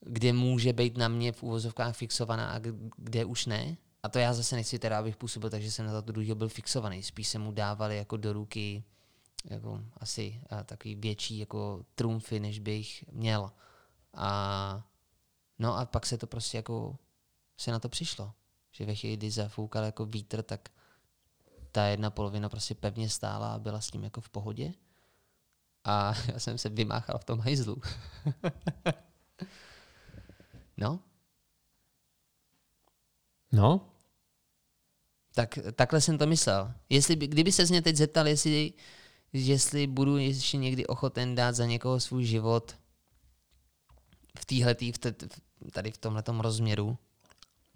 kde 0.00 0.32
může 0.32 0.72
být 0.72 0.96
na 0.96 1.08
mě 1.08 1.32
v 1.32 1.42
úvozovkách 1.42 1.96
fixovaná 1.96 2.50
a 2.50 2.60
kde 2.96 3.24
už 3.24 3.46
ne. 3.46 3.76
A 4.02 4.08
to 4.08 4.18
já 4.18 4.34
zase 4.34 4.56
nechci 4.56 4.78
teda, 4.78 4.98
abych 4.98 5.16
působil, 5.16 5.50
takže 5.50 5.70
jsem 5.70 5.86
na 5.86 5.92
to 5.92 6.00
druhého 6.12 6.34
byl 6.34 6.48
fixovaný. 6.48 7.02
Spíš 7.02 7.28
se 7.28 7.38
mu 7.38 7.52
dávali 7.52 7.96
jako 7.96 8.16
do 8.16 8.32
ruky 8.32 8.84
jako 9.44 9.80
asi 9.96 10.40
a 10.50 10.64
takový 10.64 10.94
větší 10.94 11.38
jako 11.38 11.84
trumfy, 11.94 12.40
než 12.40 12.58
bych 12.58 13.04
měl. 13.12 13.52
A 14.14 14.88
no 15.58 15.76
a 15.76 15.86
pak 15.86 16.06
se 16.06 16.18
to 16.18 16.26
prostě 16.26 16.58
jako 16.58 16.98
se 17.56 17.70
na 17.70 17.78
to 17.78 17.88
přišlo. 17.88 18.32
Že 18.70 18.84
ve 18.86 18.94
chvíli, 18.94 19.16
kdy 19.16 19.30
zafoukal 19.30 19.84
jako 19.84 20.06
vítr, 20.06 20.42
tak 20.42 20.68
ta 21.72 21.86
jedna 21.86 22.10
polovina 22.10 22.48
prostě 22.48 22.74
pevně 22.74 23.08
stála 23.08 23.54
a 23.54 23.58
byla 23.58 23.80
s 23.80 23.90
tím 23.90 24.04
jako 24.04 24.20
v 24.20 24.28
pohodě. 24.28 24.74
A 25.84 26.14
já 26.32 26.38
jsem 26.38 26.58
se 26.58 26.68
vymáchal 26.68 27.18
v 27.18 27.24
tom 27.24 27.40
hajzlu. 27.40 27.76
no, 30.76 31.00
No, 33.52 33.92
tak 35.34 35.58
takhle 35.74 36.00
jsem 36.00 36.18
to 36.18 36.26
myslel. 36.26 36.74
Jestli 36.88 37.16
by, 37.16 37.26
kdyby 37.26 37.52
se 37.52 37.64
mě 37.64 37.82
teď 37.82 37.96
zeptal, 37.96 38.28
jestli, 38.28 38.72
jestli 39.32 39.86
budu 39.86 40.16
ještě 40.16 40.56
někdy 40.56 40.86
ochoten 40.86 41.34
dát 41.34 41.54
za 41.54 41.66
někoho 41.66 42.00
svůj 42.00 42.24
život 42.24 42.74
v 44.38 44.44
téhletý, 44.44 44.92
v 44.92 44.98
tady 45.72 45.90
v 45.90 45.98
tomhletom 45.98 46.40
rozměru, 46.40 46.98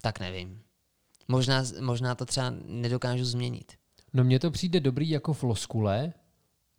tak 0.01 0.19
nevím. 0.19 0.61
Možná, 1.27 1.63
možná 1.81 2.15
to 2.15 2.25
třeba 2.25 2.53
nedokážu 2.65 3.25
změnit. 3.25 3.71
no 4.13 4.23
mně 4.23 4.39
to 4.39 4.51
přijde 4.51 4.79
dobrý 4.79 5.09
jako 5.09 5.33
floskule, 5.33 6.13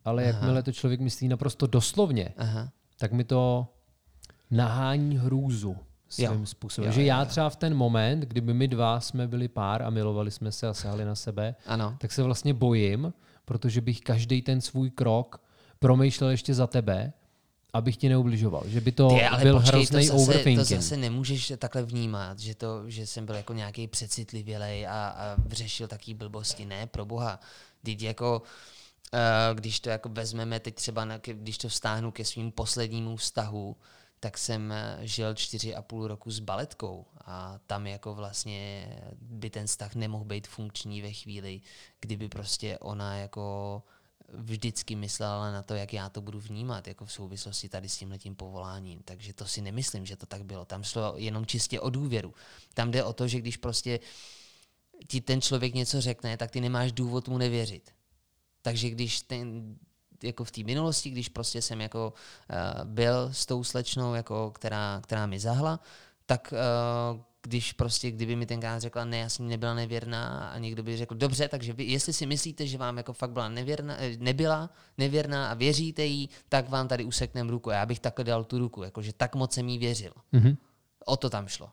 ale 0.05 0.23
jakmile 0.23 0.63
to 0.63 0.71
člověk 0.71 0.99
myslí 1.01 1.27
naprosto 1.27 1.67
doslovně, 1.67 2.33
Aha. 2.37 2.69
tak 2.97 3.11
mi 3.11 3.23
to 3.23 3.67
nahání 4.51 5.17
hrůzu 5.17 5.77
svým 6.09 6.25
Jo. 6.39 6.45
způsobem. 6.45 6.87
Jo, 6.89 6.93
že 6.95 7.01
jo, 7.01 7.07
já 7.07 7.19
jo. 7.19 7.25
třeba 7.25 7.49
v 7.49 7.55
ten 7.55 7.73
moment, 7.75 8.19
kdyby 8.19 8.53
my 8.53 8.67
dva 8.67 8.99
jsme 8.99 9.27
byli 9.27 9.47
pár 9.47 9.81
a 9.83 9.89
milovali 9.89 10.31
jsme 10.31 10.51
se 10.51 10.67
a 10.67 10.73
sahali 10.73 11.05
na 11.05 11.15
sebe, 11.15 11.55
Ano. 11.65 11.97
tak 11.99 12.11
se 12.11 12.23
vlastně 12.23 12.53
bojím, 12.53 13.13
protože 13.45 13.81
bych 13.81 14.01
každý 14.01 14.41
ten 14.41 14.61
svůj 14.61 14.89
krok 14.89 15.43
promýšlel 15.79 16.29
ještě 16.29 16.53
za 16.53 16.67
tebe, 16.67 17.13
abych 17.73 17.97
ti 17.97 18.09
neubližoval. 18.09 18.63
Že 18.65 18.81
by 18.81 18.91
to 18.91 19.09
Ty, 19.09 19.23
ale 19.23 19.43
byl 19.43 19.53
počkej, 19.53 19.71
to 19.71 19.77
hrozný 19.77 20.07
zase, 20.07 20.17
to 20.17 20.23
overthinking. 20.23 20.67
zase 20.81 20.97
nemůžeš 20.97 21.53
takhle 21.57 21.83
vnímat, 21.83 22.39
že, 22.39 22.55
to, 22.55 22.89
že 22.89 23.07
jsem 23.07 23.25
byl 23.25 23.35
jako 23.35 23.53
nějaký 23.53 23.87
přecitlivělej 23.87 24.87
a, 24.87 24.91
a 24.91 25.35
řešil 25.49 25.87
taký 25.87 26.13
blbosti. 26.13 26.65
Ne, 26.65 26.87
pro 26.87 27.05
boha. 27.05 27.39
Teď 27.83 28.01
jako, 28.01 28.41
uh, 29.13 29.59
když 29.59 29.79
to 29.79 29.89
jako 29.89 30.09
vezmeme 30.09 30.59
teď 30.59 30.75
třeba, 30.75 31.05
na, 31.05 31.17
když 31.17 31.57
to 31.57 31.69
vztáhnu 31.69 32.11
ke 32.11 32.25
svým 32.25 32.51
poslednímu 32.51 33.15
vztahu, 33.15 33.75
tak 34.23 34.37
jsem 34.37 34.71
eh, 34.71 34.97
žil 35.01 35.35
čtyři 35.35 35.75
a 35.75 35.81
půl 35.81 36.07
roku 36.07 36.31
s 36.31 36.39
baletkou 36.39 37.05
a 37.25 37.59
tam 37.67 37.87
jako 37.87 38.15
vlastně 38.15 38.87
by 39.21 39.49
ten 39.49 39.67
vztah 39.67 39.95
nemohl 39.95 40.25
být 40.25 40.47
funkční 40.47 41.01
ve 41.01 41.13
chvíli, 41.13 41.61
kdyby 41.99 42.29
prostě 42.29 42.77
ona 42.77 43.17
jako 43.17 43.83
vždycky 44.33 44.95
myslela 44.95 45.51
na 45.51 45.63
to, 45.63 45.75
jak 45.75 45.93
já 45.93 46.09
to 46.09 46.21
budu 46.21 46.39
vnímat, 46.39 46.87
jako 46.87 47.05
v 47.05 47.11
souvislosti 47.11 47.69
tady 47.69 47.89
s 47.89 47.97
tímhletím 47.97 48.35
povoláním. 48.35 48.99
Takže 49.05 49.33
to 49.33 49.45
si 49.45 49.61
nemyslím, 49.61 50.05
že 50.05 50.15
to 50.15 50.25
tak 50.25 50.43
bylo. 50.43 50.65
Tam 50.65 50.83
šlo 50.83 51.13
jenom 51.17 51.45
čistě 51.45 51.79
o 51.79 51.89
důvěru. 51.89 52.33
Tam 52.73 52.91
jde 52.91 53.03
o 53.03 53.13
to, 53.13 53.27
že 53.27 53.39
když 53.39 53.57
prostě 53.57 53.99
ti 55.07 55.21
ten 55.21 55.41
člověk 55.41 55.73
něco 55.73 56.01
řekne, 56.01 56.37
tak 56.37 56.51
ty 56.51 56.61
nemáš 56.61 56.91
důvod 56.91 57.27
mu 57.27 57.37
nevěřit. 57.37 57.91
Takže 58.61 58.89
když 58.89 59.21
ten, 59.21 59.77
jako 60.23 60.43
v 60.43 60.51
té 60.51 60.63
minulosti, 60.63 61.09
když 61.09 61.29
prostě 61.29 61.61
jsem 61.61 61.81
jako 61.81 62.13
uh, 62.13 62.85
byl 62.85 63.29
s 63.33 63.45
tou 63.45 63.63
slečnou, 63.63 64.13
jako, 64.13 64.51
která, 64.51 64.99
která 65.03 65.25
mi 65.25 65.39
zahla, 65.39 65.79
tak 66.25 66.53
uh, 67.13 67.19
když 67.43 67.73
prostě, 67.73 68.11
kdyby 68.11 68.35
mi 68.35 68.45
tenkrát 68.45 68.79
řekla, 68.79 69.05
ne, 69.05 69.17
já 69.17 69.29
jsem 69.29 69.47
nebyla 69.47 69.73
nevěrná 69.73 70.49
a 70.49 70.57
někdo 70.57 70.83
by 70.83 70.97
řekl, 70.97 71.15
dobře, 71.15 71.47
takže 71.47 71.73
vy, 71.73 71.83
jestli 71.83 72.13
si 72.13 72.25
myslíte, 72.25 72.67
že 72.67 72.77
vám 72.77 72.97
jako 72.97 73.13
fakt 73.13 73.31
byla 73.31 73.49
nevěrná, 73.49 73.95
eh, 73.97 74.17
nebyla 74.17 74.69
nevěrná 74.97 75.51
a 75.51 75.53
věříte 75.53 76.05
jí, 76.05 76.29
tak 76.49 76.69
vám 76.69 76.87
tady 76.87 77.03
useknem 77.03 77.49
ruku. 77.49 77.69
A 77.69 77.73
já 77.73 77.85
bych 77.85 77.99
takhle 77.99 78.25
dal 78.25 78.43
tu 78.43 78.59
ruku, 78.59 78.83
jakože 78.83 79.13
tak 79.13 79.35
moc 79.35 79.53
jsem 79.53 79.69
jí 79.69 79.77
věřil. 79.77 80.13
Mhm. 80.31 80.57
O 81.05 81.17
to 81.17 81.29
tam 81.29 81.47
šlo. 81.47 81.69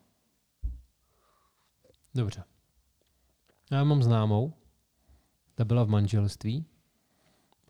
Dobře. 2.14 2.44
Já 3.70 3.84
mám 3.84 4.02
známou, 4.02 4.52
ta 5.54 5.64
byla 5.64 5.84
v 5.84 5.88
manželství 5.88 6.66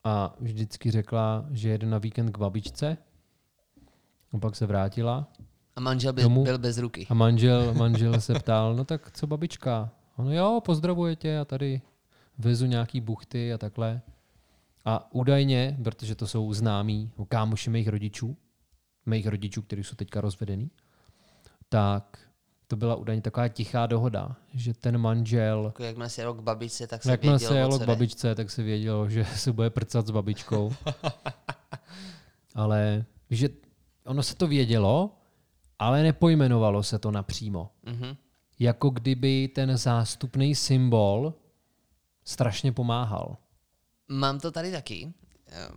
a 0.04 0.34
vždycky 0.40 0.90
řekla, 0.90 1.46
že 1.50 1.68
jede 1.68 1.86
na 1.86 1.98
víkend 1.98 2.30
k 2.32 2.38
babičce 2.38 2.96
a 4.32 4.38
pak 4.38 4.56
se 4.56 4.66
vrátila 4.66 5.28
A 5.76 5.80
manžel 5.80 6.12
byl, 6.12 6.22
Domů? 6.22 6.44
byl 6.44 6.58
bez 6.58 6.78
ruky. 6.78 7.06
a 7.10 7.14
manžel, 7.14 7.74
manžel 7.74 8.20
se 8.20 8.34
ptal, 8.34 8.74
no 8.76 8.84
tak 8.84 9.10
co 9.12 9.26
babička? 9.26 9.90
Ono 10.16 10.32
jo, 10.34 10.60
pozdravuje 10.64 11.16
tě 11.16 11.38
a 11.38 11.44
tady 11.44 11.80
vezu 12.38 12.66
nějaký 12.66 13.00
buchty 13.00 13.52
a 13.52 13.58
takhle. 13.58 14.00
A 14.84 15.12
údajně, 15.14 15.78
protože 15.84 16.14
to 16.14 16.26
jsou 16.26 16.52
známí 16.54 17.10
kámoši 17.28 17.70
mých 17.70 17.88
rodičů, 17.88 18.36
mých 19.06 19.26
rodičů, 19.26 19.62
kteří 19.62 19.84
jsou 19.84 19.94
teďka 19.96 20.20
rozvedený, 20.20 20.70
tak 21.68 22.18
to 22.70 22.76
byla 22.76 22.94
údajně 22.94 23.22
taková 23.22 23.48
tichá 23.48 23.86
dohoda, 23.86 24.36
že 24.54 24.74
ten 24.74 24.98
manžel, 24.98 25.64
Jako 25.64 25.82
jakmile 25.82 26.08
se 26.08 26.20
jel 26.22 26.34
k 26.34 26.40
babičce, 26.40 26.86
tak 26.86 27.02
se 27.02 27.10
jakmile 27.10 27.38
věděl, 27.38 27.48
se 27.48 27.58
jelo 27.58 27.78
k 27.78 27.84
babičce, 27.84 28.34
tak 28.34 28.50
se 28.50 28.62
vědělo, 28.62 29.08
že 29.08 29.24
se 29.36 29.52
bude 29.52 29.70
prcat 29.70 30.06
s 30.06 30.10
babičkou. 30.10 30.74
ale 32.54 33.04
že 33.30 33.48
ono 34.06 34.22
se 34.22 34.34
to 34.34 34.46
vědělo, 34.46 35.16
ale 35.78 36.02
nepojmenovalo 36.02 36.82
se 36.82 36.98
to 36.98 37.10
napřímo. 37.10 37.70
Mhm. 37.82 38.16
Jako 38.58 38.90
kdyby 38.90 39.48
ten 39.48 39.76
zástupný 39.76 40.54
symbol 40.54 41.34
strašně 42.24 42.72
pomáhal. 42.72 43.36
Mám 44.08 44.40
to 44.40 44.50
tady 44.50 44.72
taky. 44.72 45.12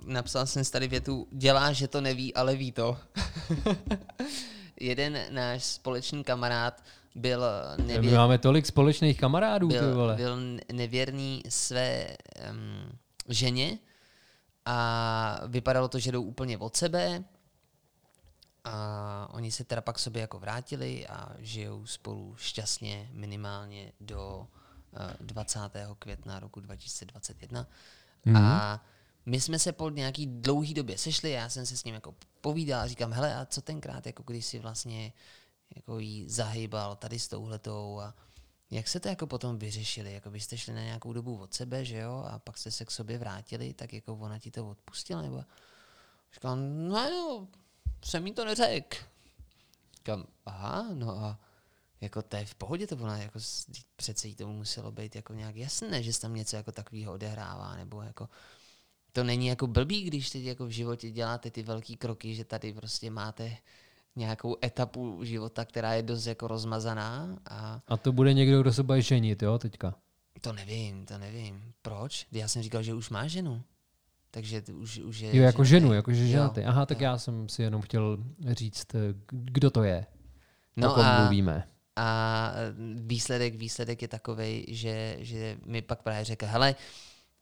Napsal 0.06 0.46
jsem 0.46 0.66
si 0.66 0.72
tady 0.72 0.88
větu, 0.88 1.28
dělá, 1.32 1.72
že 1.72 1.88
to 1.88 2.02
neví, 2.02 2.34
ale 2.34 2.56
ví 2.56 2.72
to. 2.72 2.98
Jeden 4.84 5.18
náš 5.30 5.64
společný 5.64 6.24
kamarád 6.24 6.84
byl 7.16 7.46
My 7.78 7.84
nevěrný, 7.84 8.18
máme 8.18 8.38
tolik 8.38 8.66
společných 8.66 9.20
kamarádů, 9.20 9.68
ty 9.68 9.74
byl, 9.80 9.96
vole. 9.96 10.16
byl 10.16 10.38
nevěrný 10.72 11.44
své 11.50 12.08
um, 12.52 12.98
ženě 13.30 13.78
a 14.66 15.40
vypadalo 15.48 15.88
to, 15.88 16.00
že 16.00 16.12
jdou 16.12 16.24
úplně 16.24 16.58
od 16.58 16.76
sebe 16.76 17.24
a 18.64 19.28
oni 19.32 19.52
se 19.52 19.64
teda 19.64 19.82
pak 19.82 20.00
sobě 20.00 20.22
jako 20.22 20.40
vrátili 20.40 21.08
a 21.08 21.30
žijou 21.40 21.86
spolu 21.86 22.36
šťastně 22.38 23.10
minimálně 23.14 23.92
do 24.00 24.48
uh, 24.92 25.00
20. 25.28 25.60
května 26.00 26.40
roku 26.40 26.60
2021 26.60 27.68
Mhm. 28.26 28.38
a 28.38 28.86
my 29.26 29.42
jsme 29.42 29.60
se 29.60 29.72
po 29.72 29.90
nějaký 29.90 30.28
dlouhý 30.28 30.74
době 30.74 30.98
sešli, 30.98 31.32
já 31.32 31.50
jsem 31.50 31.66
se 31.66 31.78
s 31.78 31.84
ním 31.84 31.96
jako 31.96 32.16
povídal 32.42 32.82
a 32.82 32.88
říkám, 32.88 33.14
hele, 33.14 33.36
a 33.36 33.46
co 33.46 33.62
tenkrát, 33.62 34.06
jako 34.06 34.24
když 34.24 34.46
si 34.46 34.60
vlastně 34.60 35.14
jako 35.76 36.00
jí 36.00 36.30
zahýbal 36.30 36.96
tady 36.96 37.20
s 37.20 37.28
touhletou 37.28 38.00
a 38.00 38.14
jak 38.72 38.88
se 38.88 39.00
to 39.00 39.08
jako 39.08 39.28
potom 39.28 39.58
vyřešili? 39.58 40.14
Jako 40.14 40.30
byste 40.30 40.58
šli 40.58 40.74
na 40.74 40.84
nějakou 40.84 41.14
dobu 41.14 41.38
od 41.38 41.54
sebe, 41.54 41.86
že 41.86 41.98
jo, 41.98 42.26
a 42.32 42.40
pak 42.40 42.58
jste 42.58 42.72
se 42.72 42.86
k 42.86 42.92
sobě 42.92 43.18
vrátili, 43.18 43.74
tak 43.74 43.94
jako 43.94 44.16
ona 44.16 44.40
ti 44.40 44.52
to 44.52 44.70
odpustila, 44.70 45.22
nebo... 45.22 45.44
Říkám, 46.34 46.88
no 46.88 47.10
jo, 47.10 47.48
jsem 48.06 48.28
jí 48.28 48.34
to 48.34 48.46
neřekl. 48.46 48.98
Říkám, 49.98 50.28
aha, 50.46 50.88
no 50.94 51.10
a 51.10 51.40
jako 52.02 52.22
to 52.22 52.36
je 52.36 52.46
v 52.46 52.56
pohodě 52.56 52.88
to 52.88 52.96
ona, 52.96 53.18
jako 53.18 53.40
přece 53.96 54.28
jí 54.28 54.36
tomu 54.36 54.54
muselo 54.54 54.92
být 54.92 55.16
jako 55.16 55.34
nějak 55.34 55.56
jasné, 55.56 56.04
že 56.04 56.14
se 56.14 56.22
tam 56.22 56.34
něco 56.34 56.56
jako 56.56 56.72
takového 56.72 57.14
odehrává, 57.14 57.76
nebo 57.76 58.02
jako 58.02 58.30
to 59.14 59.24
není 59.24 59.48
jako 59.48 59.68
blbý, 59.68 60.04
když 60.04 60.30
teď 60.30 60.44
jako 60.44 60.66
v 60.66 60.70
životě 60.70 61.12
děláte 61.12 61.52
ty 61.52 61.64
velký 61.64 61.96
kroky, 61.98 62.36
že 62.36 62.46
tady 62.46 62.74
prostě 62.74 63.12
máte 63.12 63.58
nějakou 64.16 64.58
etapu 64.64 65.20
života, 65.24 65.66
která 65.66 65.94
je 65.94 66.04
dost 66.04 66.26
jako 66.28 66.48
rozmazaná 66.48 67.38
a 67.50 67.82
A 67.88 67.98
to 67.98 68.12
bude 68.12 68.34
někdo, 68.34 68.62
kdo 68.62 68.74
se 68.74 68.84
bude 68.84 69.02
ženit, 69.02 69.44
jo, 69.44 69.58
teďka. 69.60 69.96
to 70.42 70.54
nevím, 70.54 71.06
to 71.06 71.18
nevím. 71.18 71.74
Proč? 71.82 72.28
Já 72.32 72.48
jsem 72.48 72.62
říkal, 72.64 72.84
že 72.84 72.94
už 72.94 73.10
má 73.10 73.28
ženu. 73.28 73.62
Takže 74.32 74.64
už, 74.74 74.98
už 75.00 75.20
je 75.20 75.38
Jo, 75.38 75.44
jako 75.44 75.64
ženu, 75.64 75.94
jako 75.94 76.14
že 76.14 76.28
ženatý. 76.28 76.62
Aha, 76.62 76.86
tak 76.86 77.02
jo. 77.02 77.04
já 77.04 77.18
jsem 77.18 77.50
si 77.50 77.62
jenom 77.64 77.82
chtěl 77.82 78.18
říct, 78.52 78.96
eh, 78.96 79.00
kdo 79.32 79.72
to 79.72 79.84
je, 79.84 80.06
No 80.78 80.98
a, 80.98 81.20
mluvíme. 81.22 81.68
a 81.96 82.52
výsledek, 82.96 83.56
výsledek 83.56 84.02
je 84.02 84.08
takový, 84.08 84.66
že, 84.68 85.18
že 85.20 85.58
mi 85.66 85.82
pak 85.82 86.02
právě 86.02 86.26
řekl, 86.26 86.46
hele, 86.46 86.76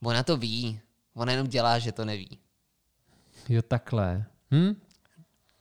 ona 0.03 0.23
to 0.23 0.37
ví, 0.37 0.79
ona 1.15 1.31
jenom 1.31 1.47
dělá, 1.47 1.79
že 1.79 1.91
to 1.91 2.05
neví. 2.05 2.39
Jo, 3.49 3.61
takhle. 3.61 4.25
Hm? 4.53 4.81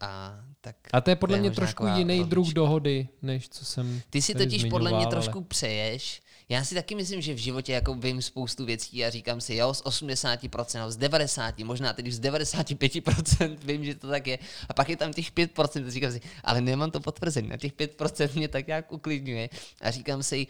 A, 0.00 0.40
tak 0.60 0.76
A 0.92 1.00
to 1.00 1.10
je 1.10 1.16
podle 1.16 1.36
je 1.36 1.40
mě 1.40 1.50
trošku 1.50 1.86
jiný 1.86 2.14
rodička. 2.18 2.30
druh 2.30 2.48
dohody, 2.48 3.08
než 3.22 3.48
co 3.48 3.64
jsem 3.64 4.02
Ty 4.10 4.22
si 4.22 4.34
totiž 4.34 4.64
podle 4.64 4.90
mě 4.90 4.98
zmiňoval, 4.98 5.02
ale- 5.06 5.10
trošku 5.10 5.44
přeješ. 5.44 6.22
Já 6.48 6.64
si 6.64 6.74
taky 6.74 6.94
myslím, 6.94 7.20
že 7.20 7.34
v 7.34 7.38
životě 7.38 7.72
jako 7.72 7.94
vím 7.94 8.22
spoustu 8.22 8.64
věcí 8.64 9.04
a 9.04 9.10
říkám 9.10 9.40
si, 9.40 9.54
jo, 9.54 9.74
z 9.74 9.82
80%, 9.82 10.78
nebo 10.78 10.90
z 10.90 10.98
90%, 10.98 11.64
možná 11.64 11.92
teď 11.92 12.08
už 12.08 12.14
z 12.14 12.20
95% 12.20 13.56
vím, 13.64 13.84
že 13.84 13.94
to 13.94 14.08
tak 14.08 14.26
je. 14.26 14.38
A 14.68 14.72
pak 14.74 14.88
je 14.88 14.96
tam 14.96 15.12
těch 15.12 15.32
5%, 15.32 15.86
a 15.86 15.90
říkám 15.90 16.12
si, 16.12 16.20
ale 16.44 16.60
nemám 16.60 16.90
to 16.90 17.00
potvrzené. 17.00 17.48
Na 17.48 17.56
těch 17.56 17.72
5% 17.72 18.36
mě 18.36 18.48
tak 18.48 18.66
nějak 18.66 18.92
uklidňuje. 18.92 19.48
A 19.80 19.90
říkám 19.90 20.22
si, 20.22 20.46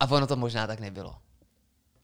a 0.00 0.10
ono 0.10 0.26
to 0.26 0.36
možná 0.36 0.66
tak 0.66 0.80
nebylo. 0.80 1.14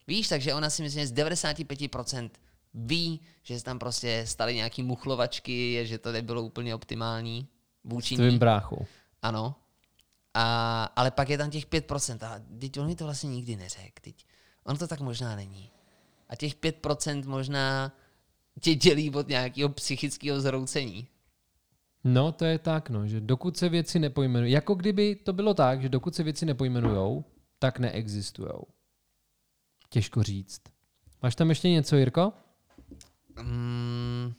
Víš, 0.09 0.27
takže 0.27 0.53
ona 0.53 0.69
si 0.69 0.81
myslím, 0.81 1.01
že 1.01 1.07
z 1.07 1.13
95% 1.13 2.29
ví, 2.73 3.19
že 3.43 3.59
se 3.59 3.65
tam 3.65 3.79
prostě 3.79 4.23
staly 4.27 4.55
nějaký 4.55 4.83
muchlovačky, 4.83 5.85
že 5.85 5.97
to 5.97 6.11
nebylo 6.11 6.41
úplně 6.41 6.75
optimální 6.75 7.47
vůči 7.83 8.15
S 8.15 8.19
ní. 8.19 8.27
tvým 8.27 8.39
bráchou. 8.39 8.85
Ano. 9.21 9.55
A, 10.33 10.83
ale 10.95 11.11
pak 11.11 11.29
je 11.29 11.37
tam 11.37 11.49
těch 11.49 11.67
5%. 11.67 12.25
A 12.25 12.41
teď 12.59 12.79
on 12.79 12.85
mi 12.87 12.95
to 12.95 13.03
vlastně 13.03 13.29
nikdy 13.29 13.55
neřekl. 13.55 14.01
Teď. 14.01 14.25
On 14.63 14.77
to 14.77 14.87
tak 14.87 14.99
možná 14.99 15.35
není. 15.35 15.69
A 16.29 16.35
těch 16.35 16.55
5% 16.55 17.27
možná 17.27 17.91
tě 18.61 18.75
dělí 18.75 19.11
od 19.11 19.27
nějakého 19.27 19.69
psychického 19.69 20.41
zroucení. 20.41 21.07
No, 22.03 22.31
to 22.31 22.45
je 22.45 22.59
tak, 22.59 22.89
no, 22.89 23.07
že 23.07 23.21
dokud 23.21 23.57
se 23.57 23.69
věci 23.69 23.99
nepojmenují, 23.99 24.51
jako 24.51 24.75
kdyby 24.75 25.15
to 25.15 25.33
bylo 25.33 25.53
tak, 25.53 25.81
že 25.81 25.89
dokud 25.89 26.15
se 26.15 26.23
věci 26.23 26.45
nepojmenujou, 26.45 27.23
tak 27.59 27.79
neexistujou. 27.79 28.63
Těžko 29.89 30.23
říct. 30.23 30.61
Máš 31.23 31.35
tam 31.35 31.49
ještě 31.49 31.69
něco, 31.69 31.95
Jirko? 31.95 32.33
Mm. 33.41 34.33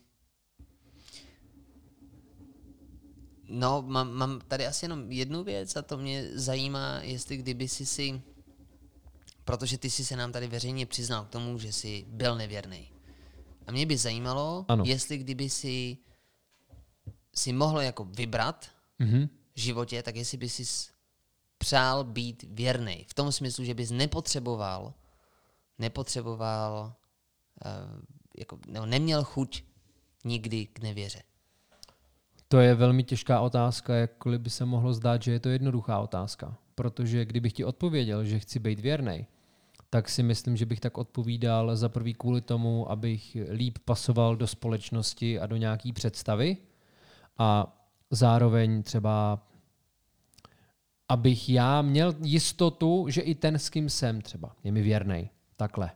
No, 3.49 3.83
mám, 3.83 4.13
mám 4.13 4.41
tady 4.49 4.67
asi 4.67 4.85
jenom 4.85 5.13
jednu 5.13 5.45
věc 5.45 5.77
a 5.77 5.83
to 5.83 5.97
mě 5.99 6.29
zajímá, 6.39 6.99
jestli 7.03 7.37
kdyby 7.37 7.69
si 7.69 7.87
si, 7.87 8.23
protože 9.45 9.79
ty 9.79 9.91
jsi 9.91 10.05
se 10.05 10.17
nám 10.17 10.33
tady 10.33 10.47
veřejně 10.47 10.87
přiznal 10.87 11.25
k 11.25 11.29
tomu, 11.29 11.59
že 11.59 11.73
jsi 11.73 12.05
byl 12.09 12.37
nevěrný. 12.37 12.93
A 13.67 13.73
mě 13.73 13.87
by 13.87 13.97
zajímalo, 13.97 14.65
Ano. 14.69 14.85
jestli 14.87 15.19
kdyby 15.19 15.51
si, 15.51 15.97
si 17.35 17.53
mohl 17.53 17.81
jako 17.81 18.05
vybrat 18.05 18.67
Mhm. 18.99 19.29
v 19.55 19.61
životě, 19.61 20.03
tak 20.03 20.17
jestli 20.17 20.39
by 20.39 20.49
si 20.49 20.65
přál 21.59 22.05
být 22.05 22.45
věrný. 22.49 23.05
V 23.09 23.15
tom 23.15 23.33
smyslu, 23.33 23.65
že 23.65 23.75
bys 23.75 23.91
nepotřeboval, 23.91 24.95
nepotřeboval, 25.81 26.93
uh, 27.65 28.01
jako, 28.39 28.59
nebo 28.69 28.87
neměl 28.87 29.25
chuť 29.25 29.63
nikdy 30.25 30.67
k 30.67 30.81
nevěře. 30.81 31.23
To 32.49 32.59
je 32.59 32.75
velmi 32.75 33.05
těžká 33.05 33.41
otázka, 33.41 33.95
jakkoliv 33.95 34.41
by 34.41 34.51
se 34.51 34.65
mohlo 34.65 34.93
zdát, 34.93 35.23
že 35.23 35.33
je 35.33 35.41
to 35.41 35.49
jednoduchá 35.49 35.99
otázka. 35.99 36.57
Protože 36.75 37.25
kdybych 37.25 37.53
ti 37.53 37.65
odpověděl, 37.65 38.25
že 38.25 38.39
chci 38.39 38.59
být 38.59 38.81
věrný, 38.81 39.27
tak 39.91 40.09
si 40.09 40.23
myslím, 40.23 40.57
že 40.57 40.67
bych 40.67 40.81
tak 40.81 40.99
odpovídal 40.99 41.77
za 41.77 41.89
prvý 41.89 42.15
kvůli 42.15 42.41
tomu, 42.41 42.91
abych 42.91 43.37
líp 43.51 43.79
pasoval 43.85 44.37
do 44.37 44.47
společnosti 44.47 45.41
a 45.41 45.47
do 45.47 45.57
nějaký 45.57 45.93
představy 45.93 46.57
a 47.39 47.77
zároveň 48.11 48.83
třeba 48.83 49.47
abych 51.11 51.49
já 51.49 51.83
měl 51.83 52.15
jistotu, 52.23 53.07
že 53.09 53.21
i 53.21 53.35
ten, 53.35 53.55
s 53.55 53.71
kým 53.71 53.91
jsem 53.91 54.21
třeba, 54.21 54.57
je 54.65 54.73
mi 54.73 54.83
věrný. 54.83 55.31
Takhle, 55.61 55.91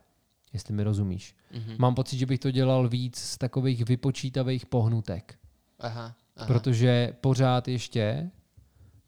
jestli 0.53 0.73
mi 0.73 0.83
rozumíš. 0.83 1.35
Mm-hmm. 1.53 1.75
Mám 1.77 1.95
pocit, 1.95 2.17
že 2.17 2.25
bych 2.25 2.39
to 2.39 2.51
dělal 2.51 2.89
víc 2.89 3.17
z 3.17 3.37
takových 3.37 3.85
vypočítavých 3.85 4.65
pohnutek 4.65 5.39
Aha, 5.79 6.15
aha. 6.35 6.47
protože 6.47 7.13
pořád 7.21 7.67
ještě 7.67 8.31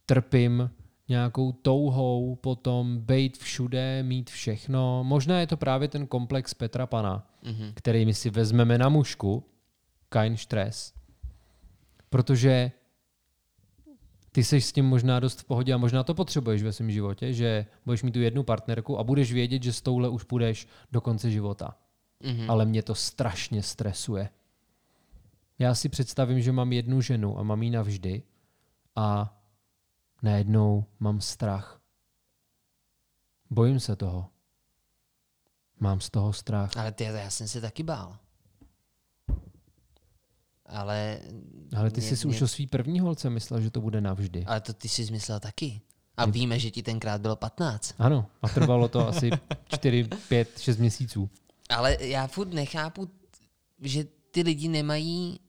trpím 0.05 0.69
nějakou 1.09 1.51
touhou 1.51 2.35
potom 2.35 2.99
být 2.99 3.37
všude, 3.37 4.03
mít 4.03 4.29
všechno. 4.29 5.03
Možná 5.03 5.39
je 5.39 5.47
to 5.47 5.57
právě 5.57 5.87
ten 5.87 6.07
komplex 6.07 6.53
Petra 6.53 6.85
Pana, 6.87 7.27
Mhm. 7.43 7.71
který 7.73 8.05
my 8.05 8.13
si 8.13 8.29
vezmeme 8.29 8.77
na 8.77 8.89
mušku, 8.89 9.43
kein 10.09 10.37
stres, 10.37 10.93
protože 12.09 12.71
ty 14.37 14.43
jsi 14.43 14.61
s 14.61 14.71
tím 14.71 14.85
možná 14.85 15.19
dost 15.19 15.41
v 15.41 15.43
pohodě 15.43 15.73
a 15.73 15.77
možná 15.77 16.03
to 16.03 16.13
potřebuješ 16.13 16.63
ve 16.63 16.73
svém 16.73 16.91
životě, 16.91 17.33
že 17.33 17.65
budeš 17.85 18.03
mít 18.03 18.11
tu 18.11 18.19
jednu 18.19 18.43
partnerku 18.43 18.99
a 18.99 19.03
budeš 19.03 19.33
vědět, 19.33 19.63
že 19.63 19.73
s 19.73 19.81
touhle 19.81 20.09
už 20.09 20.23
půjdeš 20.23 20.67
do 20.91 21.01
konce 21.01 21.31
života. 21.31 21.77
Mhm. 22.23 22.51
Ale 22.51 22.65
mě 22.65 22.83
to 22.83 22.95
strašně 22.95 23.63
stresuje. 23.63 24.29
Já 25.59 25.75
si 25.75 25.89
představím, 25.89 26.41
že 26.41 26.51
mám 26.51 26.73
jednu 26.73 27.01
ženu 27.01 27.39
a 27.39 27.43
mám 27.43 27.63
ji 27.63 27.69
navždy 27.69 28.23
a 28.95 29.37
najednou 30.21 30.85
mám 30.99 31.21
strach. 31.21 31.81
Bojím 33.49 33.79
se 33.79 33.95
toho. 33.95 34.29
Mám 35.79 35.99
z 35.99 36.09
toho 36.09 36.33
strach. 36.33 36.77
Ale 36.77 36.91
ty, 36.91 37.03
já 37.03 37.29
jsem 37.29 37.47
se 37.47 37.61
taky 37.61 37.83
bál. 37.83 38.17
Ale... 40.67 41.19
Ale 41.77 41.91
ty 41.91 42.01
mě- 42.01 42.09
jsi 42.15 42.27
mě- 42.27 42.35
už 42.35 42.41
o 42.41 42.47
svý 42.47 42.67
první 42.67 42.99
holce 42.99 43.29
myslel, 43.29 43.61
že 43.61 43.71
to 43.71 43.81
bude 43.81 44.01
navždy. 44.01 44.45
Ale 44.45 44.61
to 44.61 44.73
ty 44.73 44.89
jsi 44.89 45.11
myslel 45.11 45.39
taky. 45.39 45.81
A 46.17 46.25
víme, 46.25 46.59
že 46.59 46.71
ti 46.71 46.83
tenkrát 46.83 47.21
bylo 47.21 47.35
15. 47.35 47.93
Ano, 47.99 48.25
a 48.41 48.49
trvalo 48.49 48.87
to 48.87 49.07
asi 49.07 49.29
4, 49.67 50.09
5, 50.29 50.59
6 50.59 50.77
měsíců. 50.77 51.29
Ale 51.69 51.97
já 51.99 52.27
furt 52.27 52.53
nechápu, 52.53 53.09
že 53.81 54.05
ty 54.31 54.41
lidi 54.41 54.67
nemají, 54.67 55.39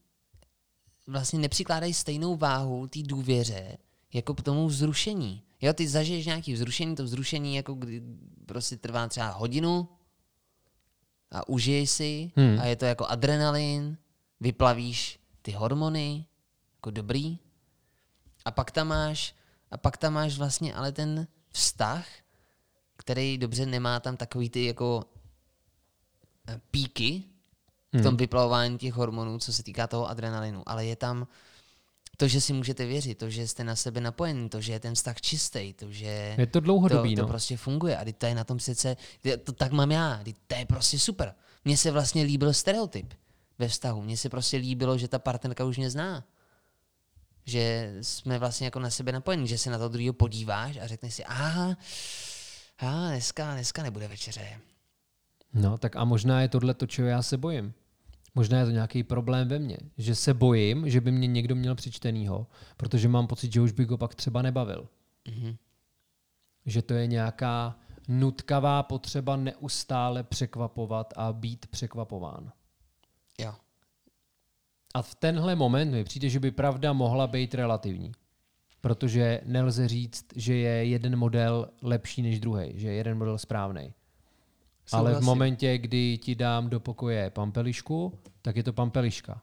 vlastně 1.07 1.39
nepřikládají 1.39 1.95
stejnou 1.95 2.37
váhu 2.37 2.87
té 2.87 3.03
důvěře, 3.03 3.77
jako 4.15 4.35
k 4.35 4.43
tomu 4.43 4.67
vzrušení. 4.69 5.43
Jo, 5.61 5.73
ty 5.73 5.89
zažiješ 5.89 6.27
nějaký 6.27 6.53
vzrušení, 6.53 6.95
to 6.97 7.05
vzrušení 7.05 7.55
jako 7.55 7.75
kdy 7.75 8.03
prostě 8.47 8.77
trvá 8.77 9.09
třeba 9.09 9.31
hodinu 9.31 9.89
a 11.31 11.49
užiješ 11.49 11.91
si 11.91 12.31
Hmm. 12.37 12.59
a 12.61 12.65
je 12.65 12.77
to 12.77 12.85
jako 12.85 13.07
adrenalin, 13.07 13.97
vyplavíš 14.41 15.21
ty 15.43 15.53
hormony, 15.53 16.27
jako 16.77 16.91
dobrý. 16.91 17.39
A 18.45 18.51
pak 18.51 18.71
tam 18.71 18.89
máš, 18.89 19.35
a 19.71 19.77
pak 19.77 19.97
tam 19.97 20.13
máš 20.13 20.39
vlastně 20.39 20.75
ale 20.75 20.93
ten 20.93 21.27
vztah, 21.51 22.07
který 22.97 23.39
dobře 23.39 23.67
nemá 23.67 24.01
tam 24.01 24.17
takový 24.17 24.51
ty 24.51 24.65
jako 24.65 25.05
eh, 26.49 26.61
píky 26.71 27.25
v 27.93 28.03
tom 28.03 28.17
vyplavování 28.17 28.79
těch 28.79 28.95
hormonů, 28.95 29.39
co 29.39 29.53
se 29.53 29.63
týká 29.63 29.87
toho 29.87 30.09
adrenalinu, 30.09 30.63
ale 30.67 30.87
je 30.87 30.97
tam 30.97 31.27
to, 32.17 32.29
že 32.29 32.41
si 32.41 32.53
můžete 32.53 32.87
věřit, 32.87 33.19
to, 33.19 33.31
že 33.31 33.49
jste 33.49 33.65
na 33.65 33.77
sebe 33.77 34.01
napojení, 34.01 34.49
to, 34.49 34.61
že 34.61 34.73
je 34.73 34.81
ten 34.81 34.95
vztah 34.95 35.21
čistý, 35.21 35.73
to, 35.73 35.93
že 35.93 36.35
Je 36.39 36.47
to 36.47 36.61
dlouhodobý, 36.61 37.15
to, 37.15 37.23
no. 37.23 37.27
to 37.27 37.31
prostě 37.31 37.57
funguje 37.57 37.97
a 37.97 38.13
to 38.19 38.27
je 38.27 38.35
na 38.35 38.45
tom 38.45 38.57
přece, 38.57 38.97
to, 39.45 39.53
tak 39.53 39.73
mám 39.73 39.91
já, 39.91 40.21
to 40.47 40.55
je 40.55 40.67
prostě 40.67 40.99
super. 40.99 41.35
Mně 41.65 41.77
se 41.77 41.91
vlastně 41.91 42.23
líbil 42.23 42.53
stereotyp 42.53 43.15
ve 43.59 43.69
vztahu, 43.69 44.03
mně 44.03 44.17
se 44.17 44.29
prostě 44.29 44.57
líbilo, 44.57 44.99
že 44.99 45.09
ta 45.09 45.19
partnerka 45.19 45.65
už 45.65 45.77
mě 45.77 45.91
zná. 45.91 46.25
Že 47.45 47.95
jsme 48.03 48.39
vlastně 48.39 48.65
jako 48.65 48.81
na 48.81 48.91
sebe 48.91 49.13
napojení, 49.13 49.49
že 49.49 49.59
se 49.59 49.71
na 49.71 49.79
to 49.79 49.89
druhého 49.89 50.13
podíváš 50.13 50.77
a 50.77 50.87
řekneš 50.87 51.15
si, 51.15 51.25
aha, 51.25 51.77
aha 52.79 53.09
dneska, 53.09 53.53
dneska 53.53 53.83
nebude 53.83 54.09
večeře. 54.09 54.61
No, 55.53 55.79
tak 55.79 55.97
a 55.97 56.05
možná 56.05 56.41
je 56.41 56.49
tohle 56.49 56.75
to, 56.75 56.87
čeho 56.87 57.09
já 57.09 57.23
se 57.23 57.37
bojím. 57.37 57.75
Možná 58.35 58.59
je 58.59 58.65
to 58.65 58.71
nějaký 58.71 59.03
problém 59.03 59.49
ve 59.49 59.59
mně, 59.59 59.79
že 59.99 60.15
se 60.15 60.35
bojím, 60.35 60.91
že 60.91 61.01
by 61.01 61.13
mě 61.13 61.27
někdo 61.27 61.55
měl 61.55 61.75
přečtenýho, 61.75 62.47
protože 62.77 63.09
mám 63.09 63.27
pocit, 63.27 63.53
že 63.53 63.61
už 63.61 63.73
bych 63.73 63.89
ho 63.89 63.99
pak 63.99 64.15
třeba 64.15 64.43
nebavil. 64.43 64.89
Mhm. 65.29 65.57
Že 66.67 66.83
to 66.83 66.95
je 66.95 67.07
nějaká 67.07 67.77
nutkavá 68.09 68.83
potřeba 68.83 69.37
neustále 69.37 70.23
překvapovat 70.25 71.15
a 71.17 71.33
být 71.33 71.67
překvapován. 71.67 72.53
Jo. 73.39 73.55
A 74.95 75.03
v 75.03 75.15
tenhle 75.15 75.57
moment 75.57 75.91
mi 75.91 76.05
přijde, 76.05 76.29
že 76.29 76.41
by 76.41 76.51
pravda 76.51 76.93
mohla 76.93 77.27
být 77.27 77.55
relativní. 77.55 78.13
Protože 78.81 79.41
nelze 79.45 79.89
říct, 79.89 80.27
že 80.37 80.55
je 80.55 80.85
jeden 80.85 81.17
model 81.17 81.71
lepší 81.83 82.23
než 82.23 82.41
druhý, 82.41 82.73
že 82.75 82.89
je 82.89 82.95
jeden 82.95 83.19
model 83.19 83.39
správný. 83.39 83.95
Ale 84.93 85.15
v 85.15 85.21
momentě, 85.21 85.79
kdy 85.79 86.19
ti 86.19 86.35
dám 86.35 86.71
do 86.71 86.81
pokoje 86.81 87.31
pampelišku, 87.31 88.19
tak 88.43 88.57
je 88.57 88.63
to 88.63 88.73
pampeliška. 88.73 89.43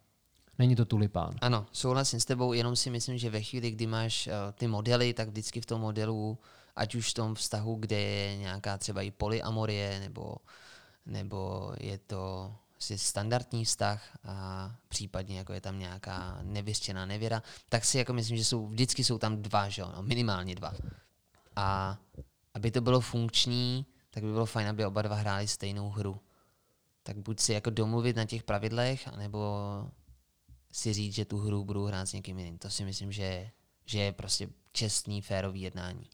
Není 0.59 0.75
to 0.75 0.85
tulipán. 0.85 1.35
Ano, 1.41 1.65
souhlasím 1.71 2.19
s 2.19 2.25
tebou, 2.25 2.53
jenom 2.53 2.75
si 2.75 2.89
myslím, 2.89 3.17
že 3.17 3.29
ve 3.29 3.41
chvíli, 3.41 3.71
kdy 3.71 3.87
máš 3.87 4.27
uh, 4.27 4.33
ty 4.53 4.67
modely, 4.67 5.13
tak 5.13 5.29
vždycky 5.29 5.61
v 5.61 5.65
tom 5.65 5.81
modelu, 5.81 6.37
ať 6.75 6.95
už 6.95 7.11
v 7.11 7.13
tom 7.13 7.35
vztahu, 7.35 7.75
kde 7.75 7.99
je 7.99 8.37
nějaká 8.37 8.77
třeba 8.77 9.01
i 9.01 9.11
polyamorie, 9.11 9.99
nebo, 9.99 10.35
nebo 11.05 11.71
je 11.79 11.97
to 11.97 12.51
si 12.79 12.97
standardní 12.97 13.65
vztah 13.65 14.17
a 14.23 14.75
případně 14.87 15.37
jako 15.37 15.53
je 15.53 15.61
tam 15.61 15.79
nějaká 15.79 16.39
nevyřčená 16.41 17.05
nevěra, 17.05 17.43
tak 17.69 17.85
si 17.85 17.97
jako 17.97 18.13
myslím, 18.13 18.37
že 18.37 18.45
jsou, 18.45 18.67
vždycky 18.67 19.03
jsou 19.03 19.17
tam 19.17 19.41
dva, 19.41 19.69
že 19.69 19.81
jo, 19.81 19.91
no, 19.95 20.03
minimálně 20.03 20.55
dva. 20.55 20.73
A 21.55 21.97
aby 22.53 22.71
to 22.71 22.81
bylo 22.81 23.01
funkční, 23.01 23.85
tak 24.09 24.23
by 24.23 24.31
bylo 24.31 24.45
fajn, 24.45 24.67
aby 24.67 24.85
oba 24.85 25.01
dva 25.01 25.15
hráli 25.15 25.47
stejnou 25.47 25.89
hru. 25.89 26.21
Tak 27.03 27.17
buď 27.17 27.39
si 27.39 27.53
jako 27.53 27.69
domluvit 27.69 28.15
na 28.15 28.25
těch 28.25 28.43
pravidlech, 28.43 29.07
anebo 29.07 29.39
si 30.71 30.93
říct, 30.93 31.15
že 31.15 31.25
tu 31.25 31.37
hru 31.37 31.65
budu 31.65 31.85
hrát 31.85 32.05
s 32.05 32.13
někým 32.13 32.39
jiným. 32.39 32.57
To 32.57 32.69
si 32.69 32.85
myslím, 32.85 33.11
že, 33.11 33.51
že 33.85 33.99
je 33.99 34.11
prostě 34.11 34.49
čestný, 34.71 35.21
férový 35.21 35.61
jednání. 35.61 36.09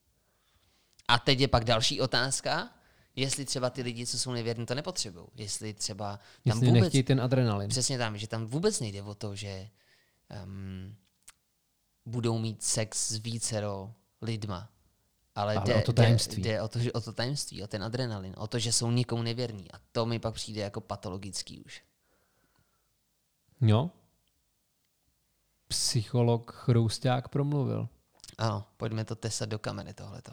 A 1.08 1.20
teď 1.20 1.40
je 1.40 1.48
pak 1.48 1.64
další 1.64 2.02
otázka, 2.02 2.70
jestli 3.16 3.46
třeba 3.46 3.70
ty 3.70 3.82
lidi, 3.82 4.08
co 4.08 4.20
jsou 4.20 4.32
nevěrní, 4.32 4.66
to 4.66 4.76
nepotřebují. 4.76 5.28
Jestli 5.36 5.74
třeba 5.74 6.18
tam 6.18 6.22
Jestli 6.46 6.68
vůbec... 6.68 6.82
nechtějí 6.84 7.04
ten 7.04 7.22
adrenalin. 7.22 7.70
Přesně 7.70 7.98
tam, 7.98 8.18
že 8.18 8.28
tam 8.28 8.46
vůbec 8.46 8.80
nejde 8.80 9.04
o 9.04 9.16
to, 9.16 9.36
že 9.36 9.70
um, 10.44 10.96
budou 12.06 12.40
mít 12.40 12.64
sex 12.64 13.12
s 13.12 13.18
vícero 13.18 13.94
lidma. 14.22 14.70
Ale, 15.36 15.56
Ale 15.56 15.66
jde, 15.66 15.76
o 15.76 15.82
to 15.82 15.94
tajemství. 15.94 16.44
Jde, 16.44 16.50
jde 16.50 16.62
o, 16.62 16.68
to, 16.68 16.80
že, 16.80 16.92
o 16.92 17.02
to 17.02 17.14
tajemství, 17.14 17.64
o 17.64 17.68
ten 17.68 17.84
adrenalin, 17.84 18.34
o 18.38 18.48
to, 18.48 18.60
že 18.60 18.74
jsou 18.74 18.92
nikomu 18.92 19.24
nevěrní. 19.24 19.72
A 19.72 19.80
to 19.92 20.06
mi 20.06 20.20
pak 20.20 20.34
přijde 20.34 20.62
jako 20.62 20.82
patologický 20.82 21.60
už. 21.60 21.84
Jo. 23.62 23.92
Psycholog 25.68 26.52
Chrousták 26.52 27.28
promluvil. 27.28 27.90
Ano, 28.38 28.66
pojďme 28.78 29.06
to 29.06 29.16
tesat 29.16 29.50
do 29.50 29.60
kamery 29.60 29.94
tohleto. 29.94 30.32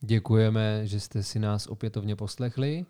Děkujeme, 0.00 0.86
že 0.86 1.00
jste 1.00 1.22
si 1.22 1.38
nás 1.38 1.66
opětovně 1.66 2.16
poslechli. 2.16 2.86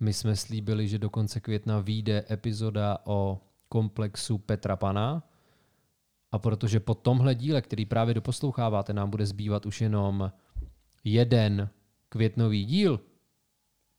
My 0.00 0.12
jsme 0.12 0.36
slíbili, 0.36 0.88
že 0.88 0.98
do 0.98 1.10
konce 1.10 1.40
května 1.40 1.80
vyjde 1.80 2.24
epizoda 2.30 2.98
o 3.04 3.40
komplexu 3.68 4.38
Petra 4.38 4.76
Pana. 4.76 5.28
A 6.32 6.38
protože 6.38 6.80
po 6.80 6.94
tomhle 6.94 7.34
díle, 7.34 7.62
který 7.62 7.86
právě 7.86 8.14
doposloucháváte, 8.14 8.92
nám 8.92 9.10
bude 9.10 9.26
zbývat 9.26 9.66
už 9.66 9.80
jenom 9.80 10.32
jeden 11.04 11.68
květnový 12.08 12.64
díl, 12.64 13.00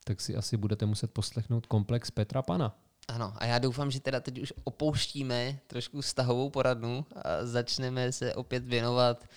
tak 0.04 0.22
si 0.22 0.36
asi 0.36 0.58
budete 0.58 0.86
muset 0.86 1.12
poslechnout 1.12 1.66
komplex 1.66 2.12
Petra 2.12 2.42
Pana. 2.42 2.80
Ano, 3.08 3.34
a 3.38 3.46
já 3.46 3.60
doufám, 3.60 3.92
že 3.92 4.00
teda 4.00 4.20
teď 4.20 4.40
už 4.40 4.54
opouštíme 4.64 5.60
trošku 5.68 6.02
vztahovou 6.02 6.50
poradnu 6.50 7.06
a 7.16 7.46
začneme 7.46 8.12
se 8.12 8.36
opět 8.36 8.66
věnovat 8.66 9.28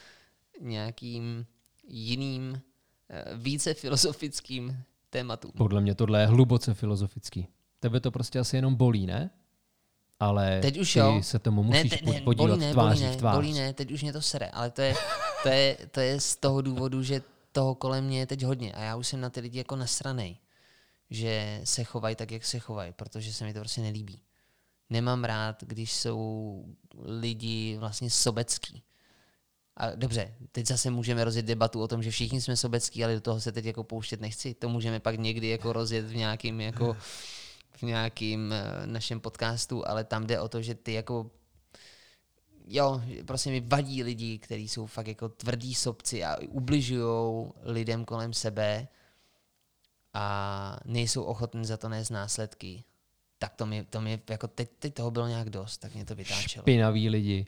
nějakým 0.60 1.46
jiným, 1.86 2.60
eh, 3.10 3.24
více 3.36 3.74
filozofickým 3.74 4.82
tématům. 5.10 5.52
Podle 5.56 5.80
mě 5.80 5.94
tohle 5.94 6.20
je 6.20 6.26
hluboce 6.26 6.74
filozofický. 6.74 7.48
Tebe 7.80 8.00
to 8.00 8.10
prostě 8.10 8.38
asi 8.38 8.56
jenom 8.56 8.74
bolí, 8.74 9.06
ne? 9.06 9.30
Ale 10.20 10.60
Teď 10.62 10.78
už 10.78 10.92
ty 10.92 10.98
jo. 10.98 11.22
se 11.22 11.38
tomu 11.38 11.62
musíš 11.62 11.90
ne, 11.90 11.98
te- 11.98 12.10
ne, 12.10 12.20
podívat 12.20 12.48
bolí 12.48 12.60
ne, 12.60 12.72
tváří 12.72 13.00
bolí 13.00 13.10
ne, 13.10 13.16
v 13.16 13.16
tvář. 13.16 13.34
bolí 13.34 13.52
ne, 13.52 13.72
teď 13.72 13.92
už 13.92 14.02
mě 14.02 14.12
to 14.12 14.22
sere, 14.22 14.48
ale 14.48 14.70
to 14.70 14.82
je, 14.82 14.94
to, 15.42 15.48
je, 15.48 15.78
to 15.90 16.00
je 16.00 16.20
z 16.20 16.36
toho 16.36 16.62
důvodu, 16.62 17.02
že 17.02 17.22
toho 17.52 17.74
kolem 17.74 18.04
mě 18.04 18.18
je 18.18 18.26
teď 18.26 18.42
hodně 18.42 18.72
a 18.72 18.80
já 18.80 18.96
už 18.96 19.06
jsem 19.06 19.20
na 19.20 19.30
ty 19.30 19.40
lidi 19.40 19.58
jako 19.58 19.76
nasranej, 19.76 20.36
že 21.10 21.60
se 21.64 21.84
chovají 21.84 22.16
tak, 22.16 22.30
jak 22.30 22.44
se 22.44 22.58
chovají, 22.58 22.92
protože 22.92 23.32
se 23.32 23.44
mi 23.44 23.52
to 23.54 23.60
prostě 23.60 23.80
nelíbí. 23.80 24.20
Nemám 24.90 25.24
rád, 25.24 25.64
když 25.64 25.92
jsou 25.92 26.64
lidi 26.98 27.76
vlastně 27.78 28.10
sobecký. 28.10 28.82
A 29.76 29.90
dobře, 29.94 30.34
teď 30.52 30.66
zase 30.66 30.90
můžeme 30.90 31.24
rozjet 31.24 31.46
debatu 31.46 31.80
o 31.80 31.88
tom, 31.88 32.02
že 32.02 32.10
všichni 32.10 32.40
jsme 32.40 32.56
sobecký, 32.56 33.04
ale 33.04 33.14
do 33.14 33.20
toho 33.20 33.40
se 33.40 33.52
teď 33.52 33.64
jako 33.64 33.84
pouštět 33.84 34.20
nechci. 34.20 34.54
To 34.54 34.68
můžeme 34.68 35.00
pak 35.00 35.18
někdy 35.18 35.48
jako 35.48 35.72
rozjet 35.72 36.06
v 36.06 36.16
nějakým 36.16 36.60
jako 36.60 36.96
v 37.76 37.82
nějakým 37.82 38.46
uh, 38.46 38.86
našem 38.86 39.20
podcastu, 39.20 39.88
ale 39.88 40.04
tam 40.04 40.26
jde 40.26 40.40
o 40.40 40.48
to, 40.48 40.62
že 40.62 40.74
ty 40.74 40.92
jako 40.92 41.30
jo, 42.66 43.02
prostě 43.26 43.50
mi 43.50 43.60
vadí 43.60 44.02
lidi, 44.02 44.38
kteří 44.38 44.68
jsou 44.68 44.86
fakt 44.86 45.06
jako 45.06 45.28
tvrdí 45.28 45.74
sobci 45.74 46.24
a 46.24 46.36
ubližují 46.48 47.46
lidem 47.62 48.04
kolem 48.04 48.32
sebe 48.32 48.88
a 50.14 50.78
nejsou 50.84 51.22
ochotní 51.22 51.64
za 51.64 51.76
to 51.76 51.88
nést 51.88 52.10
následky. 52.10 52.84
Tak 53.38 53.54
to 53.54 53.66
mi, 53.66 53.84
to 53.84 54.00
mi 54.00 54.20
jako 54.30 54.48
teď, 54.48 54.70
teď 54.78 54.94
toho 54.94 55.10
bylo 55.10 55.28
nějak 55.28 55.50
dost, 55.50 55.78
tak 55.78 55.94
mě 55.94 56.04
to 56.04 56.14
vytáčelo. 56.14 56.62
Špinaví 56.62 57.08
lidi. 57.08 57.46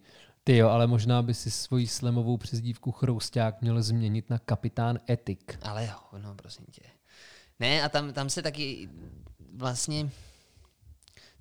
Ty 0.49 0.57
jo, 0.57 0.68
ale 0.68 0.86
možná 0.86 1.22
by 1.22 1.34
si 1.34 1.51
svoji 1.51 1.86
slemovou 1.86 2.36
přezdívku 2.36 2.92
Chrousták 2.92 3.62
měl 3.62 3.82
změnit 3.82 4.30
na 4.30 4.38
kapitán 4.38 4.99
Etik. 5.11 5.59
Ale 5.62 5.86
jo, 5.86 6.18
no 6.18 6.34
prosím 6.34 6.64
tě. 6.70 6.82
Ne, 7.61 7.82
a 7.82 7.88
tam, 7.88 8.12
tam 8.12 8.30
se 8.30 8.42
taky 8.42 8.88
vlastně, 9.55 10.11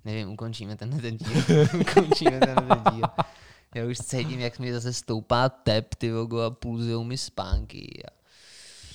nevím, 0.04 0.28
ukončíme 0.28 0.76
tenhle 0.76 1.00
ten 1.00 1.16
díl. 1.16 1.42
ukončíme 1.80 2.40
tenhle 2.40 2.76
ten 2.76 2.94
díl. 2.94 3.04
Já 3.74 3.84
už 3.86 3.98
cítím, 3.98 4.40
jak 4.40 4.58
mi 4.58 4.72
zase 4.72 4.92
stoupá 4.92 5.48
tep, 5.48 5.94
ty 5.94 6.12
vogo, 6.12 6.40
a 6.40 6.50
pulzujou 6.50 7.04
mi 7.04 7.18
spánky. 7.18 8.02
A, 8.06 8.10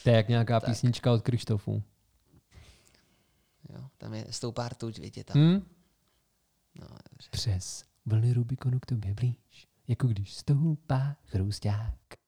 To 0.04 0.10
je 0.10 0.16
jak 0.16 0.28
nějaká 0.28 0.60
tak. 0.60 0.70
písnička 0.70 1.14
od 1.14 1.22
Krištofu. 1.22 1.84
jo, 3.70 3.88
tam 3.98 4.14
je 4.14 4.26
stoupá 4.30 4.70
rtuť, 4.70 5.00
vidíte 5.00 5.34
tam. 5.34 5.42
Hm? 5.42 5.66
No, 6.76 6.88
dobře. 7.12 7.30
Přes 7.32 7.84
vlny 8.06 8.34
Rubikonu 8.34 8.80
k 8.80 8.86
tobě 8.86 9.14
blíž, 9.14 9.36
jako 9.88 10.08
když 10.08 10.34
stoupá 10.34 11.16
Chrousták. 11.26 12.23